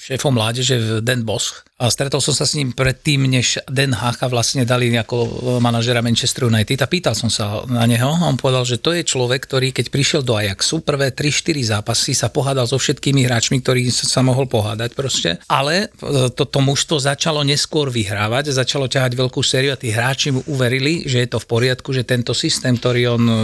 šéfom 0.01 0.33
mládeže 0.33 0.77
v 0.81 0.89
Den 1.05 1.29
Bosch 1.29 1.68
a 1.79 1.87
stretol 1.95 2.19
som 2.19 2.35
sa 2.35 2.43
s 2.43 2.59
ním 2.59 2.75
predtým, 2.75 3.23
než 3.31 3.63
Den 3.71 3.95
Hacha 3.95 4.27
vlastne 4.27 4.67
dali 4.67 4.91
ako 4.99 5.47
manažera 5.63 6.03
Manchester 6.03 6.51
United 6.51 6.83
a 6.83 6.91
pýtal 6.91 7.15
som 7.15 7.31
sa 7.31 7.63
na 7.71 7.87
neho 7.87 8.19
a 8.19 8.27
on 8.27 8.35
povedal, 8.35 8.67
že 8.67 8.83
to 8.83 8.91
je 8.91 9.07
človek, 9.07 9.47
ktorý 9.47 9.71
keď 9.71 9.87
prišiel 9.95 10.27
do 10.27 10.35
Ajaxu, 10.35 10.83
prvé 10.83 11.15
3-4 11.15 11.79
zápasy 11.79 12.19
sa 12.19 12.35
pohádal 12.35 12.67
so 12.67 12.83
všetkými 12.83 13.23
hráčmi, 13.23 13.63
ktorí 13.63 13.95
sa, 13.95 14.27
mohol 14.27 14.51
pohádať 14.51 14.91
proste, 14.99 15.39
ale 15.47 15.95
to, 16.35 16.43
to 16.43 16.59
mužstvo 16.59 16.99
začalo 16.99 17.47
neskôr 17.47 17.95
vyhrávať, 17.95 18.51
začalo 18.51 18.91
ťahať 18.91 19.15
veľkú 19.15 19.39
sériu 19.47 19.71
a 19.71 19.79
tí 19.79 19.95
hráči 19.95 20.35
mu 20.35 20.43
uverili, 20.51 21.07
že 21.07 21.23
je 21.23 21.29
to 21.31 21.39
v 21.39 21.47
poriadku, 21.47 21.95
že 21.95 22.03
tento 22.03 22.35
systém, 22.35 22.75
ktorý 22.75 23.15
on 23.15 23.23
um, 23.23 23.37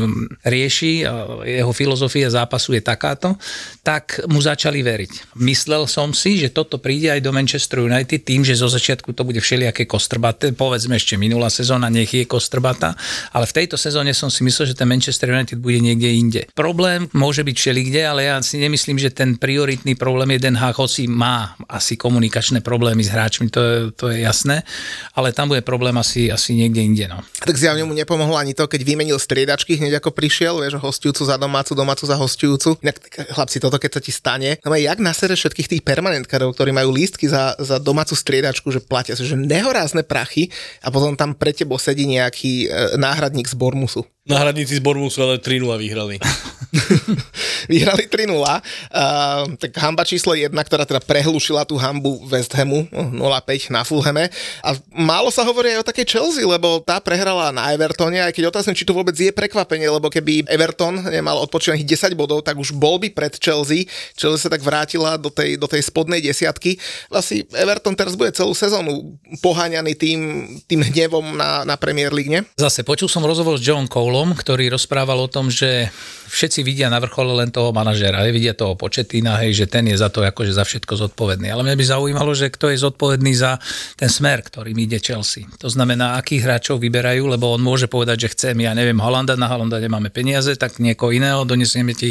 rieši, 0.42 1.06
jeho 1.46 1.70
filozofia 1.70 2.26
zápasu 2.26 2.74
je 2.74 2.82
takáto, 2.82 3.38
tak 3.86 4.26
mu 4.26 4.42
začali 4.42 4.82
veriť. 4.82 5.38
Myslel 5.38 5.86
som 5.86 6.10
si, 6.10 6.42
že 6.42 6.50
toto 6.50 6.82
príde 6.82 7.14
aj 7.14 7.22
do 7.22 7.30
Manchester 7.30 7.86
United, 7.86 8.23
tým, 8.24 8.40
že 8.40 8.56
zo 8.56 8.72
začiatku 8.72 9.12
to 9.12 9.22
bude 9.28 9.38
všelijaké 9.38 9.84
kostrbaté, 9.84 10.56
povedzme 10.56 10.96
ešte 10.96 11.20
minulá 11.20 11.52
sezóna, 11.52 11.92
nech 11.92 12.08
je 12.08 12.24
kostrbata, 12.24 12.96
ale 13.36 13.44
v 13.44 13.52
tejto 13.52 13.76
sezóne 13.76 14.16
som 14.16 14.32
si 14.32 14.40
myslel, 14.40 14.72
že 14.72 14.78
ten 14.80 14.88
Manchester 14.88 15.28
United 15.28 15.60
bude 15.60 15.78
niekde 15.78 16.08
inde. 16.08 16.40
Problém 16.56 17.12
môže 17.12 17.44
byť 17.44 17.56
všelikde, 17.60 18.00
ale 18.00 18.32
ja 18.32 18.40
si 18.40 18.56
nemyslím, 18.56 18.96
že 18.96 19.12
ten 19.12 19.36
prioritný 19.36 19.92
problém 19.94 20.32
je 20.34 20.48
Den 20.48 20.56
Haag, 20.56 20.80
hoci 20.80 21.04
má 21.04 21.52
asi 21.68 22.00
komunikačné 22.00 22.64
problémy 22.64 23.04
s 23.04 23.12
hráčmi, 23.12 23.52
to 23.52 23.60
je, 23.60 23.76
to 23.92 24.04
je 24.08 24.24
jasné, 24.24 24.64
ale 25.12 25.36
tam 25.36 25.52
bude 25.52 25.60
problém 25.60 25.94
asi, 26.00 26.32
asi 26.32 26.56
niekde 26.56 26.80
inde. 26.80 27.04
No. 27.12 27.20
Tak 27.44 27.60
zjavne 27.60 27.84
mu 27.84 27.92
nepomohlo 27.92 28.40
ani 28.40 28.56
to, 28.56 28.64
keď 28.64 28.80
vymenil 28.80 29.20
striedačky 29.20 29.76
hneď 29.76 30.00
ako 30.00 30.16
prišiel, 30.16 30.64
vieš, 30.64 30.80
hostujúcu 30.80 31.22
za 31.28 31.36
domácu, 31.36 31.76
domácu 31.76 32.04
za 32.08 32.16
hostujúcu. 32.16 32.80
Inak, 32.80 32.96
chlapci, 33.34 33.60
toto 33.60 33.76
keď 33.76 33.90
sa 33.98 34.00
ti 34.00 34.12
stane, 34.14 34.56
no 34.62 34.72
jak 34.72 34.98
na 35.02 35.12
sere 35.12 35.34
všetkých 35.34 35.70
tých 35.76 35.82
permanentkárov, 35.82 36.54
ktorí 36.54 36.70
majú 36.70 36.94
lístky 36.94 37.26
za, 37.26 37.58
za 37.58 37.76
domácu 37.82 38.13
tú 38.14 38.22
striedačku, 38.22 38.70
že 38.70 38.78
platia 38.78 39.18
že 39.18 39.34
nehorázne 39.34 40.06
prachy 40.06 40.54
a 40.86 40.94
potom 40.94 41.18
tam 41.18 41.34
pre 41.34 41.50
tebo 41.50 41.74
sedí 41.82 42.06
nejaký 42.06 42.70
e, 42.70 42.94
náhradník 42.94 43.50
z 43.50 43.58
Bormusu. 43.58 44.06
Náhradníci 44.30 44.78
z 44.78 44.82
Bormusu 44.86 45.18
ale 45.26 45.42
3-0 45.42 45.66
vyhrali. 45.82 46.22
vyhrali 47.68 48.08
3-0. 48.08 48.32
Uh, 48.32 49.52
tak 49.60 49.76
hamba 49.76 50.06
číslo 50.08 50.32
1, 50.32 50.48
ktorá 50.48 50.88
teda 50.88 51.02
prehlušila 51.04 51.68
tú 51.68 51.76
hambu 51.76 52.24
West 52.30 52.56
Hamu 52.56 52.88
0-5 52.88 53.68
na 53.68 53.84
Fulhame. 53.84 54.32
A 54.64 54.72
málo 54.94 55.28
sa 55.28 55.44
hovorí 55.44 55.76
aj 55.76 55.84
o 55.84 55.88
takej 55.92 56.06
Chelsea, 56.16 56.46
lebo 56.48 56.80
tá 56.80 56.96
prehrala 57.02 57.52
na 57.52 57.68
Evertone, 57.76 58.16
aj 58.24 58.32
keď 58.32 58.48
otázne, 58.48 58.72
či 58.72 58.88
to 58.88 58.96
vôbec 58.96 59.12
je 59.12 59.28
prekvapenie, 59.28 59.90
lebo 59.90 60.08
keby 60.08 60.48
Everton 60.48 61.04
nemal 61.12 61.36
odpočívaných 61.44 61.98
10 61.98 62.16
bodov, 62.16 62.40
tak 62.40 62.56
už 62.56 62.72
bol 62.72 62.96
by 62.96 63.12
pred 63.12 63.36
Chelsea. 63.36 63.84
Chelsea 64.16 64.48
sa 64.48 64.50
tak 64.52 64.64
vrátila 64.64 65.20
do 65.20 65.28
tej, 65.28 65.60
do 65.60 65.68
tej 65.68 65.84
spodnej 65.84 66.24
desiatky. 66.24 66.80
Asi 67.12 67.44
Everton 67.52 67.92
teraz 67.92 68.16
bude 68.16 68.32
celú 68.32 68.56
sezónu 68.56 69.20
poháňaný 69.44 69.92
tým, 69.98 70.20
tým 70.64 70.80
hnevom 70.80 71.36
na, 71.36 71.66
na 71.68 71.76
Premier 71.76 72.14
League, 72.14 72.30
nie? 72.30 72.40
Zase 72.56 72.86
počul 72.86 73.10
som 73.10 73.26
rozhovor 73.26 73.58
s 73.58 73.64
John 73.64 73.90
Cole, 73.90 74.04
Pavlom, 74.14 74.38
ktorý 74.38 74.70
rozprával 74.70 75.16
o 75.16 75.32
tom, 75.32 75.50
že 75.50 75.90
všetci 76.30 76.62
vidia 76.62 76.86
na 76.86 77.02
vrchole 77.02 77.34
len 77.34 77.50
toho 77.54 77.70
manažera, 77.70 78.26
hej, 78.26 78.34
vidia 78.34 78.58
toho 78.58 78.74
početína, 78.74 79.38
hej, 79.46 79.62
že 79.62 79.66
ten 79.70 79.86
je 79.86 79.94
za 79.94 80.10
to 80.10 80.26
akože 80.26 80.50
za 80.50 80.66
všetko 80.66 80.98
zodpovedný. 81.06 81.54
Ale 81.54 81.62
mňa 81.62 81.78
by 81.78 81.84
zaujímalo, 81.86 82.34
že 82.34 82.50
kto 82.50 82.74
je 82.74 82.82
zodpovedný 82.82 83.30
za 83.38 83.62
ten 83.94 84.10
smer, 84.10 84.42
ktorým 84.42 84.74
ide 84.74 84.98
Chelsea. 84.98 85.46
To 85.62 85.70
znamená, 85.70 86.18
akých 86.18 86.42
hráčov 86.42 86.82
vyberajú, 86.82 87.30
lebo 87.30 87.54
on 87.54 87.62
môže 87.62 87.86
povedať, 87.86 88.26
že 88.26 88.32
chcem, 88.34 88.58
ja 88.66 88.74
neviem, 88.74 88.98
Holanda, 88.98 89.38
na 89.38 89.46
Holanda 89.46 89.78
nemáme 89.78 90.10
peniaze, 90.10 90.58
tak 90.58 90.82
niekoho 90.82 91.14
iného, 91.14 91.46
donesieme 91.46 91.94
ti 91.94 92.10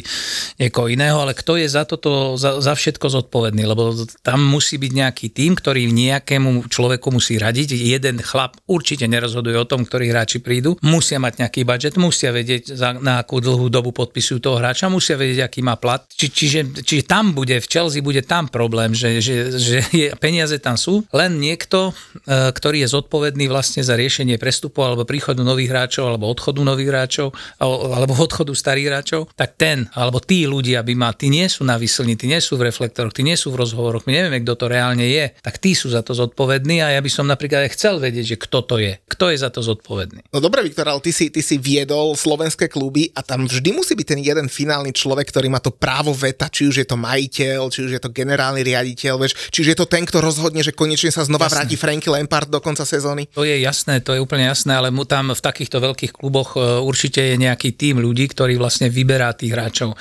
niekoho 0.62 0.88
iného, 0.88 1.20
ale 1.20 1.36
kto 1.36 1.60
je 1.60 1.68
za 1.68 1.84
toto, 1.84 2.40
za, 2.40 2.64
za 2.64 2.72
všetko 2.78 3.12
zodpovedný, 3.12 3.68
lebo 3.68 3.92
tam 4.24 4.40
musí 4.46 4.80
byť 4.80 4.92
nejaký 4.94 5.28
tým, 5.34 5.58
ktorý 5.58 5.90
nejakému 5.90 6.70
človeku 6.70 7.10
musí 7.12 7.36
radiť. 7.36 7.74
Jeden 7.74 8.22
chlap 8.22 8.56
určite 8.70 9.10
nerozhoduje 9.10 9.58
o 9.58 9.68
tom, 9.68 9.84
ktorí 9.84 10.14
hráči 10.14 10.40
prídu, 10.40 10.78
musia 10.86 11.18
mať 11.18 11.42
nejaký 11.42 11.62
budget, 11.66 11.96
musia 11.98 12.30
vedieť, 12.30 12.78
za, 12.78 12.94
na 12.94 13.18
akú 13.20 13.42
dlhú 13.42 13.74
dobu 13.74 13.90
podpisujú 13.90 14.38
toho 14.38 14.62
hráča, 14.62 14.94
musia 14.94 15.18
vedieť, 15.18 15.33
aký 15.40 15.62
má 15.62 15.78
plat. 15.78 16.02
Či, 16.10 16.28
čiže, 16.34 16.60
čiže 16.82 17.04
tam 17.06 17.38
bude, 17.38 17.62
v 17.62 17.68
Chelsea 17.70 18.02
bude 18.02 18.26
tam 18.26 18.50
problém, 18.50 18.98
že, 18.98 19.22
že, 19.22 19.36
že 19.54 19.78
je, 19.94 20.08
peniaze 20.18 20.58
tam 20.58 20.76
sú, 20.76 21.06
len 21.14 21.38
niekto, 21.38 21.94
e, 22.26 22.52
ktorý 22.52 22.84
je 22.84 22.90
zodpovedný 22.90 23.46
vlastne 23.48 23.86
za 23.86 23.94
riešenie 23.94 24.42
prestupov 24.42 24.90
alebo 24.90 25.06
príchodu 25.06 25.46
nových 25.46 25.70
hráčov 25.70 26.10
alebo 26.10 26.26
odchodu 26.28 26.60
nových 26.66 26.90
hráčov 26.90 27.28
alebo 27.62 28.14
odchodu 28.18 28.52
starých 28.52 28.88
hráčov, 28.90 29.22
tak 29.38 29.56
ten 29.56 29.86
alebo 29.94 30.18
tí 30.18 30.50
ľudia 30.50 30.82
by 30.82 30.94
ma, 30.98 31.14
tí 31.14 31.30
nie 31.30 31.46
sú 31.46 31.62
na 31.62 31.78
vyslni, 31.78 32.18
tí 32.18 32.26
nie 32.26 32.42
sú 32.42 32.58
v 32.58 32.74
reflektoroch, 32.74 33.14
tí 33.14 33.22
nie 33.22 33.38
sú 33.38 33.54
v 33.54 33.62
rozhovoroch, 33.62 34.10
my 34.10 34.12
nevieme, 34.12 34.42
kto 34.42 34.54
to 34.58 34.66
reálne 34.66 35.06
je, 35.06 35.30
tak 35.46 35.62
tí 35.62 35.78
sú 35.78 35.94
za 35.94 36.02
to 36.02 36.18
zodpovední 36.18 36.82
a 36.82 36.98
ja 36.98 37.02
by 37.02 37.12
som 37.12 37.30
napríklad 37.30 37.70
aj 37.70 37.78
chcel 37.78 38.02
vedieť, 38.02 38.36
že 38.36 38.38
kto 38.42 38.60
to 38.66 38.76
je, 38.82 38.98
kto 39.06 39.30
je 39.30 39.38
za 39.38 39.54
to 39.54 39.62
zodpovedný. 39.62 40.26
No 40.34 40.42
dobre, 40.42 40.66
Viktor, 40.66 40.90
ale 40.90 41.00
ty 41.04 41.14
si, 41.14 41.30
ty 41.30 41.46
si 41.46 41.62
vie 41.62 41.84
viedol 41.84 42.16
slovenské 42.16 42.72
kluby 42.72 43.12
a 43.12 43.20
tam 43.20 43.44
vždy 43.44 43.76
musí 43.76 43.92
byť 43.92 44.08
ten 44.08 44.22
jeden 44.24 44.48
finálny 44.48 44.96
človek, 44.96 45.13
ktorý 45.22 45.54
má 45.54 45.62
to 45.62 45.70
právo 45.70 46.10
veta, 46.18 46.50
či 46.50 46.66
už 46.66 46.82
je 46.82 46.88
to 46.90 46.98
majiteľ, 46.98 47.70
či 47.70 47.86
už 47.86 47.92
je 47.94 48.02
to 48.02 48.10
generálny 48.10 48.66
riaditeľ, 48.66 49.22
vieš, 49.22 49.38
či 49.54 49.62
už 49.62 49.68
je 49.70 49.78
to 49.78 49.86
ten, 49.86 50.10
kto 50.10 50.18
rozhodne, 50.18 50.66
že 50.66 50.74
konečne 50.74 51.14
sa 51.14 51.22
znova 51.22 51.46
jasné. 51.46 51.62
vráti 51.62 51.76
Franky 51.78 52.10
Lampard 52.10 52.50
do 52.50 52.58
konca 52.58 52.82
sezóny. 52.82 53.30
To 53.38 53.46
je 53.46 53.62
jasné, 53.62 54.02
to 54.02 54.18
je 54.18 54.24
úplne 54.24 54.50
jasné, 54.50 54.74
ale 54.74 54.90
mu 54.90 55.06
tam 55.06 55.30
v 55.30 55.42
takýchto 55.46 55.78
veľkých 55.78 56.18
kluboch 56.18 56.58
e, 56.58 56.82
určite 56.82 57.22
je 57.22 57.36
nejaký 57.38 57.78
tým 57.78 58.02
ľudí, 58.02 58.26
ktorí 58.34 58.58
vlastne 58.58 58.90
vyberá 58.90 59.38
tých 59.38 59.54
hráčov. 59.54 59.94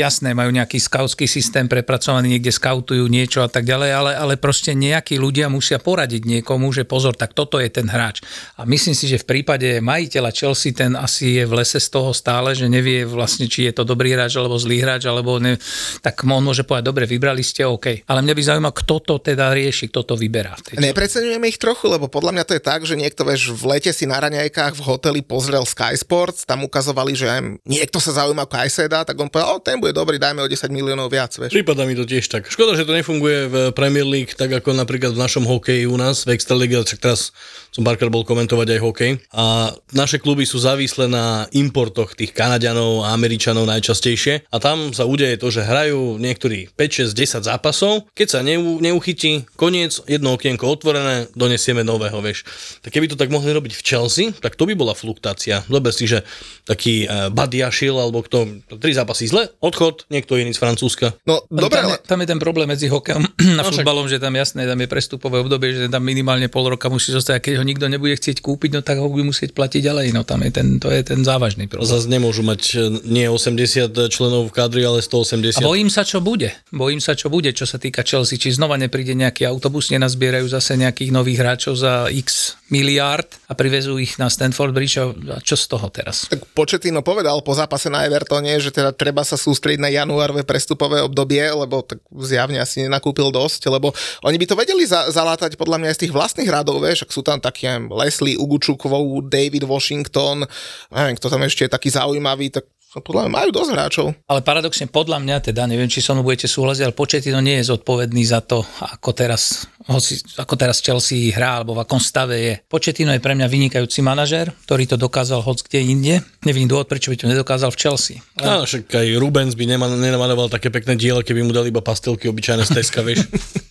Jasné, 0.00 0.32
majú 0.32 0.48
nejaký 0.48 0.80
skautský 0.80 1.28
systém 1.28 1.68
prepracovaný, 1.68 2.40
niekde 2.40 2.48
skautujú 2.48 3.04
niečo 3.04 3.44
a 3.44 3.52
tak 3.52 3.68
ďalej, 3.68 3.90
ale, 3.92 4.12
ale 4.16 4.34
proste 4.40 4.72
nejakí 4.72 5.20
ľudia 5.20 5.52
musia 5.52 5.76
poradiť 5.76 6.24
niekomu, 6.24 6.72
že 6.72 6.88
pozor, 6.88 7.12
tak 7.12 7.36
toto 7.36 7.60
je 7.60 7.68
ten 7.68 7.84
hráč. 7.84 8.24
A 8.56 8.64
myslím 8.64 8.96
si, 8.96 9.04
že 9.04 9.20
v 9.20 9.28
prípade 9.28 9.84
majiteľa 9.84 10.32
Chelsea 10.32 10.72
ten 10.72 10.96
asi 10.96 11.36
je 11.36 11.44
v 11.44 11.52
lese 11.60 11.76
z 11.76 11.88
toho 11.92 12.16
stále, 12.16 12.56
že 12.56 12.64
nevie 12.72 13.04
vlastne, 13.04 13.44
či 13.44 13.68
je 13.68 13.76
to 13.76 13.84
dobrý 13.84 14.16
hráč 14.16 14.40
alebo 14.40 14.56
zlý 14.56 14.80
hráč, 14.80 15.04
alebo 15.04 15.36
ne, 15.36 15.60
tak 16.00 16.24
on 16.24 16.40
môže 16.40 16.64
povedať, 16.64 16.88
dobre, 16.88 17.04
vybrali 17.04 17.44
ste, 17.44 17.68
OK. 17.68 18.08
Ale 18.08 18.24
mňa 18.24 18.34
by 18.34 18.42
zaujímalo, 18.42 18.74
kto 18.80 18.96
to 19.04 19.14
teda 19.20 19.52
rieši, 19.52 19.92
kto 19.92 20.00
to 20.02 20.14
vyberá. 20.16 20.56
Nepreceňujeme 20.80 21.44
ich 21.44 21.60
trochu, 21.60 21.92
lebo 21.92 22.08
podľa 22.08 22.40
mňa 22.40 22.44
to 22.48 22.56
je 22.56 22.62
tak, 22.62 22.80
že 22.88 22.96
niekto, 22.96 23.28
vieš, 23.28 23.52
v 23.52 23.76
lete 23.76 23.92
si 23.92 24.08
na 24.08 24.16
raňajkách 24.16 24.80
v 24.80 24.82
hoteli 24.86 25.20
pozrel 25.20 25.68
Sky 25.68 25.92
Sports, 25.92 26.48
tam 26.48 26.64
ukazovali, 26.64 27.12
že 27.12 27.28
niekto 27.68 28.00
sa 28.00 28.24
zaujíma 28.24 28.46
o 28.46 28.50
Kajseda, 28.50 29.04
tak 29.04 29.18
on 29.20 29.28
povedal, 29.28 29.58
o, 29.58 29.60
ten 29.60 29.76
bude 29.76 29.89
dobrý, 29.92 30.16
dajme 30.18 30.42
o 30.42 30.48
10 30.48 30.70
miliónov 30.72 31.10
viac. 31.10 31.34
Vieš. 31.34 31.54
Prípada 31.54 31.86
mi 31.86 31.94
to 31.94 32.06
tiež 32.06 32.26
tak. 32.26 32.48
Škoda, 32.50 32.74
že 32.74 32.86
to 32.86 32.96
nefunguje 32.96 33.38
v 33.46 33.56
Premier 33.74 34.06
League 34.06 34.32
tak 34.34 34.50
ako 34.50 34.72
napríklad 34.72 35.12
v 35.14 35.22
našom 35.22 35.44
hokeji 35.44 35.84
u 35.84 35.96
nás, 36.00 36.24
v 36.24 36.34
Extralíge, 36.34 36.80
však 36.80 37.00
teraz 37.00 37.34
som 37.70 37.86
párkrát 37.86 38.10
bol 38.10 38.26
komentovať 38.26 38.76
aj 38.76 38.80
hokej. 38.82 39.12
A 39.30 39.70
naše 39.94 40.18
kluby 40.18 40.42
sú 40.42 40.58
závislé 40.58 41.06
na 41.06 41.46
importoch 41.54 42.18
tých 42.18 42.34
Kanaďanov 42.34 43.06
a 43.06 43.14
Američanov 43.14 43.68
najčastejšie 43.70 44.50
a 44.50 44.56
tam 44.58 44.90
sa 44.90 45.06
udeje 45.06 45.38
to, 45.38 45.54
že 45.54 45.62
hrajú 45.62 46.18
niektorí 46.18 46.70
5, 46.74 47.14
6, 47.14 47.44
10 47.44 47.46
zápasov, 47.46 48.10
keď 48.14 48.26
sa 48.26 48.40
neu, 48.42 48.82
neuchytí, 48.82 49.46
koniec, 49.54 50.02
jedno 50.10 50.34
okienko 50.34 50.66
otvorené, 50.66 51.30
donesieme 51.38 51.86
nového, 51.86 52.18
vieš. 52.18 52.42
Tak 52.82 52.90
keby 52.90 53.06
to 53.10 53.16
tak 53.18 53.30
mohli 53.30 53.54
robiť 53.54 53.78
v 53.78 53.84
Chelsea, 53.86 54.26
tak 54.42 54.58
to 54.58 54.66
by 54.66 54.74
bola 54.74 54.94
fluktácia. 54.96 55.62
Dobre 55.70 55.94
si, 55.94 56.10
že 56.10 56.26
taký 56.66 57.06
uh, 57.06 57.30
Badiašil 57.30 57.94
alebo 57.94 58.22
kto, 58.26 58.62
tri 58.82 58.94
zápasy 58.94 59.30
zle, 59.30 59.50
odchod, 59.70 60.04
niekto 60.10 60.34
iný 60.34 60.50
z 60.50 60.58
Francúzska. 60.58 61.14
No, 61.24 61.46
dobre, 61.46 61.78
tam, 61.78 61.86
ale... 61.86 61.96
je, 61.96 62.06
tam 62.06 62.18
je 62.20 62.28
ten 62.28 62.40
problém 62.40 62.66
medzi 62.66 62.90
hokejom 62.90 63.22
a 63.60 63.62
No, 63.62 63.70
však- 63.70 63.80
futbalom, 63.80 64.06
že 64.06 64.18
tam 64.18 64.34
jasné, 64.34 64.66
tam 64.66 64.76
je 64.76 64.88
prestupové 64.90 65.38
obdobie, 65.38 65.72
že 65.72 65.86
tam 65.86 66.02
minimálne 66.02 66.50
pol 66.50 66.66
roka 66.68 66.90
musí 66.90 67.10
zostať 67.10 67.34
a 67.36 67.40
keď 67.40 67.54
ho 67.60 67.64
nikto 67.64 67.86
nebude 67.86 68.12
chcieť 68.12 68.42
kúpiť, 68.42 68.70
no 68.74 68.80
tak 68.82 68.98
ho 68.98 69.06
bude 69.06 69.22
musieť 69.22 69.54
platiť 69.54 69.80
ďalej. 69.86 70.06
No 70.10 70.26
tam 70.26 70.42
je 70.42 70.50
ten, 70.50 70.82
to 70.82 70.90
je 70.90 71.00
ten 71.00 71.22
závažný 71.22 71.70
problém. 71.70 71.86
Zase 71.86 72.10
nemôžu 72.10 72.42
mať 72.42 72.62
e, 72.74 72.78
nie 73.06 73.30
80 73.30 74.10
členov 74.10 74.48
v 74.48 74.52
kadri, 74.52 74.82
ale 74.82 74.98
180. 74.98 75.60
A 75.60 75.62
bojím 75.62 75.86
sa, 75.86 76.02
čo 76.02 76.18
bude. 76.18 76.50
Bojím 76.74 76.98
sa, 76.98 77.14
čo 77.14 77.30
bude, 77.30 77.52
čo 77.52 77.68
sa 77.68 77.78
týka 77.78 78.02
Chelsea. 78.02 78.34
Či 78.34 78.56
znova 78.56 78.74
nepríde 78.74 79.14
nejaký 79.14 79.46
autobus, 79.46 79.92
nenazbierajú 79.94 80.48
zase 80.48 80.74
nejakých 80.74 81.10
nových 81.12 81.38
hráčov 81.38 81.78
za 81.78 82.08
x 82.10 82.56
miliárd 82.70 83.28
a 83.46 83.54
privezú 83.54 84.00
ich 84.00 84.16
na 84.16 84.26
Stanford 84.26 84.72
Bridge 84.72 84.96
a 84.96 85.12
čo 85.44 85.54
z 85.54 85.66
toho 85.68 85.86
teraz? 85.92 86.26
Tak 86.26 86.46
Početino 86.56 87.04
povedal 87.04 87.36
po 87.44 87.52
zápase 87.52 87.92
na 87.92 88.06
Evertone, 88.06 88.48
že 88.56 88.72
teda 88.72 88.90
treba 88.90 89.20
sa 89.20 89.36
sústrediť 89.36 89.59
na 89.80 89.92
januárové 89.92 90.42
prestupové 90.42 91.04
obdobie, 91.04 91.44
lebo 91.44 91.84
tak 91.84 92.00
zjavne 92.24 92.58
asi 92.58 92.88
nenakúpil 92.88 93.28
dosť, 93.28 93.68
lebo 93.68 93.92
oni 94.24 94.36
by 94.40 94.46
to 94.48 94.56
vedeli 94.56 94.84
za, 94.88 95.12
zalátať 95.12 95.60
podľa 95.60 95.76
mňa 95.76 95.88
aj 95.92 95.96
z 95.96 96.02
tých 96.06 96.16
vlastných 96.16 96.50
radov, 96.50 96.80
vieš, 96.80 97.04
ak 97.04 97.12
sú 97.12 97.20
tam 97.20 97.38
takí 97.38 97.68
aj 97.68 97.92
Leslie 97.92 98.40
Ugučukovou, 98.40 99.20
David 99.22 99.68
Washington, 99.68 100.48
neviem, 100.88 101.16
kto 101.20 101.28
tam 101.28 101.44
ešte 101.44 101.68
je 101.68 101.74
taký 101.76 101.92
zaujímavý, 101.92 102.48
tak 102.50 102.64
podľa 102.98 103.30
mňa 103.30 103.30
majú 103.30 103.50
dosť 103.54 103.70
hráčov. 103.70 104.06
Ale 104.26 104.42
paradoxne 104.42 104.90
podľa 104.90 105.22
mňa, 105.22 105.36
teda 105.46 105.62
neviem, 105.70 105.86
či 105.86 106.02
so 106.02 106.10
mnou 106.10 106.26
budete 106.26 106.50
súhlasiť, 106.50 106.90
ale 106.90 106.98
Početino 106.98 107.38
nie 107.38 107.62
je 107.62 107.70
zodpovedný 107.70 108.26
za 108.26 108.42
to, 108.42 108.66
ako 108.82 109.14
teraz, 109.14 109.70
hoci, 109.86 110.18
ako 110.34 110.58
teraz 110.58 110.82
Chelsea 110.82 111.30
hrá, 111.30 111.62
alebo 111.62 111.78
v 111.78 111.86
akom 111.86 112.02
stave 112.02 112.34
je. 112.42 112.54
Početino 112.66 113.14
je 113.14 113.22
pre 113.22 113.38
mňa 113.38 113.46
vynikajúci 113.46 114.02
manažer, 114.02 114.50
ktorý 114.66 114.90
to 114.90 114.98
dokázal 114.98 115.38
hoc 115.46 115.62
kde 115.62 115.86
inde. 115.86 116.18
Nevidím 116.42 116.66
dôvod, 116.66 116.90
prečo 116.90 117.14
by 117.14 117.16
to 117.22 117.30
nedokázal 117.30 117.70
v 117.70 117.78
Chelsea. 117.78 118.18
Áno, 118.42 118.66
však 118.66 118.90
aj 118.90 119.06
Rubens 119.22 119.54
by 119.54 119.70
nema- 119.70 119.94
nenamaloval 119.94 120.50
také 120.50 120.74
pekné 120.74 120.98
dielo, 120.98 121.22
keby 121.22 121.46
mu 121.46 121.54
dali 121.54 121.70
iba 121.70 121.86
pastelky 121.86 122.26
obyčajné 122.26 122.66
z 122.66 122.74
Teska, 122.74 123.06
vieš. 123.06 123.30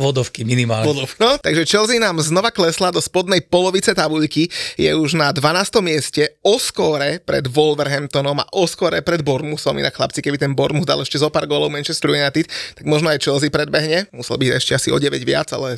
Vodovky 0.00 0.48
minimálne. 0.48 0.88
Vodov. 0.88 1.12
No, 1.20 1.36
takže 1.36 1.68
Chelsea 1.68 2.00
nám 2.00 2.16
znova 2.24 2.48
klesla 2.48 2.88
do 2.88 3.04
spodnej 3.04 3.44
polovice 3.44 3.92
tabuľky, 3.92 4.48
je 4.80 4.88
už 4.96 5.20
na 5.20 5.28
12. 5.28 5.84
mieste, 5.84 6.40
o 6.40 6.56
skóre 6.56 7.20
pred 7.20 7.44
Wolverhamptonom 7.44 8.40
a 8.40 8.48
o 8.56 8.64
skóre 8.64 9.04
pred 9.04 9.20
Bournemouthom. 9.20 9.76
Inak 9.76 10.00
chlapci, 10.00 10.24
keby 10.24 10.40
ten 10.40 10.56
Bournemouth 10.56 10.88
dal 10.88 11.04
ešte 11.04 11.20
zo 11.20 11.28
pár 11.28 11.44
gólov 11.44 11.68
Manchester 11.68 12.16
United, 12.16 12.48
tak 12.48 12.84
možno 12.88 13.12
aj 13.12 13.20
Chelsea 13.20 13.52
predbehne. 13.52 14.08
Musel 14.16 14.40
byť 14.40 14.50
ešte 14.56 14.72
asi 14.72 14.88
o 14.88 14.96
9 14.96 15.20
viac, 15.20 15.52
ale 15.52 15.76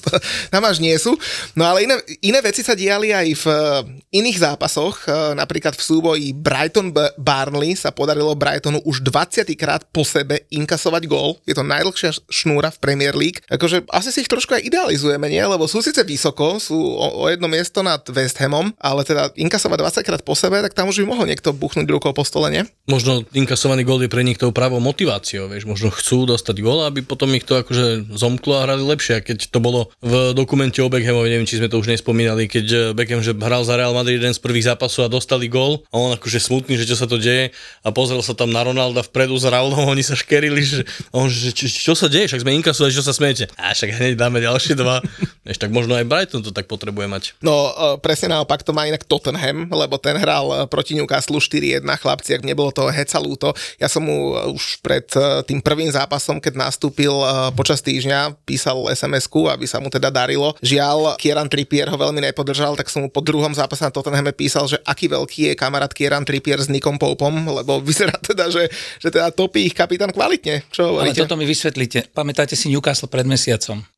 tam 0.54 0.62
až 0.62 0.78
nie 0.78 0.94
sú. 0.94 1.18
No 1.58 1.66
ale 1.66 1.90
iné, 1.90 1.98
iné 2.22 2.38
veci 2.38 2.62
sa 2.62 2.78
diali 2.78 3.10
aj 3.10 3.28
v 3.42 3.46
eh, 3.50 4.18
iných 4.22 4.38
zápasoch, 4.38 5.10
eh, 5.10 5.34
napríklad 5.34 5.74
v 5.74 5.82
súboji 5.82 6.28
Brighton-Barnley 6.30 7.74
sa 7.74 7.90
podarilo 7.90 8.38
Brightonu 8.38 8.86
už 8.86 9.02
20 9.02 9.50
krát 9.58 9.82
po 9.90 10.06
sebe 10.06 10.46
inkasovať 10.54 11.02
gól. 11.10 11.42
Je 11.48 11.58
to 11.58 11.66
najdlhšia 11.66 12.14
šnúra 12.30 12.70
v 12.70 12.78
Premier 12.78 13.14
League. 13.16 13.42
Akože 13.64 13.88
asi 13.88 14.12
si 14.12 14.20
ich 14.20 14.28
trošku 14.28 14.52
aj 14.52 14.60
idealizujeme, 14.60 15.24
nie? 15.32 15.40
Lebo 15.40 15.64
sú 15.64 15.80
síce 15.80 16.04
vysoko, 16.04 16.60
sú 16.60 16.76
o, 16.76 17.24
o 17.24 17.32
jedno 17.32 17.48
miesto 17.48 17.80
nad 17.80 18.04
West 18.12 18.36
Hamom, 18.44 18.76
ale 18.76 19.08
teda 19.08 19.32
inkasovať 19.32 20.04
20 20.04 20.04
krát 20.04 20.20
po 20.20 20.36
sebe, 20.36 20.60
tak 20.60 20.76
tam 20.76 20.92
už 20.92 21.00
by 21.00 21.06
mohol 21.08 21.24
niekto 21.24 21.56
buchnúť 21.56 21.88
rukou 21.88 22.12
po 22.12 22.28
stole, 22.28 22.52
nie? 22.52 22.68
Možno 22.84 23.24
inkasovaný 23.32 23.88
gól 23.88 24.04
je 24.04 24.12
pre 24.12 24.20
nich 24.20 24.36
tou 24.36 24.52
pravou 24.52 24.84
motiváciou, 24.84 25.48
vieš, 25.48 25.64
možno 25.64 25.88
chcú 25.88 26.28
dostať 26.28 26.60
gól, 26.60 26.84
aby 26.84 27.00
potom 27.00 27.32
ich 27.32 27.48
to 27.48 27.56
akože 27.56 28.12
zomklo 28.12 28.60
a 28.60 28.68
hrali 28.68 28.84
lepšie. 28.84 29.16
A 29.16 29.24
keď 29.24 29.48
to 29.48 29.64
bolo 29.64 29.88
v 30.04 30.36
dokumente 30.36 30.84
o 30.84 30.92
Beckhamovi, 30.92 31.32
neviem, 31.32 31.48
či 31.48 31.56
sme 31.56 31.72
to 31.72 31.80
už 31.80 31.88
nespomínali, 31.88 32.44
keď 32.44 32.66
eh, 32.68 32.80
Beckham 32.92 33.24
že 33.24 33.32
hral 33.32 33.64
za 33.64 33.80
Real 33.80 33.96
Madrid 33.96 34.20
jeden 34.20 34.36
z 34.36 34.44
prvých 34.44 34.76
zápasov 34.76 35.08
a 35.08 35.08
dostali 35.08 35.48
gól 35.48 35.88
a 35.88 35.96
on 35.96 36.12
akože 36.12 36.36
smutný, 36.36 36.76
že 36.76 36.84
čo 36.84 37.00
sa 37.00 37.08
to 37.08 37.16
deje 37.16 37.56
a 37.80 37.88
pozrel 37.88 38.20
sa 38.20 38.36
tam 38.36 38.52
na 38.52 38.60
Ronalda 38.60 39.00
vpredu 39.00 39.40
s 39.40 39.48
Raulom, 39.48 39.88
oni 39.94 40.04
sa 40.04 40.12
škerili, 40.12 40.60
že, 40.60 40.84
on, 41.14 41.32
že 41.32 41.56
čo, 41.56 41.66
čo, 41.70 41.92
sa 41.96 42.12
deje, 42.12 42.28
však 42.28 42.42
sme 42.44 42.52
inkasovali, 42.60 42.92
čo 42.92 43.06
sa 43.06 43.16
smiete. 43.16 43.48
A 43.58 43.74
však 43.74 43.90
hneď 43.94 44.14
dáme 44.18 44.42
ďalšie 44.42 44.74
dva. 44.74 44.98
Vieš, 45.44 45.60
tak 45.60 45.76
možno 45.76 45.92
aj 45.92 46.08
Brighton 46.08 46.40
to 46.40 46.56
tak 46.56 46.64
potrebuje 46.64 47.04
mať. 47.04 47.22
No, 47.44 47.68
e, 47.68 47.72
presne 48.00 48.32
naopak 48.32 48.64
to 48.64 48.72
má 48.72 48.88
inak 48.88 49.04
Tottenham, 49.04 49.68
lebo 49.68 50.00
ten 50.00 50.16
hral 50.16 50.48
e, 50.48 50.56
proti 50.64 50.96
Newcastle 50.96 51.36
4-1, 51.36 51.84
chlapci, 51.84 52.32
ak 52.32 52.48
nebolo 52.48 52.72
toho 52.72 52.88
heca 52.88 53.20
lúto. 53.20 53.52
Ja 53.76 53.92
som 53.92 54.08
mu 54.08 54.32
e, 54.32 54.56
už 54.56 54.80
pred 54.80 55.04
tým 55.44 55.60
prvým 55.60 55.92
zápasom, 55.92 56.40
keď 56.40 56.56
nastúpil 56.56 57.12
počas 57.52 57.84
týždňa, 57.84 58.40
písal 58.48 58.88
SMS-ku, 58.88 59.52
aby 59.52 59.68
sa 59.68 59.78
mu 59.84 59.92
teda 59.92 60.08
darilo. 60.08 60.56
Žiaľ, 60.64 61.20
Kieran 61.20 61.52
Trippier 61.52 61.92
ho 61.92 61.96
veľmi 62.00 62.24
nepodržal, 62.24 62.72
tak 62.74 62.88
som 62.88 63.04
mu 63.04 63.08
po 63.12 63.20
druhom 63.20 63.52
zápase 63.52 63.84
na 63.84 63.92
Tottenhame 63.92 64.32
písal, 64.32 64.64
že 64.64 64.80
aký 64.82 65.12
veľký 65.12 65.52
je 65.52 65.54
kamarát 65.54 65.92
Kieran 65.92 66.24
Trippier 66.24 66.56
s 66.56 66.72
Nikom 66.72 66.96
Popom, 66.96 67.36
lebo 67.52 67.78
vyzerá 67.88 68.16
teda, 68.16 68.48
že, 68.48 68.72
že 68.96 69.12
teda 69.12 69.28
topí 69.28 69.68
ich 69.68 69.76
kapitán 69.76 70.08
kvalitne. 70.08 70.64
Čo 70.72 70.96
Ale 70.96 71.12
hovoríte? 71.12 71.20
toto 71.28 71.36
mi 71.36 71.44
vysvetlíte. 71.44 72.16
Pamätáte 72.16 72.56
si 72.56 72.72
Newcastle 72.72 73.12
pred 73.12 73.28
mesiacom? 73.28 73.43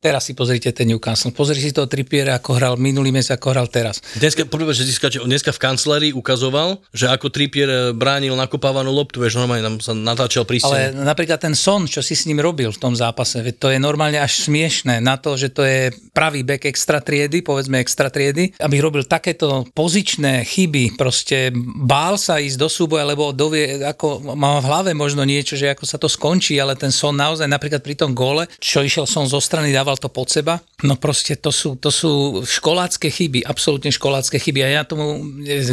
Teraz 0.01 0.27
si 0.27 0.33
pozrite 0.35 0.73
ten 0.75 0.89
Newcastle. 0.89 1.31
Pozri 1.31 1.59
si 1.61 1.71
toho 1.71 1.87
Trippiera, 1.87 2.39
ako 2.39 2.51
hral 2.57 2.73
minulý 2.75 3.13
mesiac, 3.13 3.39
ako 3.39 3.47
hral 3.53 3.67
teraz. 3.71 4.03
Dneska, 4.17 4.47
prvý, 4.49 4.71
že 4.73 4.87
skáče, 4.89 5.23
on 5.23 5.29
dneska 5.29 5.53
v 5.53 5.59
kancelárii 5.61 6.11
ukazoval, 6.11 6.81
že 6.95 7.05
ako 7.11 7.29
Trippier 7.29 7.69
eh, 7.69 7.79
bránil 7.93 8.33
nakopávanú 8.33 8.89
loptu, 8.89 9.21
vieš, 9.21 9.37
normálne 9.37 9.63
tam 9.63 9.75
sa 9.77 9.93
natáčal 9.93 10.47
pri 10.47 10.63
Ale 10.65 10.95
napríklad 10.95 11.37
ten 11.37 11.53
Son, 11.53 11.85
čo 11.85 12.01
si 12.01 12.17
s 12.17 12.25
ním 12.25 12.41
robil 12.41 12.73
v 12.73 12.79
tom 12.81 12.97
zápase, 12.97 13.39
to 13.55 13.69
je 13.69 13.77
normálne 13.77 14.17
až 14.17 14.49
smiešné 14.49 14.97
na 15.03 15.21
to, 15.21 15.37
že 15.37 15.53
to 15.53 15.61
je 15.61 15.93
pravý 16.11 16.41
back 16.41 16.65
extra 16.65 16.97
triedy, 16.97 17.45
povedzme 17.45 17.77
extra 17.77 18.09
triedy, 18.09 18.57
aby 18.57 18.75
robil 18.81 19.05
takéto 19.05 19.69
pozičné 19.77 20.41
chyby, 20.47 20.97
proste 20.97 21.53
bál 21.85 22.17
sa 22.17 22.41
ísť 22.41 22.57
do 22.57 22.69
súboja, 22.71 23.05
lebo 23.05 23.29
dovie, 23.29 23.83
ako 23.85 24.33
má 24.33 24.57
v 24.57 24.65
hlave 24.65 24.91
možno 24.97 25.21
niečo, 25.21 25.53
že 25.53 25.75
ako 25.75 25.85
sa 25.85 26.01
to 26.01 26.09
skončí, 26.09 26.57
ale 26.57 26.73
ten 26.73 26.89
Son 26.89 27.13
naozaj 27.13 27.45
napríklad 27.45 27.85
pri 27.85 27.93
tom 27.93 28.17
gole, 28.17 28.49
čo 28.57 28.81
išiel 28.81 29.05
som 29.05 29.26
zo 29.27 29.43
strany, 29.43 29.75
dával 29.75 29.99
to 29.99 30.07
pod 30.07 30.31
seba, 30.31 30.63
no 30.87 30.95
proste 30.95 31.35
to 31.37 31.51
sú, 31.51 31.75
to 31.77 31.91
sú 31.91 32.41
školácké 32.47 33.11
chyby, 33.11 33.43
absolútne 33.43 33.91
školácké 33.91 34.39
chyby. 34.39 34.63
A 34.63 34.81
ja 34.81 34.83
tomu 34.87 35.19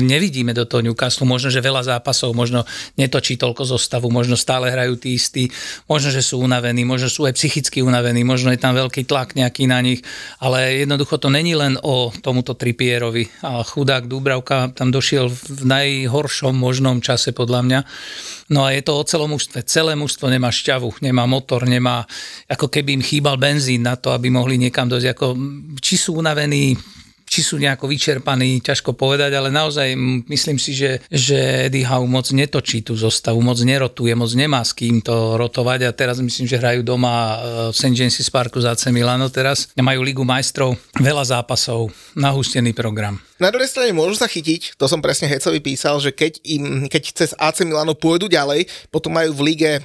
nevidíme 0.02 0.52
do 0.52 0.66
toho 0.66 0.82
Newcastle, 0.82 1.24
možno, 1.24 1.48
že 1.48 1.64
veľa 1.64 1.86
zápasov, 1.86 2.34
možno 2.34 2.66
netočí 2.98 3.38
toľko 3.38 3.64
zostavu, 3.64 4.10
možno 4.10 4.34
stále 4.34 4.68
hrajú 4.68 4.98
tí 4.98 5.14
istí, 5.14 5.48
možno, 5.86 6.10
že 6.10 6.20
sú 6.20 6.42
unavení, 6.42 6.82
možno 6.82 7.06
sú 7.06 7.24
aj 7.24 7.38
psychicky 7.38 7.80
unavení, 7.80 8.26
možno 8.26 8.50
je 8.50 8.60
tam 8.60 8.74
veľký 8.74 9.06
tlak 9.06 9.38
nejaký 9.38 9.70
na 9.70 9.78
nich, 9.80 10.02
ale 10.42 10.82
jednoducho 10.84 11.16
to 11.22 11.30
není 11.30 11.54
len 11.54 11.78
o 11.80 12.10
tomuto 12.10 12.58
Trippierovi 12.58 13.30
a 13.46 13.62
chudák 13.62 14.10
Dúbravka 14.10 14.74
tam 14.74 14.90
došiel 14.90 15.30
v 15.30 15.62
najhoršom 15.64 16.52
možnom 16.52 16.98
čase 16.98 17.30
podľa 17.30 17.60
mňa. 17.62 17.80
No 18.52 18.68
a 18.68 18.76
je 18.76 18.84
to 18.84 19.00
o 19.00 19.08
celom 19.08 19.32
mužstve. 19.32 19.64
Celé 19.64 19.96
mužstvo 19.96 20.28
nemá 20.28 20.52
šťavu, 20.52 21.00
nemá 21.00 21.24
motor, 21.24 21.64
nemá, 21.64 22.04
ako 22.44 22.68
keby 22.68 23.00
im 23.00 23.04
chýbal 23.04 23.40
benzín 23.44 23.84
na 23.84 24.00
to, 24.00 24.08
aby 24.16 24.32
mohli 24.32 24.56
niekam 24.56 24.88
dosť. 24.88 25.12
Ako, 25.12 25.26
či 25.76 26.00
sú 26.00 26.16
unavení, 26.16 26.72
či 27.34 27.42
sú 27.42 27.58
nejako 27.58 27.90
vyčerpaní, 27.90 28.62
ťažko 28.62 28.94
povedať, 28.94 29.34
ale 29.34 29.50
naozaj 29.50 29.98
myslím 30.30 30.54
si, 30.54 30.70
že, 30.70 31.02
že 31.10 31.66
Eddie 31.66 31.82
Howe 31.82 32.06
moc 32.06 32.30
netočí 32.30 32.86
tú 32.86 32.94
zostavu, 32.94 33.42
moc 33.42 33.58
nerotuje, 33.58 34.14
moc 34.14 34.30
nemá 34.38 34.62
s 34.62 34.70
kým 34.70 35.02
to 35.02 35.34
rotovať 35.34 35.90
a 35.90 35.90
teraz 35.90 36.22
myslím, 36.22 36.46
že 36.46 36.62
hrajú 36.62 36.86
doma 36.86 37.10
e, 37.10 37.36
v 37.72 37.74
St. 37.74 37.90
James's 37.90 38.30
Parku 38.30 38.62
za 38.62 38.78
AC 38.78 38.94
Milano 38.94 39.26
teraz. 39.34 39.74
Majú 39.74 40.06
Ligu 40.06 40.22
majstrov, 40.22 40.78
veľa 41.02 41.34
zápasov, 41.34 41.90
nahustený 42.14 42.70
program. 42.70 43.18
Na 43.34 43.50
druhej 43.50 43.66
strane 43.66 43.90
môžu 43.90 44.14
sa 44.14 44.30
chytiť, 44.30 44.78
to 44.78 44.86
som 44.86 45.02
presne 45.02 45.26
Hecovi 45.26 45.58
písal, 45.58 45.98
že 45.98 46.14
keď, 46.14 46.38
im, 46.46 46.86
keď 46.86 47.02
cez 47.10 47.30
AC 47.34 47.66
Milano 47.66 47.98
pôjdu 47.98 48.30
ďalej, 48.30 48.70
potom 48.94 49.10
majú 49.10 49.34
v 49.34 49.42
lige 49.50 49.72
e, 49.74 49.80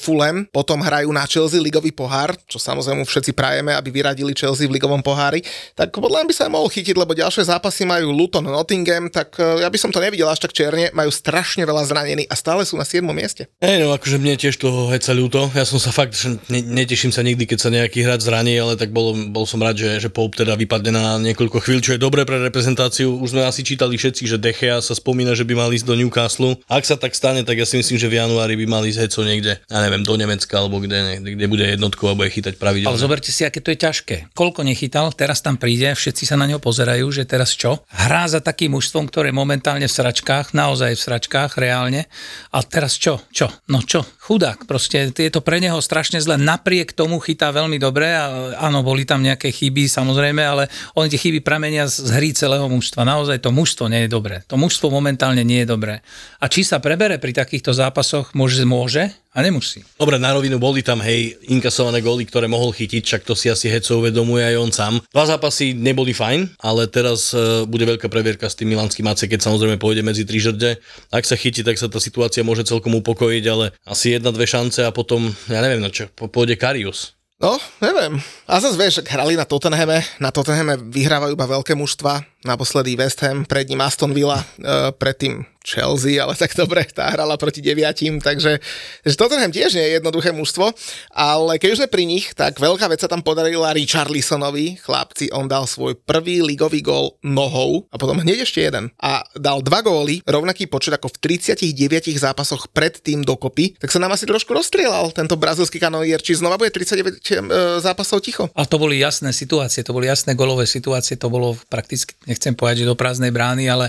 Fulham, 0.00 0.48
potom 0.48 0.80
hrajú 0.80 1.12
na 1.12 1.28
Chelsea 1.28 1.60
ligový 1.60 1.92
pohár, 1.92 2.32
čo 2.48 2.56
samozrejme 2.56 3.04
všetci 3.04 3.36
prajeme, 3.36 3.76
aby 3.76 3.92
vyradili 3.92 4.32
Chelsea 4.32 4.64
v 4.64 4.80
ligovom 4.80 5.04
pohári, 5.04 5.44
tak 5.76 5.92
podľa 5.92 6.24
mňa 6.24 6.28
by 6.32 6.34
sa 6.34 6.48
mohol 6.48 6.72
chytiť, 6.72 6.93
lebo 6.96 7.12
ďalšie 7.12 7.46
zápasy 7.46 7.84
majú 7.84 8.14
Luton 8.14 8.46
Nottingham, 8.46 9.10
tak 9.10 9.36
e, 9.38 9.62
ja 9.62 9.68
by 9.68 9.78
som 9.78 9.90
to 9.90 10.02
nevidel 10.02 10.30
až 10.30 10.46
tak 10.46 10.54
černe, 10.54 10.90
majú 10.94 11.10
strašne 11.10 11.66
veľa 11.66 11.84
zranených 11.86 12.30
a 12.30 12.34
stále 12.38 12.62
sú 12.62 12.78
na 12.78 12.86
7. 12.86 13.04
mieste. 13.10 13.50
Hej, 13.60 13.84
no 13.84 13.94
akože 13.94 14.16
mne 14.18 14.34
tiež 14.38 14.56
toho 14.58 14.90
heca 14.90 15.12
ľúto. 15.14 15.50
Ja 15.52 15.66
som 15.66 15.78
sa 15.78 15.90
fakt, 15.90 16.14
že 16.14 16.40
ne, 16.48 16.60
neteším 16.62 17.10
sa 17.10 17.22
nikdy, 17.22 17.44
keď 17.44 17.58
sa 17.58 17.70
nejaký 17.70 18.02
hráč 18.02 18.26
zraní, 18.26 18.56
ale 18.58 18.74
tak 18.74 18.90
bol, 18.90 19.14
bol 19.30 19.44
som 19.46 19.62
rád, 19.62 19.78
že, 19.78 20.02
že 20.02 20.08
Pope 20.10 20.38
teda 20.40 20.58
vypadne 20.58 20.90
na 20.90 21.04
niekoľko 21.22 21.62
chvíľ, 21.62 21.80
čo 21.80 21.94
je 21.94 22.00
dobré 22.02 22.26
pre 22.26 22.42
reprezentáciu. 22.42 23.14
Už 23.20 23.36
sme 23.36 23.46
asi 23.46 23.62
čítali 23.62 23.94
všetci, 23.94 24.26
že 24.26 24.36
Dechea 24.36 24.82
sa 24.82 24.92
spomína, 24.92 25.38
že 25.38 25.46
by 25.46 25.54
mal 25.54 25.70
ísť 25.70 25.86
do 25.86 25.94
Newcastle. 25.94 26.58
Ak 26.66 26.84
sa 26.84 26.98
tak 26.98 27.14
stane, 27.14 27.46
tak 27.46 27.56
ja 27.56 27.66
si 27.66 27.78
myslím, 27.80 27.96
že 27.96 28.10
v 28.10 28.18
januári 28.20 28.58
by 28.58 28.66
mal 28.66 28.82
ísť 28.84 29.08
heco 29.08 29.20
niekde, 29.24 29.62
ja 29.62 29.78
neviem, 29.80 30.02
do 30.02 30.14
Nemecka 30.18 30.54
alebo 30.58 30.82
kde, 30.82 31.22
kde, 31.22 31.30
kde 31.38 31.46
bude 31.46 31.64
jednotku 31.64 32.04
a 32.10 32.18
bude 32.18 32.28
chytať 32.28 32.58
pravidelne. 32.58 32.92
Ale 32.92 33.00
zoberte 33.00 33.30
si, 33.30 33.46
aké 33.46 33.62
to 33.62 33.70
je 33.72 33.78
ťažké. 33.78 34.16
Koľko 34.34 34.66
nechytal, 34.66 35.14
teraz 35.14 35.40
tam 35.40 35.56
príde, 35.56 35.94
všetci 35.94 36.26
sa 36.26 36.36
na 36.36 36.44
neho 36.44 36.58
pozerajú 36.58 36.73
pozerajú, 36.74 37.06
že 37.14 37.22
teraz 37.22 37.54
čo? 37.54 37.86
Hrá 37.86 38.26
za 38.26 38.42
takým 38.42 38.74
mužstvom, 38.74 39.06
ktoré 39.06 39.30
momentálne 39.30 39.86
v 39.86 39.94
sračkách, 39.94 40.58
naozaj 40.58 40.98
v 40.98 41.04
sračkách, 41.06 41.54
reálne. 41.54 42.10
A 42.50 42.66
teraz 42.66 42.98
čo? 42.98 43.22
Čo? 43.30 43.46
No 43.70 43.78
čo? 43.78 44.02
Chudák. 44.24 44.64
Proste 44.64 45.12
je 45.12 45.28
to 45.28 45.44
pre 45.44 45.60
neho 45.60 45.76
strašne 45.84 46.16
zle. 46.16 46.40
Napriek 46.40 46.96
tomu 46.96 47.20
chytá 47.20 47.52
veľmi 47.52 47.76
dobre 47.76 48.08
a 48.08 48.56
áno, 48.56 48.80
boli 48.80 49.04
tam 49.04 49.20
nejaké 49.20 49.52
chyby 49.52 49.84
samozrejme, 49.84 50.40
ale 50.40 50.72
oni 50.96 51.12
tie 51.12 51.20
chyby 51.20 51.44
pramenia 51.44 51.84
z 51.84 52.08
hry 52.08 52.32
celého 52.32 52.64
mužstva. 52.64 53.04
Naozaj 53.04 53.44
to 53.44 53.52
mužstvo 53.52 53.84
nie 53.92 54.08
je 54.08 54.16
dobré. 54.16 54.40
To 54.48 54.56
mužstvo 54.56 54.88
momentálne 54.88 55.44
nie 55.44 55.60
je 55.60 55.68
dobré. 55.68 56.00
A 56.40 56.48
či 56.48 56.64
sa 56.64 56.80
prebere 56.80 57.20
pri 57.20 57.36
takýchto 57.36 57.76
zápasoch, 57.76 58.32
môže, 58.32 58.64
môže 58.64 59.12
a 59.34 59.42
nemusí. 59.42 59.82
Dobre, 59.98 60.14
na 60.14 60.30
rovinu 60.30 60.62
boli 60.62 60.78
tam, 60.86 61.02
hej, 61.02 61.34
inkasované 61.50 61.98
góly, 61.98 62.22
ktoré 62.22 62.46
mohol 62.46 62.70
chytiť, 62.70 63.02
však 63.02 63.22
to 63.26 63.34
si 63.34 63.50
asi 63.50 63.66
Heco 63.66 63.98
uvedomuje 63.98 64.46
aj 64.46 64.56
on 64.62 64.70
sám. 64.70 64.94
Dva 65.10 65.26
zápasy 65.26 65.74
neboli 65.74 66.14
fajn, 66.14 66.62
ale 66.62 66.86
teraz 66.86 67.34
uh, 67.34 67.66
bude 67.66 67.82
veľká 67.82 68.06
previerka 68.06 68.46
s 68.46 68.54
tým 68.54 68.70
milanským 68.70 69.02
AC, 69.10 69.26
keď 69.26 69.42
samozrejme 69.42 69.74
pôjde 69.82 70.06
medzi 70.06 70.22
tri 70.22 70.38
žrde. 70.38 70.78
Ak 71.10 71.26
sa 71.26 71.34
chytí, 71.34 71.66
tak 71.66 71.82
sa 71.82 71.90
tá 71.90 71.98
situácia 71.98 72.46
môže 72.46 72.62
celkom 72.62 72.94
upokojiť, 73.02 73.44
ale 73.50 73.74
asi 73.82 74.13
jedna, 74.16 74.30
dve 74.34 74.46
šance 74.48 74.82
a 74.84 74.94
potom, 74.94 75.30
ja 75.50 75.60
neviem 75.60 75.82
na 75.82 75.90
čo, 75.90 76.08
pôjde 76.14 76.56
Karius. 76.58 77.14
No, 77.42 77.58
neviem. 77.82 78.22
A 78.46 78.62
zase 78.62 78.78
vieš, 78.78 79.02
hrali 79.04 79.34
na 79.34 79.44
Tottenhame, 79.44 80.00
na 80.22 80.30
Tottenhame 80.30 80.78
vyhrávajú 80.78 81.34
iba 81.34 81.46
veľké 81.50 81.74
mužstva, 81.74 82.22
naposledy 82.46 82.94
West 82.94 83.20
Ham, 83.26 83.42
pred 83.44 83.66
ním 83.66 83.82
Aston 83.82 84.14
Villa, 84.14 84.40
uh, 84.40 84.94
predtým 84.94 85.42
Chelsea, 85.64 86.20
ale 86.20 86.36
tak 86.36 86.52
dobre, 86.52 86.84
tá 86.92 87.08
hrala 87.08 87.40
proti 87.40 87.64
deviatim, 87.64 88.20
takže 88.20 88.60
že 89.00 89.16
Tottenham 89.16 89.48
tiež 89.48 89.72
nie 89.72 89.84
je 89.88 89.96
jednoduché 89.96 90.30
mužstvo, 90.36 90.76
ale 91.16 91.56
keď 91.56 91.68
už 91.72 91.78
sme 91.80 91.88
pri 91.88 92.04
nich, 92.04 92.36
tak 92.36 92.60
veľká 92.60 92.84
vec 92.92 93.00
sa 93.00 93.08
tam 93.08 93.24
podarila 93.24 93.72
Richarlisonovi, 93.72 94.76
chlapci, 94.84 95.32
on 95.32 95.48
dal 95.48 95.64
svoj 95.64 95.96
prvý 95.96 96.44
ligový 96.44 96.84
gól 96.84 97.16
nohou 97.24 97.88
a 97.88 97.96
potom 97.96 98.20
hneď 98.20 98.44
ešte 98.44 98.60
jeden. 98.60 98.92
A 99.00 99.24
dal 99.40 99.64
dva 99.64 99.80
góly, 99.80 100.20
rovnaký 100.28 100.68
počet 100.68 100.92
ako 100.92 101.16
v 101.16 101.40
39 101.40 102.12
zápasoch 102.20 102.68
predtým 102.68 103.24
dokopy, 103.24 103.80
tak 103.80 103.88
sa 103.88 103.96
nám 103.96 104.12
asi 104.12 104.28
trošku 104.28 104.52
rozstrielal 104.52 105.16
tento 105.16 105.40
brazilský 105.40 105.80
kanonier, 105.80 106.20
či 106.20 106.36
znova 106.36 106.60
bude 106.60 106.68
39 106.68 107.24
e, 107.24 107.40
zápasov 107.80 108.20
ticho. 108.20 108.52
A 108.52 108.68
to 108.68 108.76
boli 108.76 109.00
jasné 109.00 109.32
situácie, 109.32 109.80
to 109.80 109.96
boli 109.96 110.12
jasné 110.12 110.36
golové 110.36 110.68
situácie, 110.68 111.16
to 111.16 111.32
bolo 111.32 111.56
prakticky, 111.72 112.12
nechcem 112.28 112.52
povedať, 112.52 112.84
že 112.84 112.90
do 112.90 112.98
prázdnej 112.98 113.32
brány, 113.32 113.64
ale 113.70 113.88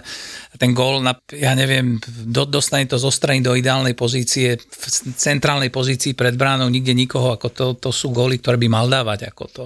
ten 0.56 0.72
gól, 0.72 1.04
na, 1.04 1.18
ja 1.34 1.52
neviem, 1.52 1.65
neviem, 1.66 1.98
do, 2.30 2.46
dostane 2.46 2.86
to 2.86 3.02
zo 3.02 3.10
strany 3.10 3.42
do 3.42 3.58
ideálnej 3.58 3.98
pozície, 3.98 4.62
v 4.62 4.86
centrálnej 5.18 5.74
pozícii 5.74 6.14
pred 6.14 6.38
bránou, 6.38 6.70
nikde 6.70 6.94
nikoho, 6.94 7.34
ako 7.34 7.48
to, 7.50 7.66
to 7.82 7.90
sú 7.90 8.14
góly, 8.14 8.38
ktoré 8.38 8.62
by 8.62 8.70
mal 8.70 8.86
dávať. 8.86 9.34
Ako 9.34 9.46
to. 9.50 9.64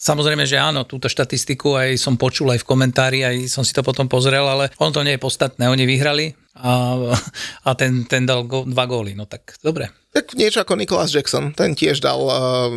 Samozrejme, 0.00 0.48
že 0.48 0.58
áno, 0.58 0.88
túto 0.88 1.06
štatistiku 1.06 1.76
aj 1.76 2.00
som 2.00 2.16
počul 2.16 2.50
aj 2.50 2.64
v 2.64 2.68
komentári, 2.72 3.18
aj 3.22 3.52
som 3.52 3.62
si 3.62 3.76
to 3.76 3.84
potom 3.84 4.08
pozrel, 4.08 4.48
ale 4.48 4.72
on 4.80 4.90
to 4.90 5.04
nie 5.04 5.14
je 5.14 5.22
podstatné. 5.22 5.68
Oni 5.68 5.84
vyhrali 5.84 6.34
a, 6.58 6.98
a 7.62 7.70
ten, 7.78 8.08
ten 8.10 8.26
dal 8.26 8.48
go, 8.48 8.66
dva 8.66 8.88
góly, 8.90 9.14
no 9.14 9.30
tak 9.30 9.56
dobre. 9.62 9.94
Tak 10.12 10.36
niečo 10.36 10.60
ako 10.60 10.76
Nicholas 10.76 11.08
Jackson, 11.08 11.56
ten 11.56 11.72
tiež 11.72 12.04
dal 12.04 12.20
uh, 12.20 12.34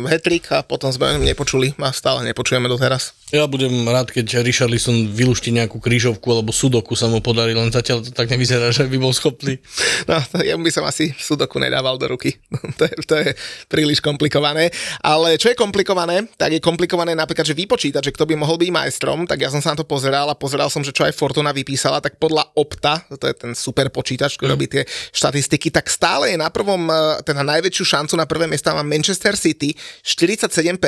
hat-trick 0.08 0.48
a 0.56 0.64
potom 0.64 0.88
sme 0.88 1.20
nepočuli 1.20 1.76
a 1.76 1.92
stále 1.92 2.24
nepočujeme 2.24 2.64
doteraz. 2.64 3.12
Ja 3.34 3.42
budem 3.50 3.82
rád, 3.90 4.14
keď 4.14 4.38
Richarlison 4.38 5.10
vylúšti 5.10 5.50
nejakú 5.50 5.82
krížovku 5.82 6.30
alebo 6.30 6.54
sudoku 6.54 6.94
sa 6.94 7.10
mu 7.10 7.18
podarí, 7.18 7.58
len 7.58 7.74
zatiaľ 7.74 8.06
to 8.06 8.14
tak 8.14 8.30
nevyzerá, 8.30 8.70
že 8.70 8.86
by 8.86 9.02
bol 9.02 9.10
schopný. 9.10 9.58
No, 10.06 10.22
ja 10.46 10.54
by 10.54 10.70
som 10.70 10.86
asi 10.86 11.10
sudoku 11.18 11.58
nedával 11.58 11.98
do 11.98 12.06
ruky. 12.06 12.38
to, 12.78 12.86
je, 12.86 12.94
to 13.02 13.14
je 13.18 13.34
príliš 13.66 13.98
komplikované. 13.98 14.70
Ale 15.02 15.42
čo 15.42 15.50
je 15.50 15.58
komplikované, 15.58 16.30
tak 16.38 16.54
je 16.54 16.62
komplikované 16.62 17.18
napríklad, 17.18 17.42
že 17.42 17.58
vypočítať, 17.58 17.98
že 17.98 18.14
kto 18.14 18.30
by 18.30 18.38
mohol 18.38 18.62
byť 18.62 18.70
majstrom, 18.70 19.26
tak 19.26 19.42
ja 19.42 19.50
som 19.50 19.58
sa 19.58 19.74
na 19.74 19.82
to 19.82 19.86
pozeral 19.90 20.30
a 20.30 20.38
pozeral 20.38 20.70
som, 20.70 20.86
že 20.86 20.94
čo 20.94 21.02
aj 21.02 21.18
Fortuna 21.18 21.50
vypísala, 21.50 21.98
tak 21.98 22.22
podľa 22.22 22.54
Opta, 22.54 23.02
to 23.10 23.26
je 23.26 23.34
ten 23.34 23.58
super 23.58 23.90
počítač, 23.90 24.38
ktorý 24.38 24.48
mm. 24.48 24.54
robí 24.54 24.66
tie 24.70 24.86
štatistiky, 25.10 25.74
tak 25.74 25.90
stále 25.90 26.30
je 26.30 26.38
na 26.38 26.46
prvom 26.46 26.86
eh, 26.86 27.18
teda 27.26 27.42
najväčšiu 27.42 27.84
šancu 27.90 28.14
na 28.14 28.22
prvé 28.22 28.46
miesta 28.46 28.70
má 28.70 28.86
Manchester 28.86 29.34
City 29.34 29.74
47%, 30.06 30.78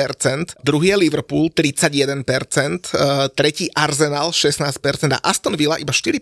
druhý 0.63 0.95
je 0.95 0.97
Liverpool 1.03 1.51
31%, 1.51 2.23
uh, 2.23 2.28
tretí 3.33 3.71
Arsenal 3.73 4.29
16% 4.29 5.17
a 5.17 5.19
Aston 5.25 5.57
Villa 5.57 5.81
iba 5.81 5.89
4%. 5.89 6.21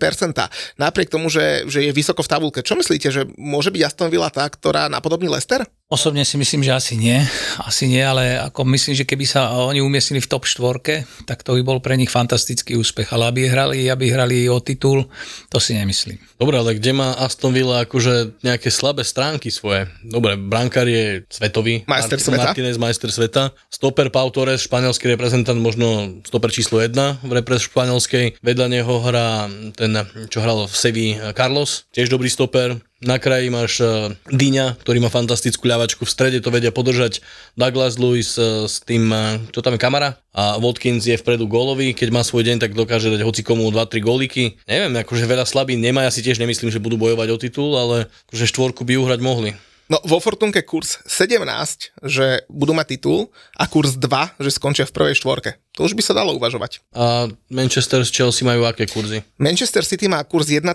Napriek 0.79 1.11
tomu, 1.11 1.27
že, 1.27 1.67
že 1.67 1.83
je 1.83 1.91
vysoko 1.91 2.23
v 2.23 2.31
tabulke. 2.31 2.59
Čo 2.63 2.79
myslíte, 2.79 3.11
že 3.11 3.27
môže 3.35 3.73
byť 3.73 3.81
Aston 3.83 4.07
Villa 4.07 4.31
tá, 4.31 4.47
ktorá 4.47 4.87
napodobní 4.87 5.27
Leicester? 5.27 5.67
Osobne 5.87 6.27
si 6.27 6.35
myslím, 6.35 6.67
že 6.67 6.75
asi 6.75 6.93
nie. 6.99 7.15
Asi 7.63 7.87
nie, 7.87 8.03
ale 8.03 8.35
ako 8.43 8.67
myslím, 8.75 8.91
že 8.91 9.07
keby 9.07 9.23
sa 9.23 9.55
oni 9.55 9.79
umiestnili 9.79 10.19
v 10.19 10.27
top 10.27 10.43
štvorke, 10.43 11.07
tak 11.23 11.47
to 11.47 11.55
by 11.55 11.63
bol 11.63 11.79
pre 11.79 11.95
nich 11.95 12.11
fantastický 12.11 12.75
úspech. 12.75 13.15
Ale 13.15 13.31
aby 13.31 13.47
hrali, 13.47 13.87
aby 13.87 14.11
hrali 14.11 14.51
o 14.51 14.59
titul, 14.59 15.07
to 15.47 15.63
si 15.63 15.79
nemyslím. 15.79 16.19
Dobre, 16.35 16.59
ale 16.59 16.75
kde 16.75 16.91
má 16.91 17.15
Aston 17.15 17.55
Villa 17.55 17.87
akože 17.87 18.43
nejaké 18.43 18.67
slabé 18.67 19.07
stránky 19.07 19.47
svoje? 19.47 19.87
Dobre, 20.03 20.35
brankár 20.35 20.91
je 20.91 21.23
svetový. 21.31 21.87
Majster 21.87 22.19
sveta. 22.19 22.51
Martinez, 22.51 22.75
majster 22.75 23.07
sveta. 23.07 23.55
Stoper 23.71 24.11
Pau 24.11 24.27
Torres, 24.27 24.67
španielský 24.67 25.07
reprezentant, 25.07 25.55
možno 25.55 26.19
stoper 26.27 26.51
číslo 26.51 26.83
1 26.83 27.23
v 27.23 27.31
repres 27.31 27.63
španielskej. 27.63 28.43
Vedľa 28.43 28.67
neho 28.75 28.93
hrá 29.07 29.47
ten, 29.71 29.95
čo 30.27 30.43
hral 30.43 30.67
v 30.67 30.75
Sevi 30.75 31.07
Carlos, 31.31 31.87
tiež 31.95 32.11
dobrý 32.11 32.27
stoper. 32.27 32.75
Na 32.97 33.21
kraji 33.21 33.53
máš 33.53 33.77
uh, 33.77 34.09
Dyňa, 34.25 34.81
ktorý 34.81 34.97
má 34.97 35.13
fantastickú 35.13 35.69
ľavačku, 35.69 36.01
v 36.01 36.09
strede 36.09 36.41
to 36.41 36.49
vedia 36.49 36.73
podržať 36.73 37.21
Douglas 37.53 38.01
Lewis 38.01 38.33
uh, 38.41 38.65
s 38.65 38.81
tým, 38.81 39.13
uh, 39.13 39.37
čo 39.53 39.61
tam 39.61 39.77
je 39.77 39.81
kamera 39.81 40.17
a 40.33 40.57
Watkins 40.57 41.05
je 41.05 41.13
vpredu 41.13 41.45
gólový, 41.45 41.93
keď 41.93 42.09
má 42.09 42.25
svoj 42.25 42.49
deň, 42.49 42.57
tak 42.57 42.73
dokáže 42.73 43.13
dať 43.13 43.21
hoci 43.21 43.45
komu 43.45 43.69
2-3 43.69 44.01
góliky. 44.01 44.57
Neviem, 44.65 44.97
akože 44.97 45.29
veľa 45.29 45.45
slabín 45.45 45.77
nemá, 45.77 46.09
ja 46.09 46.13
si 46.13 46.25
tiež 46.25 46.41
nemyslím, 46.41 46.73
že 46.73 46.81
budú 46.81 46.97
bojovať 46.97 47.27
o 47.29 47.37
titul, 47.37 47.77
ale 47.77 48.09
akože 48.33 48.49
štvorku 48.49 48.81
by 48.81 48.97
uhrať 48.97 49.21
mohli. 49.21 49.53
No 49.87 50.01
vo 50.03 50.17
Fortunke 50.17 50.65
kurz 50.67 50.99
17, 51.05 52.01
že 52.03 52.43
budú 52.51 52.75
mať 52.75 52.97
titul 52.97 53.31
a 53.55 53.69
kurz 53.71 53.95
2, 53.95 54.41
že 54.41 54.51
skončia 54.51 54.89
v 54.89 54.91
prvej 54.91 55.15
štvorke. 55.15 55.61
To 55.77 55.85
už 55.85 55.93
by 55.93 56.01
sa 56.01 56.17
dalo 56.17 56.33
uvažovať. 56.33 56.81
A 56.97 57.29
Manchester 57.53 58.01
s 58.01 58.09
Chelsea 58.09 58.41
majú 58.41 58.65
aké 58.65 58.89
kurzy? 58.89 59.21
Manchester 59.37 59.85
City 59.85 60.09
má 60.09 60.25
kurz 60.25 60.49
1,9, 60.49 60.65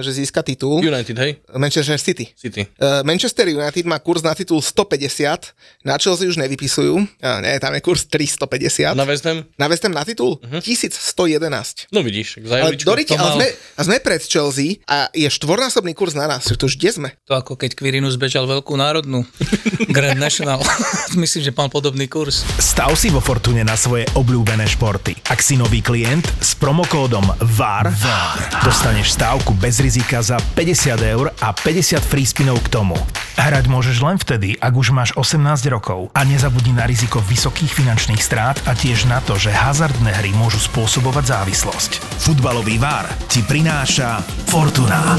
že 0.00 0.10
získa 0.16 0.40
titul. 0.40 0.80
United, 0.80 1.12
hej? 1.20 1.44
Manchester 1.52 2.00
City. 2.00 2.32
City. 2.32 2.64
Uh, 2.80 3.04
Manchester 3.04 3.52
United 3.52 3.84
má 3.84 4.00
kurz 4.00 4.24
na 4.24 4.32
titul 4.32 4.64
150, 4.64 5.84
na 5.84 6.00
Chelsea 6.00 6.24
už 6.24 6.40
nevypisujú. 6.40 7.04
Uh, 7.20 7.38
nie, 7.44 7.60
tam 7.60 7.76
je 7.76 7.84
kurz 7.84 8.08
350. 8.08 8.96
A 8.96 8.96
na 8.96 9.04
West 9.04 9.28
Ham? 9.28 9.44
Na 9.60 9.68
West 9.68 9.84
Ham 9.84 9.92
na 9.92 10.08
titul? 10.08 10.40
Uh-huh. 10.40 10.60
1111. 10.64 11.92
No 11.92 12.00
vidíš, 12.00 12.40
ale, 12.48 12.80
Doriti, 12.80 13.12
ale 13.20 13.36
sme, 13.36 13.46
a 13.76 13.80
sme 13.84 13.96
pred 14.00 14.24
Chelsea 14.24 14.80
a 14.88 15.12
je 15.12 15.28
štvornásobný 15.28 15.92
kurz 15.92 16.16
na 16.16 16.24
nás. 16.24 16.48
To 16.48 16.64
už 16.64 16.80
kde 16.80 16.90
sme? 16.96 17.08
To 17.28 17.36
ako 17.36 17.60
keď 17.60 17.76
Quirinus 17.76 18.16
bežal 18.16 18.48
veľkú 18.48 18.72
národnú. 18.72 19.28
Grand 19.96 20.16
National. 20.16 20.64
Myslím, 21.20 21.44
že 21.44 21.52
pán 21.52 21.68
podobný 21.68 22.08
kurz. 22.08 22.40
Stav 22.56 22.96
si 22.96 23.12
vo 23.12 23.20
Fortune 23.20 23.60
na 23.60 23.76
svoje 23.76 24.08
obľúbené 24.14 24.66
športy. 24.70 25.18
Ak 25.28 25.42
si 25.42 25.58
nový 25.58 25.82
klient, 25.82 26.24
s 26.40 26.54
promokódom 26.54 27.26
VAR, 27.42 27.90
VAR 27.90 28.38
dostaneš 28.62 29.14
stávku 29.14 29.52
bez 29.58 29.82
rizika 29.82 30.22
za 30.22 30.38
50 30.54 30.98
eur 31.02 31.26
a 31.42 31.50
50 31.50 32.00
free 32.00 32.26
spinov 32.26 32.62
k 32.64 32.72
tomu. 32.80 32.96
Hrať 33.34 33.66
môžeš 33.66 33.98
len 34.00 34.16
vtedy, 34.16 34.54
ak 34.56 34.72
už 34.72 34.94
máš 34.94 35.10
18 35.18 35.42
rokov 35.68 36.08
a 36.14 36.22
nezabudni 36.22 36.72
na 36.72 36.86
riziko 36.86 37.18
vysokých 37.18 37.74
finančných 37.74 38.22
strát 38.22 38.56
a 38.64 38.78
tiež 38.78 39.10
na 39.10 39.18
to, 39.26 39.34
že 39.34 39.50
hazardné 39.50 40.14
hry 40.22 40.30
môžu 40.38 40.62
spôsobovať 40.62 41.34
závislosť. 41.34 41.98
Futbalový 42.22 42.78
VAR 42.78 43.10
ti 43.26 43.42
prináša 43.42 44.22
Fortuna. 44.46 45.18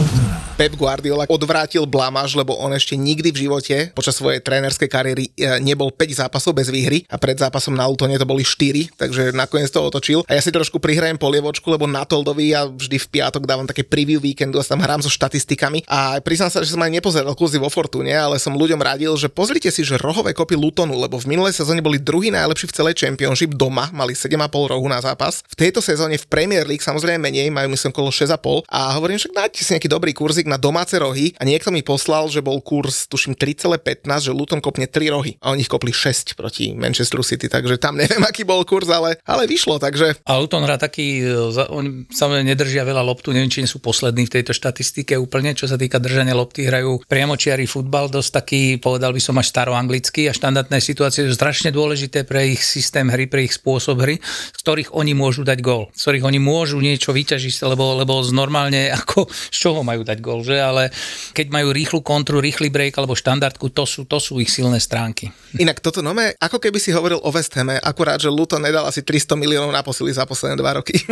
Pep 0.56 0.72
Guardiola 0.80 1.28
odvrátil 1.28 1.84
blamáž, 1.84 2.32
lebo 2.32 2.56
on 2.56 2.72
ešte 2.72 2.96
nikdy 2.96 3.36
v 3.36 3.42
živote 3.44 3.76
počas 3.92 4.16
svojej 4.16 4.40
trénerskej 4.40 4.88
kariéry 4.88 5.28
e, 5.36 5.60
nebol 5.60 5.92
5 5.92 6.24
zápasov 6.24 6.56
bez 6.56 6.72
výhry 6.72 7.04
a 7.12 7.20
pred 7.20 7.36
zápasom 7.36 7.76
na 7.76 7.84
Lutone 7.84 8.16
to 8.16 8.24
boli 8.24 8.48
4, 8.48 8.96
takže 8.96 9.36
nakoniec 9.36 9.68
to 9.68 9.84
otočil. 9.84 10.24
A 10.32 10.32
ja 10.32 10.40
si 10.40 10.56
trošku 10.56 10.80
prihrajem 10.80 11.20
polievočku, 11.20 11.68
lebo 11.68 11.84
na 11.92 12.08
Toldovi 12.08 12.56
ja 12.56 12.72
vždy 12.72 12.96
v 12.96 13.08
piatok 13.20 13.44
dávam 13.44 13.68
také 13.68 13.84
preview 13.84 14.24
víkendu 14.24 14.56
a 14.56 14.64
tam 14.64 14.80
hrám 14.80 15.04
so 15.04 15.12
štatistikami. 15.12 15.84
A 15.92 16.24
priznám 16.24 16.48
sa, 16.48 16.64
že 16.64 16.72
som 16.72 16.80
aj 16.80 17.04
nepozeral 17.04 17.36
kurzy 17.36 17.60
vo 17.60 17.68
Fortune, 17.68 18.16
ale 18.16 18.40
som 18.40 18.56
ľuďom 18.56 18.80
radil, 18.80 19.12
že 19.20 19.28
pozrite 19.28 19.68
si, 19.76 19.84
že 19.84 20.00
rohové 20.00 20.32
kopy 20.32 20.56
Lutonu, 20.56 20.96
lebo 20.96 21.20
v 21.20 21.36
minulej 21.36 21.52
sezóne 21.52 21.84
boli 21.84 22.00
druhý 22.00 22.32
najlepší 22.32 22.72
v 22.72 22.76
celej 22.80 22.96
Championship 22.96 23.60
doma, 23.60 23.92
mali 23.92 24.16
7,5 24.16 24.72
rohu 24.72 24.88
na 24.88 25.04
zápas. 25.04 25.44
V 25.52 25.60
tejto 25.60 25.84
sezóne 25.84 26.16
v 26.16 26.24
Premier 26.32 26.64
League 26.64 26.80
samozrejme 26.80 27.28
menej, 27.28 27.52
majú 27.52 27.76
myslím 27.76 27.92
okolo 27.92 28.08
6,5 28.08 28.72
a 28.72 28.96
hovorím, 28.96 29.20
že 29.20 29.28
nájdete 29.36 29.60
si 29.60 29.76
nejaký 29.76 29.92
dobrý 29.92 30.16
kurzy 30.16 30.45
League 30.46 30.54
na 30.54 30.62
domáce 30.62 30.94
rohy 31.02 31.34
a 31.42 31.44
niekto 31.44 31.74
mi 31.74 31.82
poslal, 31.82 32.30
že 32.30 32.46
bol 32.46 32.62
kurz, 32.62 33.10
tuším 33.10 33.34
3,15, 33.34 34.30
že 34.30 34.32
Luton 34.32 34.62
kopne 34.62 34.86
3 34.86 35.10
rohy. 35.10 35.34
A 35.42 35.58
oni 35.58 35.66
ich 35.66 35.72
kopli 35.72 35.90
6 35.90 36.38
proti 36.38 36.78
Manchester 36.78 37.26
City, 37.26 37.50
takže 37.50 37.82
tam 37.82 37.98
neviem, 38.02 38.22
aký 38.22 38.46
bol 38.46 38.62
kurz, 38.62 38.86
ale, 38.94 39.18
ale 39.26 39.50
vyšlo, 39.50 39.82
takže 39.82 40.22
A 40.30 40.38
Luton 40.38 40.62
hrá 40.62 40.78
taký, 40.78 41.26
e, 41.26 41.42
oni 41.74 42.06
samozrejme 42.14 42.46
nedržia 42.46 42.86
veľa 42.86 43.02
loptu, 43.02 43.34
neviem, 43.34 43.50
či 43.50 43.66
sú 43.66 43.82
poslední 43.82 44.30
v 44.30 44.40
tejto 44.40 44.54
štatistike 44.54 45.18
úplne, 45.18 45.58
čo 45.58 45.66
sa 45.66 45.76
týka 45.76 45.98
držania 45.98 46.38
lopty, 46.38 46.70
hrajú 46.70 47.02
priamočiarý 47.10 47.66
futbal, 47.66 48.14
dosť 48.14 48.30
taký, 48.30 48.62
povedal 48.78 49.10
by 49.10 49.22
som 49.24 49.36
až 49.42 49.50
staroanglický 49.50 50.30
a 50.30 50.38
štandardné 50.38 50.78
situácie 50.78 51.26
sú 51.26 51.34
strašne 51.34 51.74
dôležité 51.74 52.28
pre 52.28 52.54
ich 52.54 52.62
systém 52.62 53.10
hry, 53.10 53.26
pre 53.26 53.50
ich 53.50 53.58
spôsob 53.58 54.06
hry, 54.06 54.22
z 54.54 54.60
ktorých 54.62 54.94
oni 54.94 55.18
môžu 55.18 55.42
dať 55.42 55.60
gól, 55.66 55.90
z 55.96 56.02
ktorých 56.06 56.28
oni 56.30 56.40
môžu 56.40 56.78
niečo 56.78 57.10
vyťažiť, 57.16 57.66
lebo, 57.66 57.98
lebo 57.98 58.22
normálne 58.30 58.92
ako 58.92 59.26
z 59.32 59.58
čoho 59.58 59.82
majú 59.82 60.04
dať 60.04 60.20
gól, 60.20 60.35
že? 60.42 60.58
Ale 60.58 60.90
keď 61.32 61.48
majú 61.54 61.72
rýchlu 61.72 62.00
kontru, 62.02 62.42
rýchly 62.42 62.74
break 62.74 62.98
alebo 62.98 63.14
štandardku, 63.14 63.72
to 63.72 63.86
sú, 63.86 64.04
to 64.10 64.18
sú 64.18 64.42
ich 64.42 64.52
silné 64.52 64.82
stránky. 64.82 65.30
inak 65.56 65.80
toto 65.80 66.02
nome, 66.02 66.34
ako 66.42 66.58
keby 66.58 66.82
si 66.82 66.92
hovoril 66.92 67.22
o 67.22 67.30
West 67.32 67.54
Hame, 67.56 67.80
akurát, 67.80 68.20
že 68.20 68.32
Luton 68.32 68.64
nedal 68.64 68.90
asi 68.90 69.06
300 69.06 69.38
miliónov 69.38 69.72
na 69.72 69.86
posily 69.86 70.12
za 70.12 70.26
posledné 70.26 70.58
dva 70.60 70.82
roky. 70.82 70.98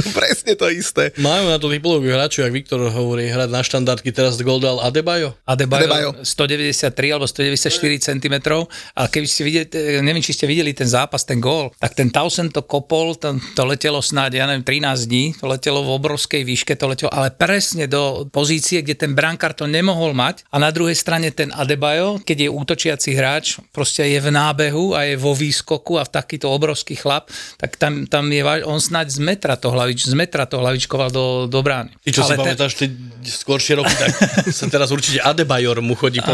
Presne 0.00 0.56
to 0.56 0.66
isté. 0.72 1.12
Majú 1.20 1.52
na 1.52 1.60
to 1.60 1.68
typológiu 1.68 2.16
hráčov, 2.16 2.48
jak 2.48 2.54
Viktor 2.56 2.80
hovorí, 2.80 3.28
hrať 3.28 3.50
na 3.52 3.60
štandardky, 3.60 4.08
teraz 4.16 4.40
gol 4.40 4.56
dal 4.56 4.80
Adebayo. 4.80 5.36
Adebayo, 5.44 5.84
Adebayo. 5.84 6.10
193 6.24 7.12
alebo 7.12 7.28
194 7.28 8.08
cm 8.08 8.34
a 8.96 9.02
keby 9.06 9.26
ste 9.28 9.42
videli, 9.44 9.66
neviem, 10.00 10.24
či 10.24 10.32
ste 10.32 10.48
videli 10.48 10.72
ten 10.72 10.88
zápas, 10.88 11.22
ten 11.28 11.38
gól, 11.38 11.72
tak 11.76 11.92
ten 11.92 12.08
Townsend 12.08 12.56
to 12.56 12.64
kopol, 12.64 13.12
to, 13.16 13.36
to 13.52 13.62
letelo 13.68 14.00
snáď, 14.00 14.40
ja 14.40 14.44
neviem, 14.48 14.64
13 14.64 15.04
dní, 15.04 15.24
to 15.36 15.44
letelo 15.46 15.84
v 15.84 15.90
obrovskej 16.00 16.42
výške, 16.48 16.72
to 16.74 16.88
letelo, 16.88 17.12
ale 17.12 17.28
presne 17.34 17.84
do 17.84 18.24
pozície, 18.30 18.82
kde 18.82 18.94
ten 18.94 19.12
brankár 19.18 19.50
to 19.50 19.66
nemohol 19.66 20.14
mať 20.14 20.46
a 20.54 20.62
na 20.62 20.70
druhej 20.70 20.94
strane 20.94 21.34
ten 21.34 21.50
Adebayo, 21.50 22.22
keď 22.22 22.46
je 22.46 22.48
útočiaci 22.54 23.10
hráč, 23.18 23.58
proste 23.74 24.06
je 24.06 24.22
v 24.22 24.30
nábehu 24.30 24.94
a 24.94 25.10
je 25.10 25.18
vo 25.18 25.34
výskoku 25.34 25.98
a 25.98 26.06
v 26.06 26.14
takýto 26.14 26.46
obrovský 26.46 26.94
chlap, 26.94 27.26
tak 27.58 27.74
tam, 27.74 28.06
tam 28.06 28.30
je, 28.30 28.42
on 28.62 28.78
snáď 28.78 29.10
z 29.10 29.18
metra 29.18 29.58
to 29.58 29.74
hlavič, 29.74 30.06
z 30.06 30.14
metra 30.14 30.46
to 30.46 30.62
hlavičkoval 30.62 31.10
do, 31.10 31.50
do 31.50 31.58
brány. 31.58 31.90
Ty, 32.06 32.10
čo 32.14 32.22
si 32.22 32.32
Ale 32.32 32.36
ten- 32.38 32.46
pamätáš, 32.54 32.72
ty 32.78 32.86
skôršie 33.26 33.74
roky, 33.80 33.90
tak 33.98 34.14
sa 34.58 34.70
teraz 34.70 34.94
určite 34.94 35.18
Adebayor 35.18 35.82
mu 35.82 35.98
chodí 35.98 36.22
po, 36.22 36.30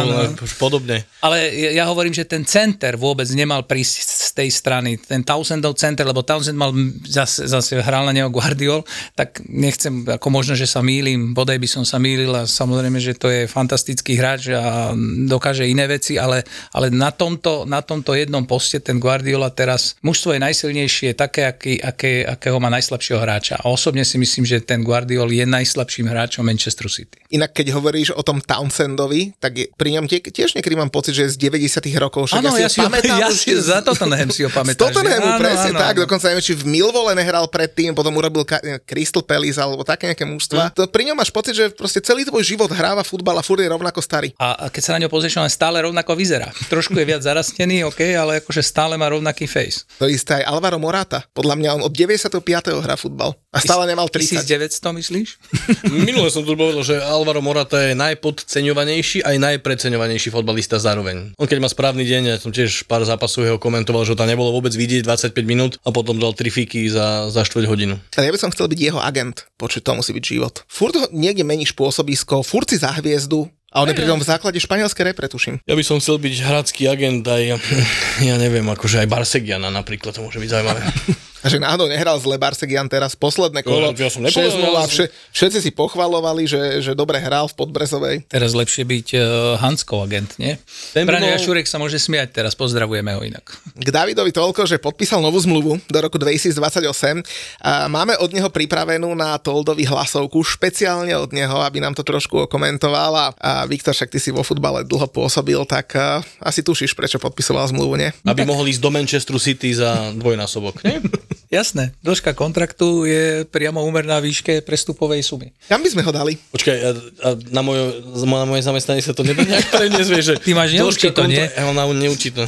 podobne. 0.61 1.09
Ale 1.25 1.49
ja 1.57 1.87
ja 1.87 1.95
hovorím, 1.95 2.11
že 2.11 2.27
ten 2.27 2.43
center 2.43 2.99
vôbec 2.99 3.31
nemal 3.31 3.63
prísť 3.63 3.95
z 4.03 4.31
tej 4.35 4.51
strany. 4.51 4.99
Ten 4.99 5.23
Townsendov 5.23 5.79
center, 5.79 6.03
lebo 6.03 6.27
Townsend 6.27 6.59
mal 6.59 6.75
zase, 7.07 7.47
zase 7.47 7.79
hral 7.79 8.03
na 8.03 8.13
neho 8.13 8.27
Guardiol, 8.27 8.83
tak 9.15 9.39
nechcem, 9.47 10.03
ako 10.03 10.27
možno, 10.35 10.59
že 10.59 10.67
sa 10.67 10.83
mýlim, 10.83 11.31
bodaj 11.31 11.63
by 11.63 11.69
som 11.71 11.86
sa 11.87 12.03
mýlil 12.03 12.35
a 12.35 12.43
samozrejme, 12.45 12.99
že 12.99 13.15
to 13.15 13.31
je 13.31 13.47
fantastický 13.47 14.19
hráč 14.19 14.51
a 14.51 14.91
dokáže 15.31 15.63
iné 15.63 15.87
veci, 15.87 16.19
ale, 16.19 16.43
ale 16.75 16.91
na, 16.91 17.15
tomto, 17.15 17.63
na 17.63 17.79
tomto 17.79 18.19
jednom 18.19 18.43
poste 18.43 18.83
ten 18.83 18.99
Guardiola 18.99 19.55
teraz, 19.55 19.95
mužstvo 20.03 20.35
je 20.35 20.41
najsilnejšie, 20.43 21.15
také, 21.15 21.47
aký, 21.47 21.79
aké, 21.79 22.27
akého 22.27 22.59
má 22.59 22.67
najslabšieho 22.75 23.23
hráča. 23.23 23.63
A 23.63 23.71
osobne 23.71 24.03
si 24.03 24.19
myslím, 24.19 24.43
že 24.43 24.59
ten 24.59 24.83
Guardiol 24.83 25.31
je 25.31 25.47
najslabším 25.47 26.11
hráčom 26.11 26.43
Manchester 26.43 26.91
City. 26.91 27.23
Inak 27.31 27.55
keď 27.55 27.79
hovoríš 27.79 28.11
o 28.19 28.23
tom 28.27 28.43
Townsendovi, 28.43 29.39
tak 29.39 29.53
je, 29.55 29.67
pri 29.79 29.95
ňom 29.95 30.11
tie, 30.11 30.19
tiež 30.19 30.59
niekedy 30.59 30.75
mám 30.75 30.91
pocit, 30.91 31.15
že 31.15 31.31
je 31.31 31.39
z 31.39 31.49
90 31.49 31.87
rokov. 32.03 32.27
Však 32.27 32.43
Áno, 32.43 32.51
ja 32.59 32.67
si 32.67 32.83
ho, 32.83 32.87
pamätám 32.91 33.19
ja 33.23 33.29
si, 33.31 33.55
za 33.55 33.79
Tottenham 33.85 34.31
si 34.35 34.43
ho 34.43 34.51
Z 34.51 34.57
pamätáš. 34.57 34.81
že? 34.81 34.83
Tottenhamu, 34.91 35.29
presne 35.39 35.71
áno, 35.71 35.81
tak, 35.81 35.95
áno. 35.95 36.03
dokonca 36.09 36.25
neviem, 36.33 36.45
či 36.45 36.55
v 36.59 36.65
Milvole 36.67 37.13
nehral 37.15 37.47
predtým, 37.47 37.95
potom 37.95 38.15
urobil 38.17 38.43
Crystal 38.83 39.23
Palace 39.23 39.59
alebo 39.61 39.87
také 39.87 40.11
nejaké 40.11 40.25
mužstva. 40.25 40.73
To 40.75 40.89
pri 40.89 41.13
ňom 41.13 41.17
máš 41.21 41.31
pocit, 41.31 41.55
že 41.55 41.76
proste 41.77 42.01
celý 42.01 42.25
tvoj 42.25 42.43
život 42.43 42.73
hráva 42.73 43.05
futbal 43.05 43.39
a 43.39 43.45
furt 43.45 43.61
je 43.61 43.69
rovnako 43.69 44.01
starý. 44.01 44.33
A, 44.41 44.67
a 44.67 44.73
keď 44.73 44.83
sa 44.83 44.93
na 44.97 45.05
ňo 45.05 45.13
pozrieš, 45.13 45.39
on 45.39 45.47
stále 45.47 45.79
rovnako 45.85 46.17
vyzerá. 46.17 46.49
Trošku 46.73 46.97
je 46.97 47.05
viac 47.05 47.23
zarastený, 47.23 47.85
OK, 47.87 48.01
ale 48.17 48.41
akože 48.41 48.65
stále 48.65 48.97
má 48.97 49.13
rovnaký 49.13 49.45
face. 49.45 49.85
To 50.01 50.09
isté 50.09 50.43
aj 50.43 50.49
Alvaro 50.49 50.81
Morata. 50.81 51.29
Podľa 51.37 51.55
mňa 51.61 51.69
on 51.77 51.83
od 51.87 51.93
95. 51.93 52.41
hrá 52.81 52.97
futbal 52.97 53.37
a 53.57 53.65
stále 53.65 53.89
nemal 53.89 54.13
30. 54.13 54.45
1900, 54.45 55.01
myslíš? 55.01 55.29
Minule 56.07 56.29
som 56.29 56.45
tu 56.45 56.53
povedal, 56.53 56.85
že 56.85 57.01
Alvaro 57.01 57.41
Morata 57.41 57.81
je 57.81 57.97
najpodceňovanejší 57.97 59.25
aj 59.25 59.37
najpreceňovanejší 59.41 60.29
fotbalista 60.29 60.77
zároveň. 60.77 61.33
On 61.41 61.49
keď 61.49 61.65
má 61.65 61.69
správny 61.73 62.05
deň, 62.05 62.23
ja 62.29 62.37
som 62.37 62.53
tiež 62.53 62.85
pár 62.85 63.01
zápasov 63.09 63.49
jeho 63.49 63.59
komentoval, 63.59 64.05
že 64.05 64.13
to 64.13 64.29
nebolo 64.29 64.53
vôbec 64.53 64.77
vidieť 64.77 65.09
25 65.09 65.33
minút 65.49 65.81
a 65.89 65.89
potom 65.89 66.21
dal 66.21 66.37
tri 66.37 66.53
fíky 66.53 66.93
za, 66.93 67.33
za 67.33 67.49
štvrť 67.49 67.65
hodinu. 67.65 67.97
Ale 68.21 68.29
ja 68.29 68.35
by 68.37 68.41
som 68.45 68.53
chcel 68.53 68.69
byť 68.69 68.79
jeho 68.79 69.01
agent. 69.01 69.49
Počuť, 69.57 69.81
to 69.81 69.97
musí 69.97 70.13
byť 70.13 70.25
život. 70.25 70.55
Furt 70.69 70.93
ho 70.93 71.09
niekde 71.17 71.49
meníš 71.49 71.73
pôsobisko, 71.73 72.45
furt 72.45 72.69
si 72.69 72.77
za 72.77 72.93
hviezdu 73.01 73.49
a 73.77 73.85
on 73.85 73.93
je 73.93 73.99
pritom 73.99 74.17
v 74.17 74.25
základe 74.25 74.57
španielskej 74.57 75.13
repre, 75.13 75.29
tuším. 75.29 75.61
Ja 75.69 75.77
by 75.77 75.85
som 75.85 76.01
chcel 76.01 76.17
byť 76.17 76.35
hradský 76.49 76.89
agent 76.89 77.29
aj, 77.29 77.61
ja 78.29 78.41
neviem, 78.41 78.65
akože 78.65 79.05
aj 79.05 79.09
Barsegiana 79.11 79.69
napríklad, 79.69 80.17
to 80.17 80.25
môže 80.25 80.41
byť 80.41 80.49
zaujímavé. 80.49 80.81
A 81.47 81.49
že 81.49 81.63
náhodou 81.63 81.87
nehral 81.87 82.19
zle 82.19 82.35
Barsegian 82.35 82.91
teraz 82.91 83.15
posledné 83.15 83.63
kolo. 83.63 83.95
Ja 83.95 84.11
som 84.11 84.27
nepovedal, 84.27 84.51
6-0, 84.51 84.67
ja 84.67 84.83
som- 84.83 84.91
vše, 84.91 85.05
všetci 85.31 85.59
si 85.63 85.71
pochvalovali, 85.71 86.43
že, 86.51 86.83
že 86.83 86.99
dobre 86.99 87.23
hral 87.23 87.47
v 87.47 87.55
Podbrezovej. 87.55 88.17
Teraz 88.27 88.51
lepšie 88.51 88.83
byť 88.83 89.07
uh, 89.15 89.23
Hanskov 89.63 90.11
agent, 90.11 90.35
nie? 90.43 90.59
Ten 90.91 91.07
Braňo 91.07 91.39
bol- 91.39 91.63
sa 91.63 91.79
môže 91.79 92.03
smiať 92.03 92.43
teraz, 92.43 92.59
pozdravujeme 92.59 93.15
ho 93.15 93.23
inak. 93.23 93.47
K 93.79 93.89
Davidovi 93.95 94.35
toľko, 94.35 94.67
že 94.67 94.83
podpísal 94.83 95.23
novú 95.23 95.39
zmluvu 95.39 95.79
do 95.87 95.99
roku 96.03 96.19
2028. 96.19 97.23
A 97.63 97.87
máme 97.87 98.19
od 98.19 98.35
neho 98.35 98.51
pripravenú 98.51 99.15
na 99.15 99.39
Toldovi 99.39 99.87
hlasovku, 99.87 100.43
špeciálne 100.43 101.15
od 101.15 101.31
neho, 101.31 101.63
aby 101.63 101.79
nám 101.79 101.95
to 101.95 102.03
trošku 102.03 102.51
okomentoval. 102.51 103.13
A, 103.15 103.27
a 103.39 103.51
Viktor, 103.71 103.95
však 103.95 104.11
ty 104.11 104.19
si 104.19 104.35
vo 104.35 104.43
futbale 104.43 104.83
dlho 104.83 105.07
pôsobil, 105.07 105.63
tak 105.63 105.95
a, 105.95 106.19
asi 106.43 106.67
tušíš, 106.67 106.99
prečo 106.99 107.23
podpisoval 107.23 107.71
zmluvu, 107.71 107.95
nie? 107.95 108.11
Aby 108.27 108.43
mohol 108.43 108.67
ísť 108.67 108.83
do 108.83 108.91
Manchesteru 108.91 109.39
City 109.39 109.71
za 109.77 110.11
dvojnásobok, 110.17 110.83
nie? 110.83 110.99
Jasné, 111.47 111.97
dĺžka 112.01 112.33
kontraktu 112.33 113.05
je 113.05 113.25
priamo 113.45 113.81
úmerná 113.81 114.19
výške 114.19 114.61
prestupovej 114.61 115.23
sumy. 115.23 115.53
Kam 115.67 115.81
by 115.81 115.89
sme 115.89 116.03
ho 116.03 116.13
dali? 116.13 116.37
Počkaj, 116.37 116.77
a, 116.77 116.91
a 117.23 117.29
na, 117.49 117.63
moje, 117.63 117.83
na 118.19 118.45
moje 118.45 118.63
zamestnanie 118.63 119.01
sa 119.01 119.13
to 119.13 119.25
nedá 119.25 119.43
nejak 119.43 119.71
preniesť, 119.71 120.11
vieš, 120.11 120.27
že... 120.27 120.35
Ty 120.39 120.53
máš 120.53 120.71
neurčito, 120.73 121.23
nie? 121.25 121.41
kontra- 121.41 121.57
Ja 121.57 121.65
mám 121.67 121.93
neurčito. 121.93 122.43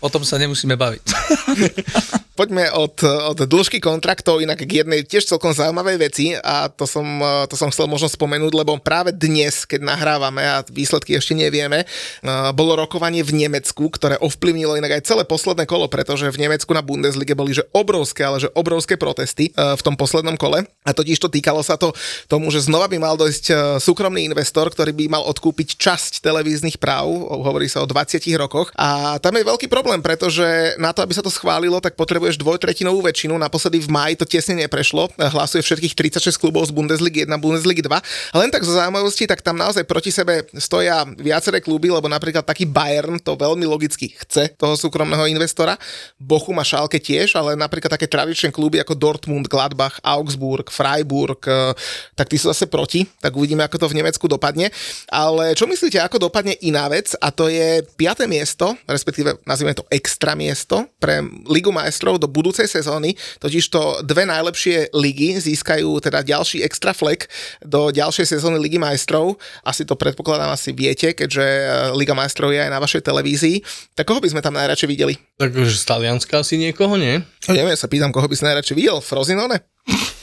O 0.00 0.08
tom 0.08 0.20
sa 0.20 0.36
nemusíme 0.36 0.76
baviť. 0.76 1.04
Poďme 2.34 2.66
od, 2.74 2.98
od 3.06 3.38
dĺžky 3.46 3.78
kontraktov 3.78 4.42
inak 4.42 4.66
k 4.66 4.82
jednej 4.82 5.06
tiež 5.06 5.22
celkom 5.22 5.54
zaujímavej 5.54 5.96
veci 6.02 6.34
a 6.34 6.66
to 6.66 6.82
som, 6.82 7.06
eh, 7.22 7.46
to 7.46 7.54
som 7.54 7.70
chcel 7.70 7.86
možno 7.86 8.10
spomenúť, 8.10 8.50
lebo 8.50 8.74
práve 8.82 9.14
dnes, 9.14 9.62
keď 9.62 9.86
nahrávame 9.86 10.42
a 10.42 10.66
výsledky 10.66 11.14
ešte 11.14 11.38
nevieme, 11.38 11.86
eh, 11.86 12.50
bolo 12.50 12.74
rokovanie 12.74 13.22
v 13.22 13.46
Nemecku, 13.46 13.86
ktoré 13.86 14.18
ovplyvnilo 14.18 14.74
inak 14.74 14.98
aj 14.98 15.14
celé 15.14 15.22
posledné 15.22 15.62
kolo, 15.70 15.86
pretože 15.86 16.26
v 16.26 16.42
Nemecku 16.42 16.74
na 16.74 16.82
Bundeslige 16.82 17.38
boli 17.38 17.54
že 17.54 17.70
obrovské, 17.70 18.26
ale 18.26 18.42
že 18.42 18.50
obrovské 18.58 18.98
protesty 18.98 19.54
eh, 19.54 19.78
v 19.78 19.82
tom 19.86 19.94
poslednom 19.94 20.34
kole. 20.34 20.66
A 20.82 20.90
totiž 20.90 21.22
to 21.22 21.30
týkalo 21.30 21.62
sa 21.62 21.78
to 21.78 21.94
tomu, 22.26 22.50
že 22.50 22.66
znova 22.66 22.90
by 22.90 22.98
mal 22.98 23.14
dojsť 23.14 23.78
súkromný 23.80 24.26
investor, 24.26 24.68
ktorý 24.68 24.92
by 24.92 25.06
mal 25.08 25.22
odkúpiť 25.24 25.80
časť 25.80 26.20
televíznych 26.20 26.76
práv, 26.76 27.08
hovorí 27.30 27.70
sa 27.70 27.80
o 27.80 27.88
20 27.88 28.20
rokoch. 28.36 28.68
A 28.76 29.16
tam 29.22 29.32
je 29.38 29.48
veľký 29.48 29.70
problém, 29.70 30.04
pretože 30.04 30.76
na 30.76 30.92
to, 30.92 31.00
aby 31.00 31.16
sa 31.16 31.24
to 31.24 31.32
schválilo, 31.32 31.80
tak 31.80 31.96
potrebuješ 32.24 32.40
dvojtretinovú 32.40 33.04
väčšinu. 33.04 33.36
Naposledy 33.36 33.84
v 33.84 33.92
maji 33.92 34.16
to 34.16 34.24
tesne 34.24 34.56
neprešlo. 34.64 35.12
Hlasuje 35.36 35.60
všetkých 35.60 35.92
36 36.16 36.40
klubov 36.40 36.64
z 36.64 36.72
Bundesligy 36.72 37.28
1, 37.28 37.36
Bundesligy 37.36 37.84
2. 37.84 37.92
A 38.00 38.36
len 38.40 38.48
tak 38.48 38.64
zo 38.64 38.72
zaujímavosti, 38.72 39.28
tak 39.28 39.44
tam 39.44 39.60
naozaj 39.60 39.84
proti 39.84 40.08
sebe 40.08 40.48
stoja 40.56 41.04
viaceré 41.20 41.60
kluby, 41.60 41.92
lebo 41.92 42.08
napríklad 42.08 42.40
taký 42.40 42.64
Bayern 42.64 43.20
to 43.20 43.36
veľmi 43.36 43.68
logicky 43.68 44.16
chce, 44.16 44.56
toho 44.56 44.72
súkromného 44.72 45.28
investora. 45.28 45.76
Bochum 46.16 46.56
a 46.56 46.64
Schalke 46.64 46.96
tiež, 46.96 47.36
ale 47.36 47.60
napríklad 47.60 47.92
také 47.92 48.08
tradičné 48.08 48.48
kluby 48.48 48.80
ako 48.80 48.96
Dortmund, 48.96 49.44
Gladbach, 49.44 50.00
Augsburg, 50.00 50.72
Freiburg, 50.72 51.44
eh, 51.44 51.76
tak 52.16 52.32
tí 52.32 52.40
sú 52.40 52.48
zase 52.48 52.72
proti. 52.72 53.04
Tak 53.20 53.36
uvidíme, 53.36 53.60
ako 53.68 53.84
to 53.84 53.92
v 53.92 54.00
Nemecku 54.00 54.24
dopadne. 54.32 54.72
Ale 55.12 55.52
čo 55.52 55.68
myslíte, 55.68 56.00
ako 56.00 56.32
dopadne 56.32 56.56
iná 56.64 56.88
vec? 56.88 57.12
A 57.20 57.28
to 57.28 57.52
je 57.52 57.84
5. 58.00 58.24
miesto, 58.24 58.72
respektíve 58.88 59.44
nazvime 59.44 59.76
to 59.76 59.84
extra 59.92 60.32
miesto 60.32 60.88
pre 60.96 61.20
Ligu 61.52 61.68
majstrov 61.74 62.13
do 62.16 62.30
budúcej 62.30 62.66
sezóny. 62.66 63.14
Totiž 63.38 63.64
to 63.70 64.00
dve 64.04 64.24
najlepšie 64.24 64.92
ligy 64.94 65.36
získajú 65.38 65.98
teda 66.00 66.24
ďalší 66.24 66.64
extra 66.64 66.94
flek 66.96 67.28
do 67.64 67.90
ďalšej 67.90 68.38
sezóny 68.38 68.58
Ligy 68.60 68.78
majstrov. 68.80 69.36
Asi 69.64 69.84
to 69.84 69.94
predpokladám 69.98 70.52
asi 70.52 70.72
viete, 70.72 71.12
keďže 71.12 71.44
eh, 71.44 71.68
Liga 71.96 72.16
majstrov 72.16 72.50
je 72.50 72.60
aj 72.64 72.70
na 72.72 72.80
vašej 72.80 73.02
televízii. 73.04 73.56
Tak 73.94 74.08
koho 74.08 74.20
by 74.20 74.30
sme 74.30 74.40
tam 74.44 74.56
najradšej 74.56 74.88
videli? 74.88 75.14
Takže 75.38 75.76
z 75.76 75.84
Talianska 75.84 76.40
asi 76.40 76.56
niekoho, 76.56 76.94
nie? 76.96 77.20
No, 77.48 77.52
neviem, 77.52 77.76
sa 77.76 77.90
pýtam, 77.90 78.14
koho 78.14 78.26
by 78.26 78.34
si 78.36 78.44
najradšej 78.46 78.76
videl? 78.76 78.98
Frozinone? 79.02 79.62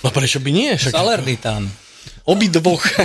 No 0.01 0.09
prečo 0.09 0.41
by 0.41 0.49
nie? 0.49 0.73
Však 0.73 0.95
Salernitán. 0.97 1.69
obidvoch. 2.25 2.81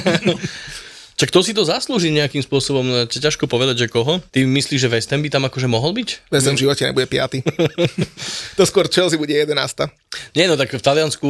Čak 1.16 1.32
to 1.32 1.40
si 1.40 1.56
to 1.56 1.64
zaslúži 1.64 2.12
nejakým 2.12 2.44
spôsobom, 2.44 2.84
no, 2.84 3.08
ťa 3.08 3.32
ťažko 3.32 3.48
povedať, 3.48 3.88
že 3.88 3.92
koho. 3.92 4.20
Ty 4.28 4.44
myslíš, 4.44 4.84
že 4.84 4.92
West 4.92 5.08
Ham 5.08 5.24
by 5.24 5.32
tam 5.32 5.48
akože 5.48 5.64
mohol 5.64 5.96
byť? 5.96 6.28
Bez 6.28 6.44
v 6.44 6.60
živote 6.60 6.84
nebude 6.84 7.08
piaty. 7.08 7.40
to 8.60 8.62
skôr 8.68 8.84
Chelsea 8.92 9.16
bude 9.16 9.32
11. 9.32 9.56
Nie, 10.36 10.44
no 10.44 10.60
tak 10.60 10.76
v 10.76 10.84
Taliansku 10.84 11.28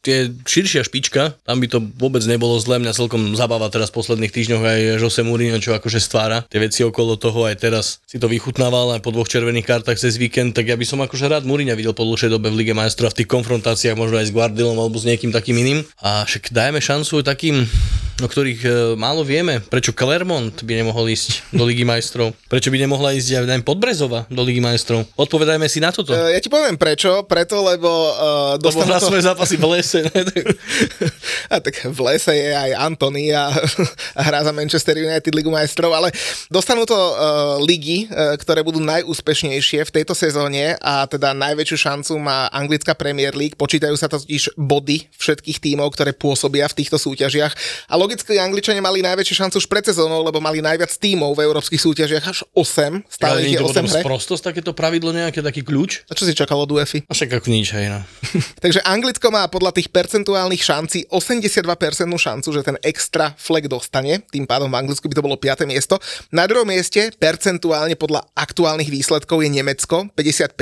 tie 0.00 0.32
širšia 0.32 0.80
špička, 0.80 1.36
tam 1.44 1.60
by 1.60 1.66
to 1.68 1.78
vôbec 2.00 2.24
nebolo 2.24 2.56
zle. 2.56 2.80
Mňa 2.80 2.96
celkom 2.96 3.36
zabáva 3.36 3.68
teraz 3.68 3.92
v 3.92 4.00
posledných 4.00 4.32
týždňoch 4.32 4.62
aj 4.64 4.80
Jose 5.02 5.20
Mourinho, 5.20 5.60
čo 5.60 5.76
akože 5.76 6.00
stvára 6.00 6.46
tie 6.48 6.62
veci 6.62 6.80
okolo 6.86 7.20
toho. 7.20 7.44
Aj 7.44 7.56
teraz 7.58 8.00
si 8.08 8.16
to 8.16 8.30
vychutnával 8.30 8.96
aj 8.96 9.04
po 9.04 9.12
dvoch 9.12 9.28
červených 9.28 9.68
kartách 9.68 10.00
cez 10.00 10.16
víkend, 10.16 10.56
tak 10.56 10.72
ja 10.72 10.76
by 10.78 10.86
som 10.88 11.04
akože 11.04 11.28
rád 11.28 11.44
Mourinho 11.44 11.76
videl 11.76 11.92
po 11.92 12.08
dlhšej 12.08 12.32
dobe 12.32 12.48
v 12.48 12.64
Lige 12.64 12.72
majstrov 12.72 13.10
a 13.10 13.14
v 13.14 13.18
tých 13.24 13.30
konfrontáciách 13.34 13.98
možno 13.98 14.22
aj 14.22 14.32
s 14.32 14.34
Guardilom 14.34 14.78
alebo 14.80 14.96
s 14.96 15.04
niekým 15.04 15.34
takým 15.34 15.60
iným. 15.60 15.84
A 16.00 16.24
však 16.24 16.48
dajme 16.48 16.80
šancu 16.80 17.20
takým 17.20 17.68
o 18.24 18.30
ktorých 18.30 18.60
e, 18.62 18.70
málo 18.96 19.24
vieme. 19.24 19.60
Prečo 19.60 19.96
Clermont 19.96 20.52
by 20.52 20.72
nemohol 20.84 21.08
ísť 21.10 21.52
do 21.52 21.64
Ligy 21.64 21.84
majstrov? 21.84 22.36
Prečo 22.46 22.68
by 22.68 22.78
nemohla 22.80 23.16
ísť 23.16 23.40
aj 23.40 23.44
neviem, 23.48 23.64
Podbrezova 23.64 24.28
do 24.28 24.42
Ligy 24.44 24.60
majstrov? 24.60 25.04
Odpovedajme 25.16 25.66
si 25.68 25.80
na 25.80 25.92
toto. 25.92 26.12
E, 26.12 26.36
ja 26.36 26.40
ti 26.40 26.52
poviem 26.52 26.76
prečo, 26.76 27.24
preto, 27.24 27.60
lebo... 27.64 27.88
Uh, 27.88 28.60
lebo 28.60 28.84
hrá 28.84 29.00
to... 29.00 29.08
svoje 29.08 29.24
zápasy 29.24 29.56
v 29.56 29.66
lese. 29.72 30.00
Ne? 30.04 30.20
a 31.54 31.56
tak 31.60 31.74
v 31.88 32.00
lese 32.04 32.32
je 32.32 32.50
aj 32.52 32.70
Antony 32.76 33.32
a, 33.32 33.48
a 34.18 34.20
hrá 34.20 34.44
za 34.44 34.52
Manchester 34.52 34.96
United 34.96 35.32
Ligu 35.32 35.48
majstrov, 35.48 35.92
ale 35.92 36.12
dostanú 36.52 36.84
to 36.84 36.96
uh, 36.96 37.56
ligy, 37.60 38.08
uh, 38.08 38.36
ktoré 38.36 38.60
budú 38.60 38.80
najúspešnejšie 38.80 39.84
v 39.86 39.94
tejto 40.00 40.12
sezóne 40.12 40.76
a 40.80 41.04
teda 41.08 41.32
najväčšiu 41.36 41.76
šancu 41.76 42.12
má 42.20 42.48
anglická 42.52 42.92
Premier 42.92 43.32
League. 43.32 43.56
Počítajú 43.56 43.96
sa 43.96 44.06
totiž 44.10 44.56
body 44.58 45.08
všetkých 45.16 45.58
tímov, 45.60 45.92
ktoré 45.94 46.12
pôsobia 46.12 46.68
v 46.68 46.76
týchto 46.80 47.00
súťažiach. 47.00 47.52
A 47.88 47.94
logicky 48.10 48.42
Angličania 48.42 48.82
mali 48.82 49.06
najväčšiu 49.06 49.38
šancu 49.38 49.62
už 49.62 49.70
pred 49.70 49.86
sezónou, 49.86 50.26
lebo 50.26 50.42
mali 50.42 50.58
najviac 50.58 50.90
tímov 50.98 51.30
v 51.38 51.46
európskych 51.46 51.78
súťažiach, 51.78 52.26
až 52.26 52.42
8. 52.58 53.06
Stále 53.06 53.38
Ale 53.38 53.46
ich 53.46 53.54
je 53.54 53.62
to 53.62 53.70
8 53.70 53.70
potom 53.70 53.86
hre. 53.86 54.02
sprostosť 54.02 54.42
takéto 54.50 54.74
pravidlo, 54.74 55.14
nejaký 55.14 55.38
taký 55.46 55.62
kľúč? 55.62 56.10
A 56.10 56.18
čo 56.18 56.26
si 56.26 56.34
čakal 56.34 56.58
od 56.58 56.74
UEFI? 56.74 57.06
A 57.06 57.14
však 57.14 57.38
ako 57.38 57.46
nič, 57.54 57.70
hej, 57.70 57.86
no. 57.86 58.02
Takže 58.66 58.82
Anglicko 58.82 59.30
má 59.30 59.46
podľa 59.46 59.78
tých 59.78 59.94
percentuálnych 59.94 60.58
šancí 60.58 61.06
82% 61.06 61.62
šancu, 62.10 62.48
že 62.50 62.66
ten 62.66 62.74
extra 62.82 63.30
flag 63.38 63.70
dostane, 63.70 64.26
tým 64.34 64.42
pádom 64.42 64.66
v 64.66 64.82
Anglicku 64.82 65.06
by 65.06 65.14
to 65.14 65.22
bolo 65.22 65.38
5. 65.38 65.70
miesto. 65.70 66.02
Na 66.34 66.50
druhom 66.50 66.66
mieste 66.66 67.14
percentuálne 67.14 67.94
podľa 67.94 68.26
aktuálnych 68.34 68.90
výsledkov 68.90 69.38
je 69.46 69.54
Nemecko, 69.54 70.10
55% 70.18 70.58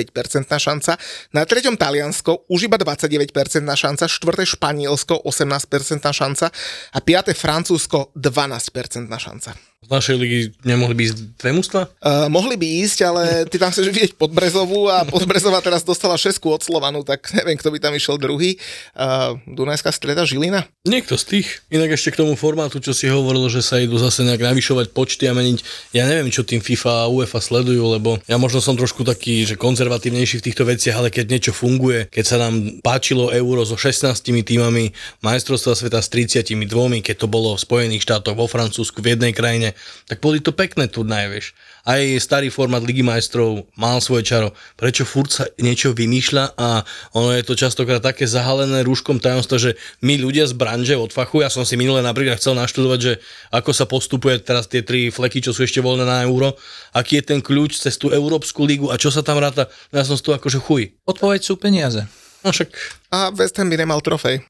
šanca. 0.52 1.00
Na 1.32 1.48
treťom 1.48 1.80
Taliansko 1.80 2.44
už 2.52 2.68
iba 2.68 2.76
29% 2.76 3.32
šanca, 3.72 4.04
štvrté 4.04 4.44
Španielsko 4.44 5.24
18% 5.24 6.04
šanca 6.12 6.52
a 6.92 6.98
piaté 7.00 7.37
Francúzsko 7.38 8.10
12% 8.18 9.18
šanca. 9.18 9.54
Z 9.78 9.94
našej 9.94 10.16
ligy 10.18 10.40
nemohli 10.66 10.90
by 10.90 11.02
ísť 11.06 11.18
dve 11.38 11.50
mužstva? 11.54 11.82
Uh, 12.02 12.26
mohli 12.26 12.58
by 12.58 12.66
ísť, 12.82 12.98
ale 13.06 13.46
ty 13.46 13.62
tam 13.62 13.70
chceš 13.70 13.94
vidieť 13.94 14.10
Podbrezovú 14.18 14.90
a 14.90 15.06
Podbrezová 15.06 15.62
teraz 15.62 15.86
dostala 15.86 16.18
šesku 16.18 16.50
od 16.50 16.66
Slovanu, 16.66 17.06
tak 17.06 17.30
neviem, 17.30 17.54
kto 17.54 17.70
by 17.70 17.78
tam 17.78 17.94
išiel 17.94 18.18
druhý. 18.18 18.58
Uh, 18.98 19.38
Dunajská 19.46 19.94
streda 19.94 20.26
Žilina? 20.26 20.66
Niekto 20.82 21.14
z 21.14 21.24
tých. 21.30 21.62
Inak 21.70 21.94
ešte 21.94 22.10
k 22.10 22.26
tomu 22.26 22.34
formátu, 22.34 22.82
čo 22.82 22.90
si 22.90 23.06
hovoril, 23.06 23.46
že 23.46 23.62
sa 23.62 23.78
idú 23.78 24.02
zase 24.02 24.26
nejak 24.26 24.50
navyšovať 24.50 24.90
počty 24.90 25.30
a 25.30 25.32
meniť. 25.38 25.62
Ja 25.94 26.10
neviem, 26.10 26.26
čo 26.34 26.42
tým 26.42 26.58
FIFA 26.58 27.06
a 27.06 27.10
UEFA 27.14 27.38
sledujú, 27.38 27.84
lebo 27.86 28.18
ja 28.26 28.34
možno 28.34 28.58
som 28.58 28.74
trošku 28.74 29.06
taký, 29.06 29.46
že 29.46 29.54
konzervatívnejší 29.54 30.42
v 30.42 30.46
týchto 30.50 30.66
veciach, 30.66 30.98
ale 30.98 31.14
keď 31.14 31.38
niečo 31.38 31.52
funguje, 31.54 32.10
keď 32.10 32.24
sa 32.26 32.36
nám 32.42 32.82
páčilo 32.82 33.30
euro 33.30 33.62
so 33.62 33.78
16 33.78 34.10
týmami, 34.42 34.90
majstrovstva 35.22 35.78
sveta 35.78 36.02
s 36.02 36.10
32, 36.10 36.58
keď 36.98 37.14
to 37.14 37.30
bolo 37.30 37.54
v 37.54 37.62
Spojených 37.62 38.02
štátoch, 38.02 38.34
vo 38.34 38.50
Francúzsku, 38.50 38.98
v 38.98 39.14
jednej 39.14 39.30
krajine, 39.30 39.67
tak 40.06 40.22
boli 40.22 40.38
to 40.38 40.52
pekné 40.54 40.86
turnaje, 40.86 41.26
vieš. 41.28 41.46
Aj 41.88 42.00
starý 42.20 42.52
formát 42.52 42.84
Ligy 42.84 43.00
majstrov 43.00 43.64
mal 43.72 44.04
svoje 44.04 44.28
čaro. 44.28 44.52
Prečo 44.76 45.08
furt 45.08 45.32
sa 45.32 45.48
niečo 45.56 45.96
vymýšľa 45.96 46.44
a 46.60 46.84
ono 47.16 47.32
je 47.32 47.42
to 47.48 47.56
častokrát 47.56 48.04
také 48.04 48.28
zahalené 48.28 48.84
rúškom 48.84 49.16
tajomstva, 49.18 49.56
že 49.56 49.70
my 50.04 50.20
ľudia 50.20 50.44
z 50.44 50.52
branže 50.52 51.00
od 51.00 51.10
fachu, 51.16 51.40
ja 51.40 51.48
som 51.48 51.64
si 51.64 51.80
minule 51.80 52.04
napríklad 52.04 52.36
chcel 52.36 52.52
naštudovať, 52.60 53.00
že 53.00 53.12
ako 53.50 53.70
sa 53.72 53.88
postupuje 53.88 54.36
teraz 54.44 54.68
tie 54.68 54.84
tri 54.84 55.08
fleky, 55.08 55.40
čo 55.40 55.56
sú 55.56 55.64
ešte 55.64 55.80
voľné 55.80 56.04
na 56.04 56.28
euro, 56.28 56.52
aký 56.92 57.24
je 57.24 57.34
ten 57.34 57.40
kľúč 57.40 57.80
cez 57.80 57.96
tú 57.96 58.12
Európsku 58.12 58.68
ligu 58.68 58.92
a 58.92 59.00
čo 59.00 59.08
sa 59.08 59.24
tam 59.24 59.40
ráta. 59.40 59.72
Ja 59.90 60.04
som 60.04 60.20
z 60.20 60.28
toho 60.28 60.36
akože 60.36 60.60
chuj. 60.60 60.92
Odpoveď 61.08 61.40
sú 61.40 61.56
peniaze. 61.56 62.04
No 62.38 62.54
však 62.54 62.70
A 63.08 63.32
West 63.34 63.56
Ham 63.58 63.66
by 63.66 63.76
nemal 63.76 63.98
trofej. 63.98 64.44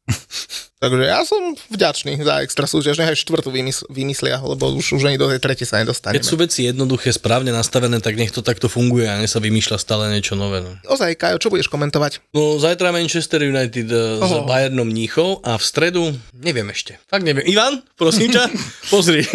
Takže 0.78 1.10
ja 1.10 1.26
som 1.26 1.58
vďačný 1.74 2.22
za 2.22 2.38
extra 2.38 2.62
súťaž, 2.62 3.02
nech 3.02 3.10
aj 3.10 3.18
štvrtú 3.18 3.50
vymysl- 3.50 3.90
vymyslia, 3.90 4.38
lebo 4.38 4.70
už, 4.78 4.94
už 4.94 5.10
ani 5.10 5.18
do 5.18 5.26
tej 5.26 5.42
tretej 5.42 5.66
sa 5.66 5.82
nedostaneme. 5.82 6.14
keď 6.14 6.22
sú 6.22 6.38
veci 6.38 6.70
jednoduché, 6.70 7.10
správne 7.10 7.50
nastavené, 7.50 7.98
tak 7.98 8.14
nech 8.14 8.30
to 8.30 8.46
takto 8.46 8.70
funguje 8.70 9.10
a 9.10 9.18
nech 9.18 9.26
sa 9.26 9.42
vymýšľa 9.42 9.74
stále 9.74 10.06
niečo 10.14 10.38
nové. 10.38 10.62
No. 10.62 10.78
Ozaj, 10.86 11.18
Kajo, 11.18 11.42
čo 11.42 11.50
budeš 11.50 11.66
komentovať? 11.66 12.22
No, 12.30 12.62
zajtra 12.62 12.94
Manchester 12.94 13.42
United 13.42 13.90
uh, 13.90 14.22
s. 14.22 14.30
Bayernom 14.46 14.86
Mníchov 14.86 15.42
a 15.42 15.58
v 15.58 15.64
stredu, 15.66 16.02
neviem 16.30 16.70
ešte. 16.70 16.94
Fakt 17.10 17.26
neviem. 17.26 17.42
Ivan, 17.50 17.82
prosím 17.98 18.30
ťa, 18.38 18.46
pozri. 18.94 19.26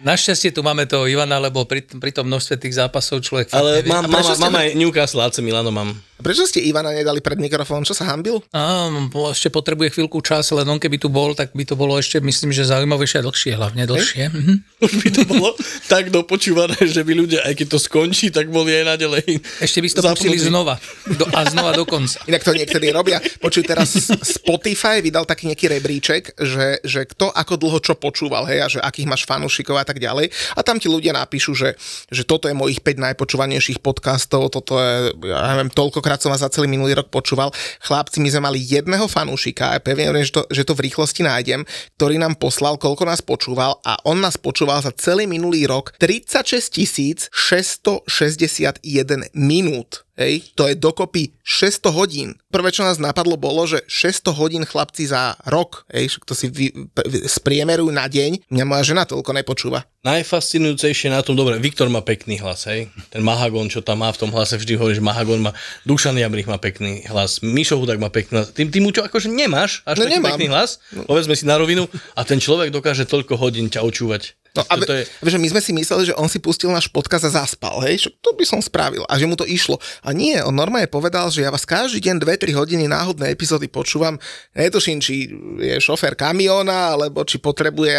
Našťastie 0.00 0.56
tu 0.56 0.64
máme 0.64 0.88
toho 0.88 1.04
Ivana, 1.04 1.36
lebo 1.36 1.68
pri, 1.68 1.84
pri 1.84 2.10
tom 2.12 2.24
množstve 2.24 2.56
tých 2.56 2.80
zápasov 2.80 3.20
človek 3.20 3.52
Ale 3.52 3.84
nevie. 3.84 3.92
mám, 3.92 4.08
mám, 4.08 4.24
ste 4.24 4.40
mám 4.40 4.56
aj 4.56 4.68
Newcastle, 4.72 5.20
AC 5.20 5.44
Milano 5.44 5.68
mám. 5.68 5.92
Prečo 6.20 6.44
ste 6.44 6.60
Ivana 6.60 6.92
nedali 6.92 7.24
pred 7.24 7.40
mikrofón? 7.40 7.80
Čo 7.80 7.96
sa 7.96 8.12
hambil? 8.12 8.44
Á, 8.52 8.92
ešte 9.32 9.48
potrebuje 9.48 9.96
chvíľku 9.96 10.20
čas, 10.20 10.52
len 10.52 10.68
on 10.68 10.76
keby 10.76 11.00
tu 11.00 11.08
bol, 11.08 11.32
tak 11.32 11.56
by 11.56 11.64
to 11.64 11.72
bolo 11.80 11.96
ešte, 11.96 12.20
myslím, 12.20 12.52
že 12.52 12.68
zaujímavejšie 12.68 13.18
a 13.20 13.24
dlhšie, 13.24 13.52
hlavne 13.56 13.82
dlhšie. 13.88 14.24
Mhm. 14.28 14.54
Už 14.84 14.92
by 15.00 15.08
to 15.16 15.22
bolo 15.24 15.50
tak 15.88 16.12
dopočúvané, 16.12 16.76
že 16.84 17.00
by 17.04 17.12
ľudia, 17.16 17.40
aj 17.48 17.56
keď 17.56 17.66
to 17.72 17.78
skončí, 17.80 18.28
tak 18.28 18.52
boli 18.52 18.76
aj 18.76 18.96
naďalej. 18.96 19.24
Ešte 19.64 19.80
by 19.80 19.88
ste 19.88 19.98
to 20.04 20.12
pustili 20.12 20.36
znova. 20.36 20.76
Do, 21.08 21.24
a 21.32 21.40
znova 21.48 21.72
do 21.72 21.88
konca. 21.88 22.20
Inak 22.30 22.44
to 22.44 22.52
niektorí 22.52 22.92
robia. 22.92 23.16
Počuj, 23.40 23.64
teraz 23.64 23.88
Spotify 24.20 25.00
vydal 25.00 25.24
taký 25.24 25.48
nejaký 25.48 25.72
rebríček, 25.72 26.22
že, 26.36 26.84
že 26.84 27.08
kto 27.08 27.32
ako 27.32 27.56
dlho 27.56 27.80
čo 27.80 27.96
počúval, 27.96 28.44
hej, 28.44 28.60
a 28.60 28.66
že 28.68 28.78
akých 28.84 29.08
máš 29.08 29.24
fanúšikov 29.24 29.80
a 29.80 29.88
tak 29.90 29.98
ďalej. 29.98 30.30
A 30.54 30.62
tam 30.62 30.78
ti 30.78 30.86
ľudia 30.86 31.10
napíšu, 31.10 31.58
že, 31.58 31.74
že 32.06 32.22
toto 32.22 32.46
je 32.46 32.54
mojich 32.54 32.78
5 32.78 33.10
najpočúvanejších 33.10 33.82
podcastov, 33.82 34.54
toto 34.54 34.78
je, 34.78 35.10
ja 35.26 35.50
neviem, 35.50 35.74
toľkokrát 35.74 36.22
som 36.22 36.30
vás 36.30 36.46
za 36.46 36.54
celý 36.54 36.70
minulý 36.70 36.94
rok 36.94 37.10
počúval. 37.10 37.50
Chlapci, 37.82 38.22
my 38.22 38.30
sme 38.30 38.46
mali 38.46 38.62
jedného 38.62 39.10
fanúšika, 39.10 39.74
a 39.74 39.82
pevne 39.82 40.14
že 40.22 40.30
to, 40.30 40.46
že 40.46 40.62
to 40.62 40.78
v 40.78 40.86
rýchlosti 40.86 41.26
nájdem, 41.26 41.66
ktorý 41.98 42.22
nám 42.22 42.38
poslal, 42.38 42.78
koľko 42.78 43.02
nás 43.02 43.18
počúval 43.18 43.82
a 43.82 43.98
on 44.06 44.22
nás 44.22 44.38
počúval 44.38 44.78
za 44.78 44.94
celý 44.94 45.26
minulý 45.26 45.66
rok 45.66 45.90
36 45.98 47.32
661 47.32 49.32
minút. 49.34 50.04
Hej, 50.20 50.52
to 50.52 50.68
je 50.68 50.76
dokopy 50.76 51.32
600 51.40 51.96
hodín. 51.96 52.36
Prvé, 52.52 52.68
čo 52.68 52.84
nás 52.84 53.00
napadlo, 53.00 53.40
bolo, 53.40 53.64
že 53.64 53.80
600 53.88 54.36
hodín 54.36 54.62
chlapci 54.68 55.08
za 55.08 55.32
rok, 55.48 55.88
hej, 55.88 56.20
to 56.28 56.36
si 56.36 56.52
vy, 56.52 56.92
spriemerujú 57.24 57.88
na 57.88 58.04
deň, 58.04 58.52
mňa 58.52 58.64
moja 58.68 58.84
žena 58.84 59.08
toľko 59.08 59.32
nepočúva. 59.32 59.88
Najfascinujúcejšie 60.00 61.12
na 61.12 61.20
tom, 61.20 61.36
dobre, 61.36 61.60
Viktor 61.60 61.92
má 61.92 62.00
pekný 62.00 62.40
hlas, 62.40 62.64
hej. 62.72 62.88
Ten 63.12 63.20
Mahagon, 63.20 63.68
čo 63.68 63.84
tam 63.84 64.00
má 64.00 64.08
v 64.08 64.16
tom 64.16 64.32
hlase, 64.32 64.56
vždy 64.56 64.80
hovorí, 64.80 64.96
že 64.96 65.04
Mahagon 65.04 65.44
má, 65.44 65.52
Dušan 65.84 66.16
Jabrich 66.16 66.48
má 66.48 66.56
pekný 66.56 67.04
hlas, 67.04 67.44
Mišo 67.44 67.76
Hudák 67.76 68.00
má 68.00 68.08
pekný 68.08 68.40
hlas. 68.40 68.48
Ty, 68.56 68.64
ty 68.72 68.80
mu 68.80 68.96
čo 68.96 69.04
akože 69.04 69.28
nemáš 69.28 69.84
až 69.84 70.00
No 70.00 70.08
taký 70.08 70.16
nemám. 70.16 70.40
pekný 70.40 70.46
hlas, 70.48 70.80
povedzme 71.04 71.36
si 71.36 71.44
na 71.44 71.60
rovinu, 71.60 71.84
a 72.16 72.24
ten 72.24 72.40
človek 72.40 72.72
dokáže 72.72 73.04
toľko 73.04 73.36
hodín 73.36 73.68
ťa 73.68 73.84
očúvať. 73.84 74.40
No 74.50 74.66
a 74.66 74.74
je, 74.82 75.06
že 75.06 75.38
my 75.38 75.46
sme 75.46 75.62
si 75.62 75.70
mysleli, 75.70 76.10
že 76.10 76.18
on 76.18 76.26
si 76.26 76.42
pustil 76.42 76.74
náš 76.74 76.90
podcast 76.90 77.22
a 77.22 77.30
zaspal, 77.30 77.86
hej, 77.86 78.02
že 78.02 78.08
to 78.18 78.34
by 78.34 78.42
som 78.42 78.58
spravil 78.58 79.06
a 79.06 79.14
že 79.14 79.30
mu 79.30 79.38
to 79.38 79.46
išlo. 79.46 79.78
A 80.02 80.10
nie, 80.10 80.34
on 80.42 80.50
normálne 80.50 80.90
povedal, 80.90 81.30
že 81.30 81.46
ja 81.46 81.54
vás 81.54 81.62
každý 81.62 82.02
deň 82.02 82.18
2-3 82.26 82.58
hodiny 82.58 82.90
náhodné 82.90 83.30
epizódy 83.30 83.70
počúvam. 83.70 84.18
Netuším, 84.58 84.98
či 84.98 85.30
je 85.54 85.78
šofér 85.78 86.18
kamiona, 86.18 86.98
alebo 86.98 87.22
či 87.22 87.38
potrebuje 87.38 87.94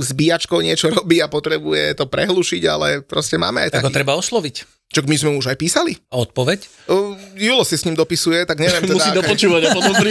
zbíjačkou 0.00 0.64
niečo 0.64 0.88
robí 0.88 1.20
a 1.24 1.32
potrebuje 1.32 1.96
to 1.96 2.04
prehlušiť, 2.04 2.62
ale 2.68 3.00
proste 3.00 3.40
máme 3.40 3.64
aj 3.64 3.80
Tak 3.80 3.88
treba 3.88 4.12
osloviť. 4.14 4.83
Čo 4.94 5.02
my 5.10 5.16
sme 5.18 5.30
už 5.34 5.50
aj 5.50 5.58
písali? 5.58 5.98
A 6.14 6.22
odpoveď? 6.22 6.86
Uh, 6.86 7.18
Julo 7.34 7.66
si 7.66 7.74
s 7.74 7.82
ním 7.82 7.98
dopisuje, 7.98 8.46
tak 8.46 8.62
neviem 8.62 8.82
teda... 8.86 8.94
musí 8.94 9.10
aká- 9.10 9.18
dopočúvať 9.26 9.62
a 9.66 9.68
potom 9.74 9.94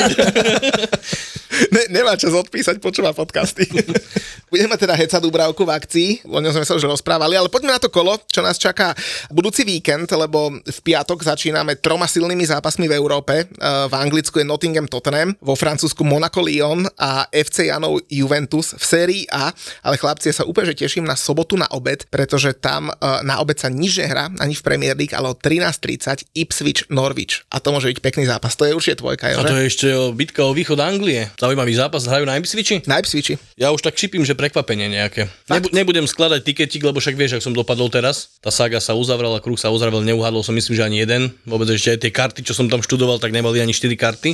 ne, 1.74 1.84
nemá 1.90 2.14
čas 2.18 2.34
odpísať, 2.34 2.82
počúva 2.82 3.14
podcasty. 3.14 3.64
Budeme 4.54 4.78
mať 4.78 4.86
teda 4.86 4.96
Heca 4.98 5.18
Dúbravku 5.18 5.66
v 5.66 5.74
akcii, 5.74 6.10
o 6.30 6.38
ňom 6.38 6.54
sme 6.54 6.66
sa 6.66 6.78
už 6.78 6.86
rozprávali, 6.86 7.34
ale 7.34 7.50
poďme 7.50 7.74
na 7.74 7.82
to 7.82 7.90
kolo, 7.90 8.22
čo 8.30 8.46
nás 8.46 8.62
čaká 8.62 8.94
budúci 9.34 9.66
víkend, 9.66 10.06
lebo 10.14 10.54
v 10.62 10.80
piatok 10.86 11.26
začíname 11.26 11.82
troma 11.82 12.06
silnými 12.06 12.46
zápasmi 12.46 12.86
v 12.86 12.94
Európe. 12.94 13.34
E, 13.42 13.46
V 13.90 13.94
Anglicku 13.98 14.38
je 14.38 14.46
Nottingham 14.46 14.86
Tottenham, 14.86 15.34
vo 15.42 15.58
Francúzsku 15.58 16.06
Monaco 16.06 16.46
Lyon 16.46 16.86
a 17.02 17.26
FC 17.34 17.74
Janov 17.74 18.06
Juventus 18.06 18.78
v 18.78 18.84
sérii 18.86 19.24
A, 19.34 19.50
ale 19.82 19.98
chlapci, 19.98 20.30
ja 20.30 20.44
sa 20.44 20.46
úplne 20.46 20.70
že 20.70 20.86
teším 20.86 21.06
na 21.10 21.18
sobotu 21.18 21.58
na 21.58 21.66
obed, 21.74 22.06
pretože 22.14 22.54
tam 22.54 22.94
e, 22.94 22.94
na 23.26 23.42
obed 23.42 23.58
sa 23.58 23.74
nič 23.74 23.98
nehrá, 24.06 24.30
ani 24.38 24.54
v 24.54 24.62
Premier 24.74 24.98
League, 24.98 25.14
ale 25.14 25.30
o 25.30 25.38
13.30 25.38 26.34
Ipswich 26.34 26.90
Norwich. 26.90 27.46
A 27.54 27.62
to 27.62 27.70
môže 27.70 27.94
byť 27.94 28.02
pekný 28.02 28.26
zápas, 28.26 28.58
to 28.58 28.66
je 28.66 28.74
určite 28.74 29.06
tvojka, 29.06 29.38
A 29.38 29.46
to 29.46 29.54
je 29.62 29.70
ešte 29.70 29.88
o 29.94 30.10
bitka 30.10 30.42
o 30.42 30.50
východ 30.50 30.82
Anglie. 30.82 31.30
Zaujímavý 31.38 31.78
zápas, 31.78 32.10
hrajú 32.10 32.26
na 32.26 32.42
Ipswichi? 32.42 32.82
Na 32.90 32.98
Ipswichi. 32.98 33.38
Ja 33.54 33.70
už 33.70 33.86
tak 33.86 33.94
šipím, 33.94 34.26
že 34.26 34.34
prekvapenie 34.34 34.90
nejaké. 34.90 35.30
Nebu- 35.46 35.70
nebudem 35.70 36.10
skladať 36.10 36.42
tiketik, 36.42 36.82
lebo 36.82 36.98
však 36.98 37.14
vieš, 37.14 37.38
ak 37.38 37.46
som 37.46 37.54
dopadol 37.54 37.94
teraz. 37.94 38.34
Tá 38.42 38.50
saga 38.50 38.82
sa 38.82 38.98
uzavrela, 38.98 39.38
kruh 39.38 39.62
sa 39.62 39.70
uzavrel, 39.70 40.02
neuhádol 40.02 40.42
som 40.42 40.58
myslím, 40.58 40.74
že 40.74 40.82
ani 40.82 40.98
jeden. 41.06 41.30
Vôbec 41.46 41.70
ešte 41.70 41.94
aj 41.94 42.00
tie 42.02 42.10
karty, 42.10 42.40
čo 42.42 42.58
som 42.58 42.66
tam 42.66 42.82
študoval, 42.82 43.22
tak 43.22 43.30
neboli 43.30 43.62
ani 43.62 43.78
4 43.78 43.94
karty. 43.94 44.34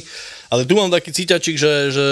Ale 0.56 0.64
tu 0.64 0.80
mám 0.80 0.88
taký 0.88 1.12
cíťačik, 1.12 1.60
že, 1.60 1.92
že 1.92 2.06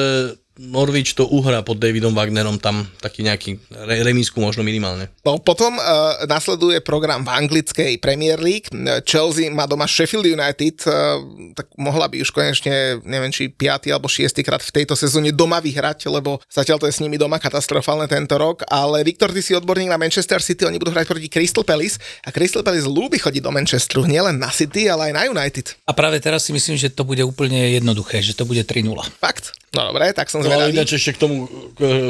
Norwich 0.58 1.14
to 1.14 1.30
uhrá 1.30 1.62
pod 1.62 1.78
Davidom 1.78 2.18
Wagnerom 2.18 2.58
tam 2.58 2.90
taký 2.98 3.22
nejaký 3.22 3.62
re- 3.70 4.02
remísku 4.02 4.42
možno 4.42 4.66
minimálne. 4.66 5.10
No 5.22 5.38
potom 5.38 5.78
uh, 5.78 6.26
nasleduje 6.26 6.82
program 6.82 7.22
v 7.22 7.30
anglickej 7.30 8.02
Premier 8.02 8.42
League. 8.42 8.70
Chelsea 9.06 9.54
má 9.54 9.70
doma 9.70 9.86
Sheffield 9.86 10.26
United, 10.26 10.82
uh, 10.90 11.22
tak 11.54 11.70
mohla 11.78 12.10
by 12.10 12.26
už 12.26 12.34
konečne, 12.34 12.98
neviem 13.06 13.30
či 13.30 13.54
5. 13.54 13.94
alebo 13.94 14.10
6. 14.10 14.34
krát 14.42 14.66
v 14.66 14.74
tejto 14.74 14.98
sezóne 14.98 15.30
doma 15.30 15.62
vyhrať, 15.62 16.10
lebo 16.10 16.42
zatiaľ 16.50 16.82
to 16.82 16.90
je 16.90 16.98
s 16.98 17.04
nimi 17.06 17.22
doma 17.22 17.38
katastrofálne 17.38 18.10
tento 18.10 18.34
rok, 18.36 18.66
ale 18.68 19.06
Viktor, 19.06 19.30
ty 19.30 19.46
si 19.46 19.54
odborník 19.54 19.94
na 19.94 20.02
Manchester 20.02 20.42
City, 20.42 20.66
oni 20.66 20.82
budú 20.82 20.90
hrať 20.90 21.06
proti 21.06 21.30
Crystal 21.30 21.62
Palace 21.62 22.02
a 22.26 22.34
Crystal 22.34 22.66
Palace 22.66 22.90
ľúbi 22.90 23.22
chodiť 23.22 23.42
do 23.46 23.54
Manchesteru, 23.54 24.10
nielen 24.10 24.42
na 24.42 24.50
City, 24.50 24.90
ale 24.90 25.12
aj 25.12 25.14
na 25.14 25.24
United. 25.30 25.78
A 25.86 25.94
práve 25.94 26.18
teraz 26.18 26.50
si 26.50 26.52
myslím, 26.52 26.76
že 26.82 26.90
to 26.90 27.06
bude 27.06 27.22
úplne 27.22 27.78
jednoduché, 27.78 28.26
že 28.26 28.34
to 28.34 28.44
bude 28.44 28.66
3-0. 28.66 28.90
Fakt? 29.22 29.54
No 29.76 29.92
dobre, 29.92 30.16
tak 30.16 30.32
som 30.32 30.40
No 30.40 30.48
ale 30.48 30.72
zvedavý. 30.72 30.80
ináč 30.80 30.90
ešte 30.96 31.12
k 31.16 31.22
tomu, 31.28 31.36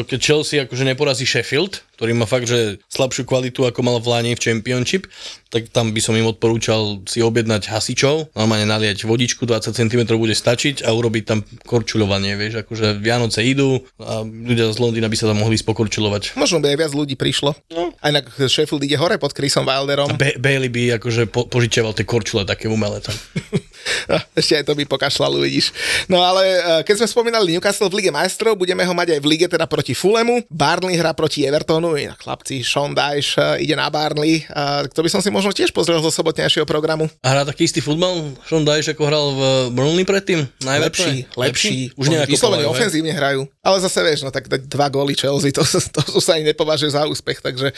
keď 0.05 0.20
Chelsea 0.22 0.62
akože 0.62 0.84
neporazí 0.86 1.26
Sheffield, 1.26 1.82
ktorý 1.97 2.14
má 2.14 2.30
fakt, 2.30 2.45
že 2.45 2.78
slabšiu 2.93 3.26
kvalitu 3.26 3.66
ako 3.66 3.82
mal 3.82 3.97
v 3.97 4.08
Lani 4.14 4.32
v 4.38 4.43
Championship, 4.45 5.10
tak 5.48 5.72
tam 5.72 5.95
by 5.95 6.02
som 6.04 6.14
im 6.16 6.28
odporúčal 6.28 7.04
si 7.08 7.24
objednať 7.24 7.72
hasičov, 7.72 8.36
normálne 8.36 8.68
naliať 8.68 9.08
vodičku, 9.08 9.48
20 9.48 9.72
cm 9.72 10.02
bude 10.16 10.36
stačiť 10.36 10.84
a 10.84 10.91
urobiť 10.91 11.24
tam 11.24 11.39
korčuľovanie, 11.64 12.36
vieš, 12.36 12.68
akože 12.68 13.00
Vianoce 13.00 13.43
idú 13.43 13.84
a 14.00 14.24
ľudia 14.24 14.70
z 14.72 14.78
Londýna 14.80 15.08
by 15.08 15.18
sa 15.18 15.30
tam 15.32 15.39
mohli 15.39 15.56
spokorčulovať. 15.56 16.36
Možno 16.36 16.60
by 16.60 16.76
aj 16.76 16.78
viac 16.78 16.93
ľudí 16.93 17.16
prišlo. 17.16 17.56
No. 17.72 17.95
A 18.04 18.12
inak 18.12 18.28
Sheffield 18.36 18.84
ide 18.84 19.00
hore 19.00 19.16
pod 19.18 19.32
Chrisom 19.32 19.64
Wilderom. 19.64 20.14
Be- 20.20 20.38
Bailey 20.38 20.70
by 20.70 21.00
akože 21.00 21.32
po- 21.32 21.48
požičiaval 21.48 21.95
tie 21.95 22.04
korčule 22.04 22.43
také 22.43 22.68
umelé 22.68 23.00
tam. 23.00 23.16
Ešte 24.39 24.60
aj 24.60 24.64
to 24.68 24.74
by 24.76 24.84
pokašľal, 24.84 25.39
uvidíš. 25.39 25.72
No 26.12 26.20
ale 26.22 26.43
eh, 26.43 26.82
keď 26.84 27.04
sme 27.04 27.08
spomínali 27.08 27.56
Newcastle 27.56 27.88
v 27.88 28.04
Lige 28.04 28.12
majstrov, 28.12 28.60
budeme 28.60 28.84
ho 28.84 28.93
mať 28.93 29.18
aj 29.18 29.20
v 29.24 29.28
Lige 29.28 29.48
teda 29.48 29.66
proti 29.70 29.95
Fulemu. 29.95 30.43
Barnley 30.52 31.00
hrá 31.00 31.16
proti 31.16 31.48
Evertonu, 31.48 31.95
inak 31.95 32.20
chlapci, 32.20 32.62
Sean 32.62 32.91
Dyche 32.91 33.39
eh, 33.39 33.64
ide 33.64 33.76
na 33.80 33.88
Barnley. 33.88 34.43
A 34.52 34.86
to 34.91 35.02
by 35.02 35.10
som 35.12 35.22
si 35.24 35.32
možno 35.38 35.54
tiež 35.54 35.70
pozrel 35.70 36.02
zo 36.02 36.10
sobotnejšieho 36.10 36.66
programu. 36.66 37.06
A 37.22 37.28
hrá 37.30 37.46
taký 37.46 37.70
istý 37.70 37.78
futbal, 37.78 38.34
Sean 38.50 38.66
Dyche, 38.66 38.98
ako 38.98 39.04
hral 39.06 39.26
v 39.38 39.42
Burnley 39.78 40.02
predtým? 40.02 40.50
Na 40.66 40.82
Lepší, 40.82 41.30
lepší. 41.38 41.94
Už 41.94 42.10
nejako 42.10 42.34
Vyslovene 42.34 42.66
hej? 42.66 42.74
ofenzívne 42.74 43.14
hrajú. 43.14 43.46
Ale 43.62 43.78
zase 43.78 44.02
vieš, 44.02 44.26
no 44.26 44.34
tak 44.34 44.50
dať 44.50 44.66
dva 44.66 44.90
góly 44.90 45.14
Chelsea, 45.14 45.54
to, 45.54 45.62
to, 45.62 46.02
to 46.18 46.18
sa 46.18 46.42
ani 46.42 46.50
nepovažuje 46.50 46.90
za 46.90 47.06
úspech, 47.06 47.46
takže 47.46 47.70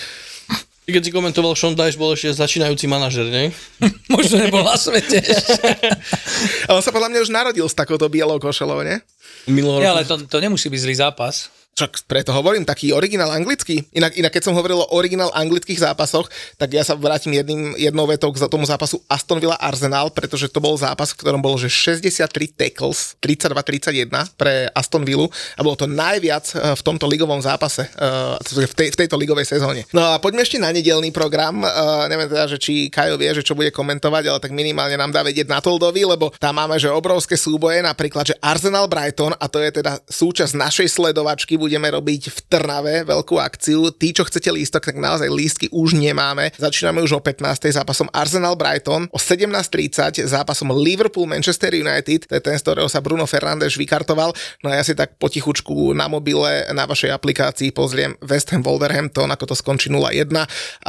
Ty 0.90 0.98
keď 0.98 1.06
si 1.06 1.14
komentoval, 1.14 1.54
Sean 1.54 1.78
Dyche 1.78 2.02
bol 2.02 2.18
ešte 2.18 2.34
začínajúci 2.34 2.90
manažer, 2.90 3.30
nie? 3.30 3.54
Možno 4.10 4.42
nebol 4.42 4.66
na 4.66 4.74
svete 4.74 5.22
ešte. 5.22 5.70
a 6.66 6.74
on 6.74 6.82
sa 6.82 6.90
podľa 6.90 7.14
mňa 7.14 7.20
už 7.22 7.30
narodil 7.30 7.62
s 7.70 7.78
takouto 7.78 8.10
bielou 8.10 8.42
košelou, 8.42 8.82
nie? 8.82 8.98
Minulého 9.46 9.86
Ja, 9.86 9.94
ale 9.94 10.02
to, 10.10 10.18
to 10.26 10.42
nemusí 10.42 10.66
byť 10.66 10.82
zlý 10.82 10.96
zápas. 10.98 11.54
Čak 11.80 12.12
preto 12.12 12.36
hovorím, 12.36 12.68
taký 12.68 12.92
originál 12.92 13.32
anglický. 13.32 13.88
Inak, 13.96 14.20
inak 14.20 14.36
keď 14.36 14.52
som 14.52 14.58
hovoril 14.60 14.84
o 14.84 14.92
originál 15.00 15.32
anglických 15.32 15.80
zápasoch, 15.80 16.28
tak 16.60 16.76
ja 16.76 16.84
sa 16.84 16.92
vrátim 17.00 17.32
jedným, 17.32 17.72
jednou 17.80 18.04
vetou 18.04 18.36
k 18.36 18.44
tomu 18.52 18.68
zápasu 18.68 19.00
Aston 19.08 19.40
Villa 19.40 19.56
Arsenal, 19.56 20.12
pretože 20.12 20.52
to 20.52 20.60
bol 20.60 20.76
zápas, 20.76 21.16
v 21.16 21.24
ktorom 21.24 21.40
bolo 21.40 21.56
že 21.56 21.72
63 21.72 22.52
tackles, 22.52 23.16
32-31 23.24 24.12
pre 24.36 24.68
Aston 24.76 25.08
Villa 25.08 25.32
a 25.56 25.64
bolo 25.64 25.80
to 25.80 25.88
najviac 25.88 26.52
eh, 26.52 26.76
v 26.76 26.82
tomto 26.84 27.08
ligovom 27.08 27.40
zápase, 27.40 27.88
eh, 27.88 28.68
v, 28.68 28.76
tej, 28.76 28.88
v 28.92 28.98
tejto 29.00 29.16
ligovej 29.16 29.48
sezóne. 29.48 29.88
No 29.96 30.04
a 30.04 30.20
poďme 30.20 30.44
ešte 30.44 30.60
na 30.60 30.76
nedelný 30.76 31.16
program. 31.16 31.64
Eh, 31.64 32.12
Neviem 32.12 32.28
teda, 32.28 32.52
že 32.52 32.60
či 32.60 32.92
Kajo 32.92 33.16
vie, 33.16 33.32
že 33.32 33.46
čo 33.46 33.56
bude 33.56 33.72
komentovať, 33.72 34.24
ale 34.28 34.44
tak 34.44 34.52
minimálne 34.52 35.00
nám 35.00 35.16
dá 35.16 35.24
vedieť 35.24 35.48
na 35.48 35.64
Toldovi, 35.64 36.04
lebo 36.04 36.36
tam 36.36 36.60
máme, 36.60 36.76
že 36.76 36.92
obrovské 36.92 37.40
súboje, 37.40 37.80
napríklad, 37.80 38.34
že 38.34 38.36
Arsenal 38.44 38.92
Brighton, 38.92 39.32
a 39.40 39.46
to 39.48 39.64
je 39.64 39.80
teda 39.80 40.02
súčasť 40.10 40.60
našej 40.60 40.88
sledovačky, 40.92 41.56
budeme 41.70 41.86
robiť 41.94 42.34
v 42.34 42.40
Trnave 42.50 43.06
veľkú 43.06 43.38
akciu. 43.38 43.94
Tí, 43.94 44.10
čo 44.10 44.26
chcete 44.26 44.50
lístok, 44.50 44.90
tak 44.90 44.98
naozaj 44.98 45.30
lístky 45.30 45.70
už 45.70 45.94
nemáme. 45.94 46.50
Začíname 46.58 47.06
už 47.06 47.16
o 47.16 47.22
15. 47.22 47.70
zápasom 47.70 48.10
Arsenal 48.10 48.58
Brighton, 48.58 49.06
o 49.14 49.22
17.30 49.22 50.26
zápasom 50.26 50.74
Liverpool 50.74 51.30
Manchester 51.30 51.78
United, 51.78 52.26
to 52.26 52.34
je 52.34 52.42
ten, 52.42 52.58
z 52.58 52.66
ktorého 52.66 52.90
sa 52.90 53.06
Bruno 53.06 53.30
Fernández 53.30 53.78
vykartoval. 53.78 54.34
No 54.66 54.74
a 54.74 54.82
ja 54.82 54.84
si 54.84 54.98
tak 54.98 55.22
potichučku 55.22 55.94
na 55.94 56.10
mobile, 56.10 56.66
na 56.74 56.90
vašej 56.90 57.14
aplikácii 57.14 57.70
pozriem 57.70 58.18
West 58.26 58.50
Ham 58.50 58.66
Wolverhampton, 58.66 59.30
ako 59.30 59.54
to 59.54 59.56
skončí 59.56 59.94
0-1 59.94 60.26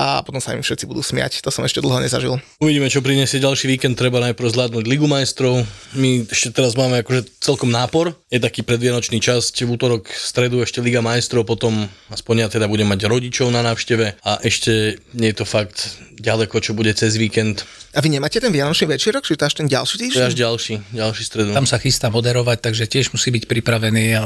a 0.01 0.25
potom 0.25 0.41
sa 0.41 0.57
im 0.57 0.65
všetci 0.65 0.89
budú 0.89 1.05
smiať. 1.05 1.45
To 1.45 1.53
som 1.53 1.61
ešte 1.69 1.85
dlho 1.85 2.01
nezažil. 2.01 2.41
Uvidíme, 2.57 2.89
čo 2.89 3.05
priniesie 3.05 3.37
ďalší 3.37 3.69
víkend. 3.69 4.01
Treba 4.01 4.17
najprv 4.25 4.49
zvládnuť 4.49 4.85
Ligu 4.89 5.05
majstrov. 5.05 5.61
My 5.93 6.25
ešte 6.25 6.57
teraz 6.57 6.73
máme 6.73 7.05
akože 7.05 7.37
celkom 7.37 7.69
nápor. 7.69 8.17
Je 8.33 8.41
taký 8.41 8.65
predvianočný 8.65 9.21
čas. 9.21 9.53
V 9.53 9.77
útorok, 9.77 10.09
v 10.09 10.25
ešte 10.63 10.85
Liga 10.85 11.01
majstrov, 11.05 11.49
potom 11.49 11.89
aspoň 12.13 12.47
ja 12.47 12.49
teda 12.49 12.67
budem 12.71 12.89
mať 12.89 13.09
rodičov 13.09 13.49
na 13.51 13.65
návšteve 13.65 14.21
a 14.21 14.33
ešte 14.45 15.01
nie 15.17 15.33
je 15.33 15.39
to 15.41 15.47
fakt 15.49 16.01
ďaleko, 16.21 16.61
čo 16.61 16.77
bude 16.77 16.93
cez 16.93 17.17
víkend. 17.17 17.65
A 17.91 17.99
vy 17.99 18.09
nemáte 18.09 18.39
ten 18.39 18.55
Vianočný 18.55 18.87
večerok, 18.87 19.27
či 19.27 19.35
to 19.35 19.43
až 19.43 19.59
ten 19.59 19.67
ďalší 19.67 19.97
týždeň? 19.99 20.23
až 20.31 20.35
ďalší, 20.39 20.75
ďalší 20.95 21.23
stredu. 21.27 21.51
Tam 21.51 21.67
sa 21.67 21.83
chystá 21.83 22.07
moderovať, 22.07 22.63
takže 22.63 22.87
tiež 22.87 23.11
musí 23.11 23.35
byť 23.35 23.51
pripravený 23.51 24.05
a 24.15 24.23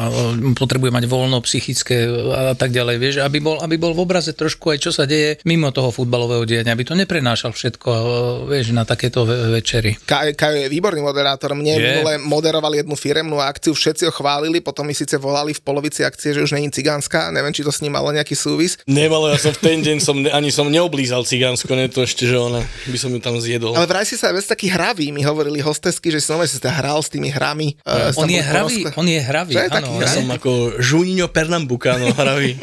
potrebuje 0.52 0.92
mať 0.92 1.04
voľno 1.08 1.40
psychické 1.40 2.04
a 2.28 2.52
tak 2.52 2.76
ďalej, 2.76 2.96
vieš, 3.00 3.14
aby 3.24 3.40
bol, 3.40 3.56
aby 3.64 3.80
bol 3.80 3.96
v 3.96 4.04
obraze 4.04 4.36
trošku 4.36 4.68
aj 4.68 4.78
čo 4.84 4.90
sa 4.92 5.08
deje 5.08 5.40
mimo 5.48 5.72
toho 5.72 5.88
futbalového 5.88 6.44
diania, 6.44 6.76
aby 6.76 6.84
to 6.84 6.92
neprenášal 6.92 7.56
všetko, 7.56 7.88
vieš, 8.52 8.76
na 8.76 8.84
takéto 8.84 9.24
ve- 9.24 9.56
večery. 9.56 9.96
Kaj, 10.04 10.36
Kajo 10.36 10.60
je 10.60 10.68
výborný 10.68 11.00
moderátor. 11.00 11.56
Mne 11.56 11.72
Je. 11.72 11.80
minule 11.80 12.20
moderoval 12.20 12.76
jednu 12.76 12.92
firemnú 13.00 13.40
akciu, 13.40 13.72
všetci 13.72 14.04
ho 14.08 14.12
chválili, 14.12 14.60
potom 14.60 14.84
mi 14.84 14.92
síce 14.92 15.16
volali 15.16 15.56
v 15.56 15.64
polovici 15.64 16.04
akcie, 16.04 16.36
že 16.36 16.44
už 16.44 16.52
není 16.52 16.68
cigánska, 16.68 17.32
neviem, 17.32 17.54
či 17.56 17.64
to 17.64 17.72
s 17.72 17.80
ním 17.80 17.96
malo 17.96 18.12
nejaký 18.12 18.36
súvis. 18.36 18.76
Nemalo, 18.84 19.32
ja 19.32 19.40
som 19.40 19.56
v 19.56 19.60
ten 19.64 19.78
deň 19.80 19.98
som, 20.04 20.16
ani 20.20 20.52
som 20.52 20.68
neoblízal 20.68 21.24
cigánsko, 21.24 21.72
ne 21.72 21.88
to 21.88 22.04
ešte, 22.04 22.28
že 22.28 22.36
ona 22.36 22.60
by 22.92 22.98
som 23.00 23.08
ju 23.08 23.20
tam 23.24 23.40
zjedol. 23.54 23.72
Ale 23.78 23.86
vraj 23.86 24.02
si 24.02 24.18
sa 24.18 24.34
vec 24.34 24.42
taký 24.42 24.66
hravý, 24.66 25.14
mi 25.14 25.22
hovorili 25.22 25.62
hostesky, 25.62 26.10
že 26.10 26.18
si 26.18 26.26
znova 26.26 26.50
si 26.50 26.58
sa 26.58 26.74
hral 26.74 26.98
s 26.98 27.06
tými 27.06 27.30
hrami. 27.30 27.78
Uh, 27.86 28.10
On 28.18 28.26
je 28.26 28.42
hravý, 28.42 28.82
on 28.98 29.06
je 29.06 29.20
hravý, 29.22 29.54
Že 29.54 29.62
je 29.62 29.70
taký 29.70 29.92
áno. 29.94 30.02
ja 30.02 30.08
hravý? 30.10 30.18
som 30.18 30.26
ako 30.34 30.52
Juninho 30.82 31.28
Pernambucano 31.30 32.10
hravý. 32.10 32.58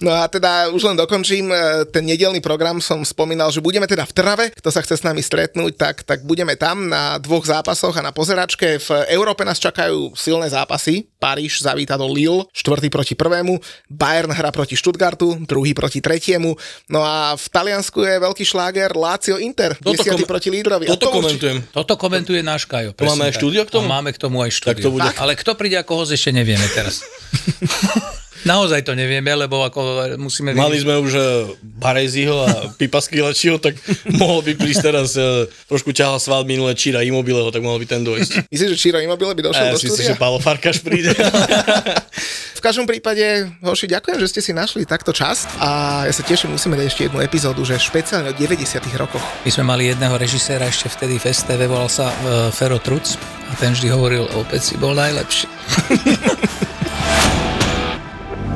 No 0.00 0.10
a 0.10 0.26
teda 0.26 0.72
už 0.74 0.82
len 0.82 0.96
dokončím, 0.98 1.52
e, 1.52 1.86
ten 1.92 2.02
nedelný 2.02 2.40
program 2.42 2.82
som 2.82 3.04
spomínal, 3.04 3.52
že 3.54 3.62
budeme 3.62 3.84
teda 3.86 4.02
v 4.08 4.16
Trnave, 4.16 4.46
kto 4.50 4.72
sa 4.72 4.82
chce 4.82 4.98
s 4.98 5.06
nami 5.06 5.20
stretnúť, 5.22 5.76
tak, 5.76 6.02
tak 6.02 6.26
budeme 6.26 6.56
tam 6.58 6.90
na 6.90 7.20
dvoch 7.22 7.44
zápasoch 7.44 7.94
a 7.94 8.02
na 8.02 8.10
pozeračke. 8.10 8.80
V 8.80 8.90
Európe 9.12 9.44
nás 9.44 9.60
čakajú 9.62 10.16
silné 10.18 10.48
zápasy. 10.50 11.06
Paríž 11.20 11.60
zavíta 11.60 11.94
do 11.94 12.08
Lille, 12.08 12.48
štvrtý 12.50 12.88
proti 12.88 13.12
prvému, 13.12 13.60
Bayern 13.86 14.32
hra 14.32 14.48
proti 14.48 14.72
Stuttgartu, 14.72 15.36
druhý 15.40 15.70
proti 15.70 16.00
tretiemu. 16.00 16.56
No 16.88 17.04
a 17.04 17.36
v 17.36 17.44
Taliansku 17.44 18.00
je 18.00 18.16
veľký 18.18 18.40
šláger 18.42 18.90
Lazio 18.90 19.36
Inter, 19.36 19.76
Toto 19.76 19.92
desiatý 19.94 20.24
kom- 20.24 20.30
proti 20.30 20.48
lídrovi. 20.48 20.88
Toto 20.88 21.06
to 21.06 21.12
už- 21.12 21.16
komentujem. 21.20 21.58
Toto 21.70 21.94
komentuje 21.94 22.40
náš 22.40 22.64
Kajo. 22.64 22.96
To 22.96 23.04
máme 23.04 23.28
aj 23.28 23.36
štúdio 23.36 23.62
k 23.62 23.70
tomu? 23.70 23.84
A 23.84 23.92
máme 23.92 24.10
k 24.10 24.18
tomu 24.18 24.40
aj 24.40 24.50
štúdio. 24.50 24.72
Tak 24.72 24.80
to 24.80 24.90
bude- 24.90 25.12
Ale 25.14 25.32
kto 25.36 25.52
príde 25.54 25.76
ako 25.76 25.92
host, 25.98 26.10
ešte 26.10 26.32
nevieme 26.32 26.64
teraz. 26.72 27.04
Naozaj 28.44 28.88
to 28.88 28.96
nevieme, 28.96 29.28
lebo 29.36 29.60
ako 29.64 30.16
musíme... 30.16 30.56
Mali 30.56 30.80
sme 30.80 30.96
už 30.96 31.12
Bareziho 31.60 32.36
a 32.44 32.72
Pipa 32.76 33.00
Skilačiho, 33.00 33.60
tak 33.60 33.76
mohol 34.20 34.40
by 34.44 34.56
prísť 34.56 34.82
teraz 34.84 35.16
eh, 35.16 35.44
trošku 35.68 35.92
ťahal 35.92 36.16
sval 36.16 36.48
minulé 36.48 36.72
Číra 36.76 37.04
Immobileho, 37.04 37.52
tak 37.52 37.60
mohol 37.60 37.80
by 37.80 37.86
ten 37.88 38.02
dojsť. 38.04 38.30
Myslíš, 38.52 38.70
že 38.74 38.78
Čiro 38.78 38.98
Immobile 39.00 39.36
by 39.36 39.42
došiel 39.52 39.64
A 39.64 39.68
ja 39.70 39.74
do 39.76 39.80
si 39.80 39.88
myslím, 39.88 40.04
štúdia? 40.06 40.16
že 40.16 40.20
Paolo 40.20 40.38
Farkaš 40.40 40.80
príde. 40.80 41.12
V 42.60 42.68
každom 42.68 42.84
prípade, 42.84 43.48
hoši, 43.64 43.88
ďakujem, 43.88 44.20
že 44.20 44.28
ste 44.28 44.40
si 44.44 44.52
našli 44.52 44.84
takto 44.84 45.16
čas 45.16 45.48
a 45.56 46.04
ja 46.04 46.12
sa 46.12 46.20
teším, 46.20 46.52
musíme 46.52 46.76
dať 46.76 46.92
ešte 46.92 47.02
jednu 47.08 47.24
epizódu, 47.24 47.64
že 47.64 47.80
špeciálne 47.80 48.28
o 48.28 48.36
90 48.36 48.84
rokoch. 49.00 49.24
My 49.48 49.50
sme 49.50 49.64
mali 49.64 49.88
jedného 49.88 50.12
režiséra 50.20 50.68
ešte 50.68 50.92
vtedy 50.92 51.16
v 51.16 51.24
STV, 51.24 51.56
volal 51.64 51.88
sa 51.88 52.12
uh, 52.12 52.52
Fero 52.52 52.76
Truc 52.76 53.16
a 53.48 53.56
ten 53.56 53.72
vždy 53.72 53.88
hovoril, 53.88 54.28
opäť 54.36 54.60
si 54.60 54.74
bol 54.76 54.92
najlepší. 54.92 55.48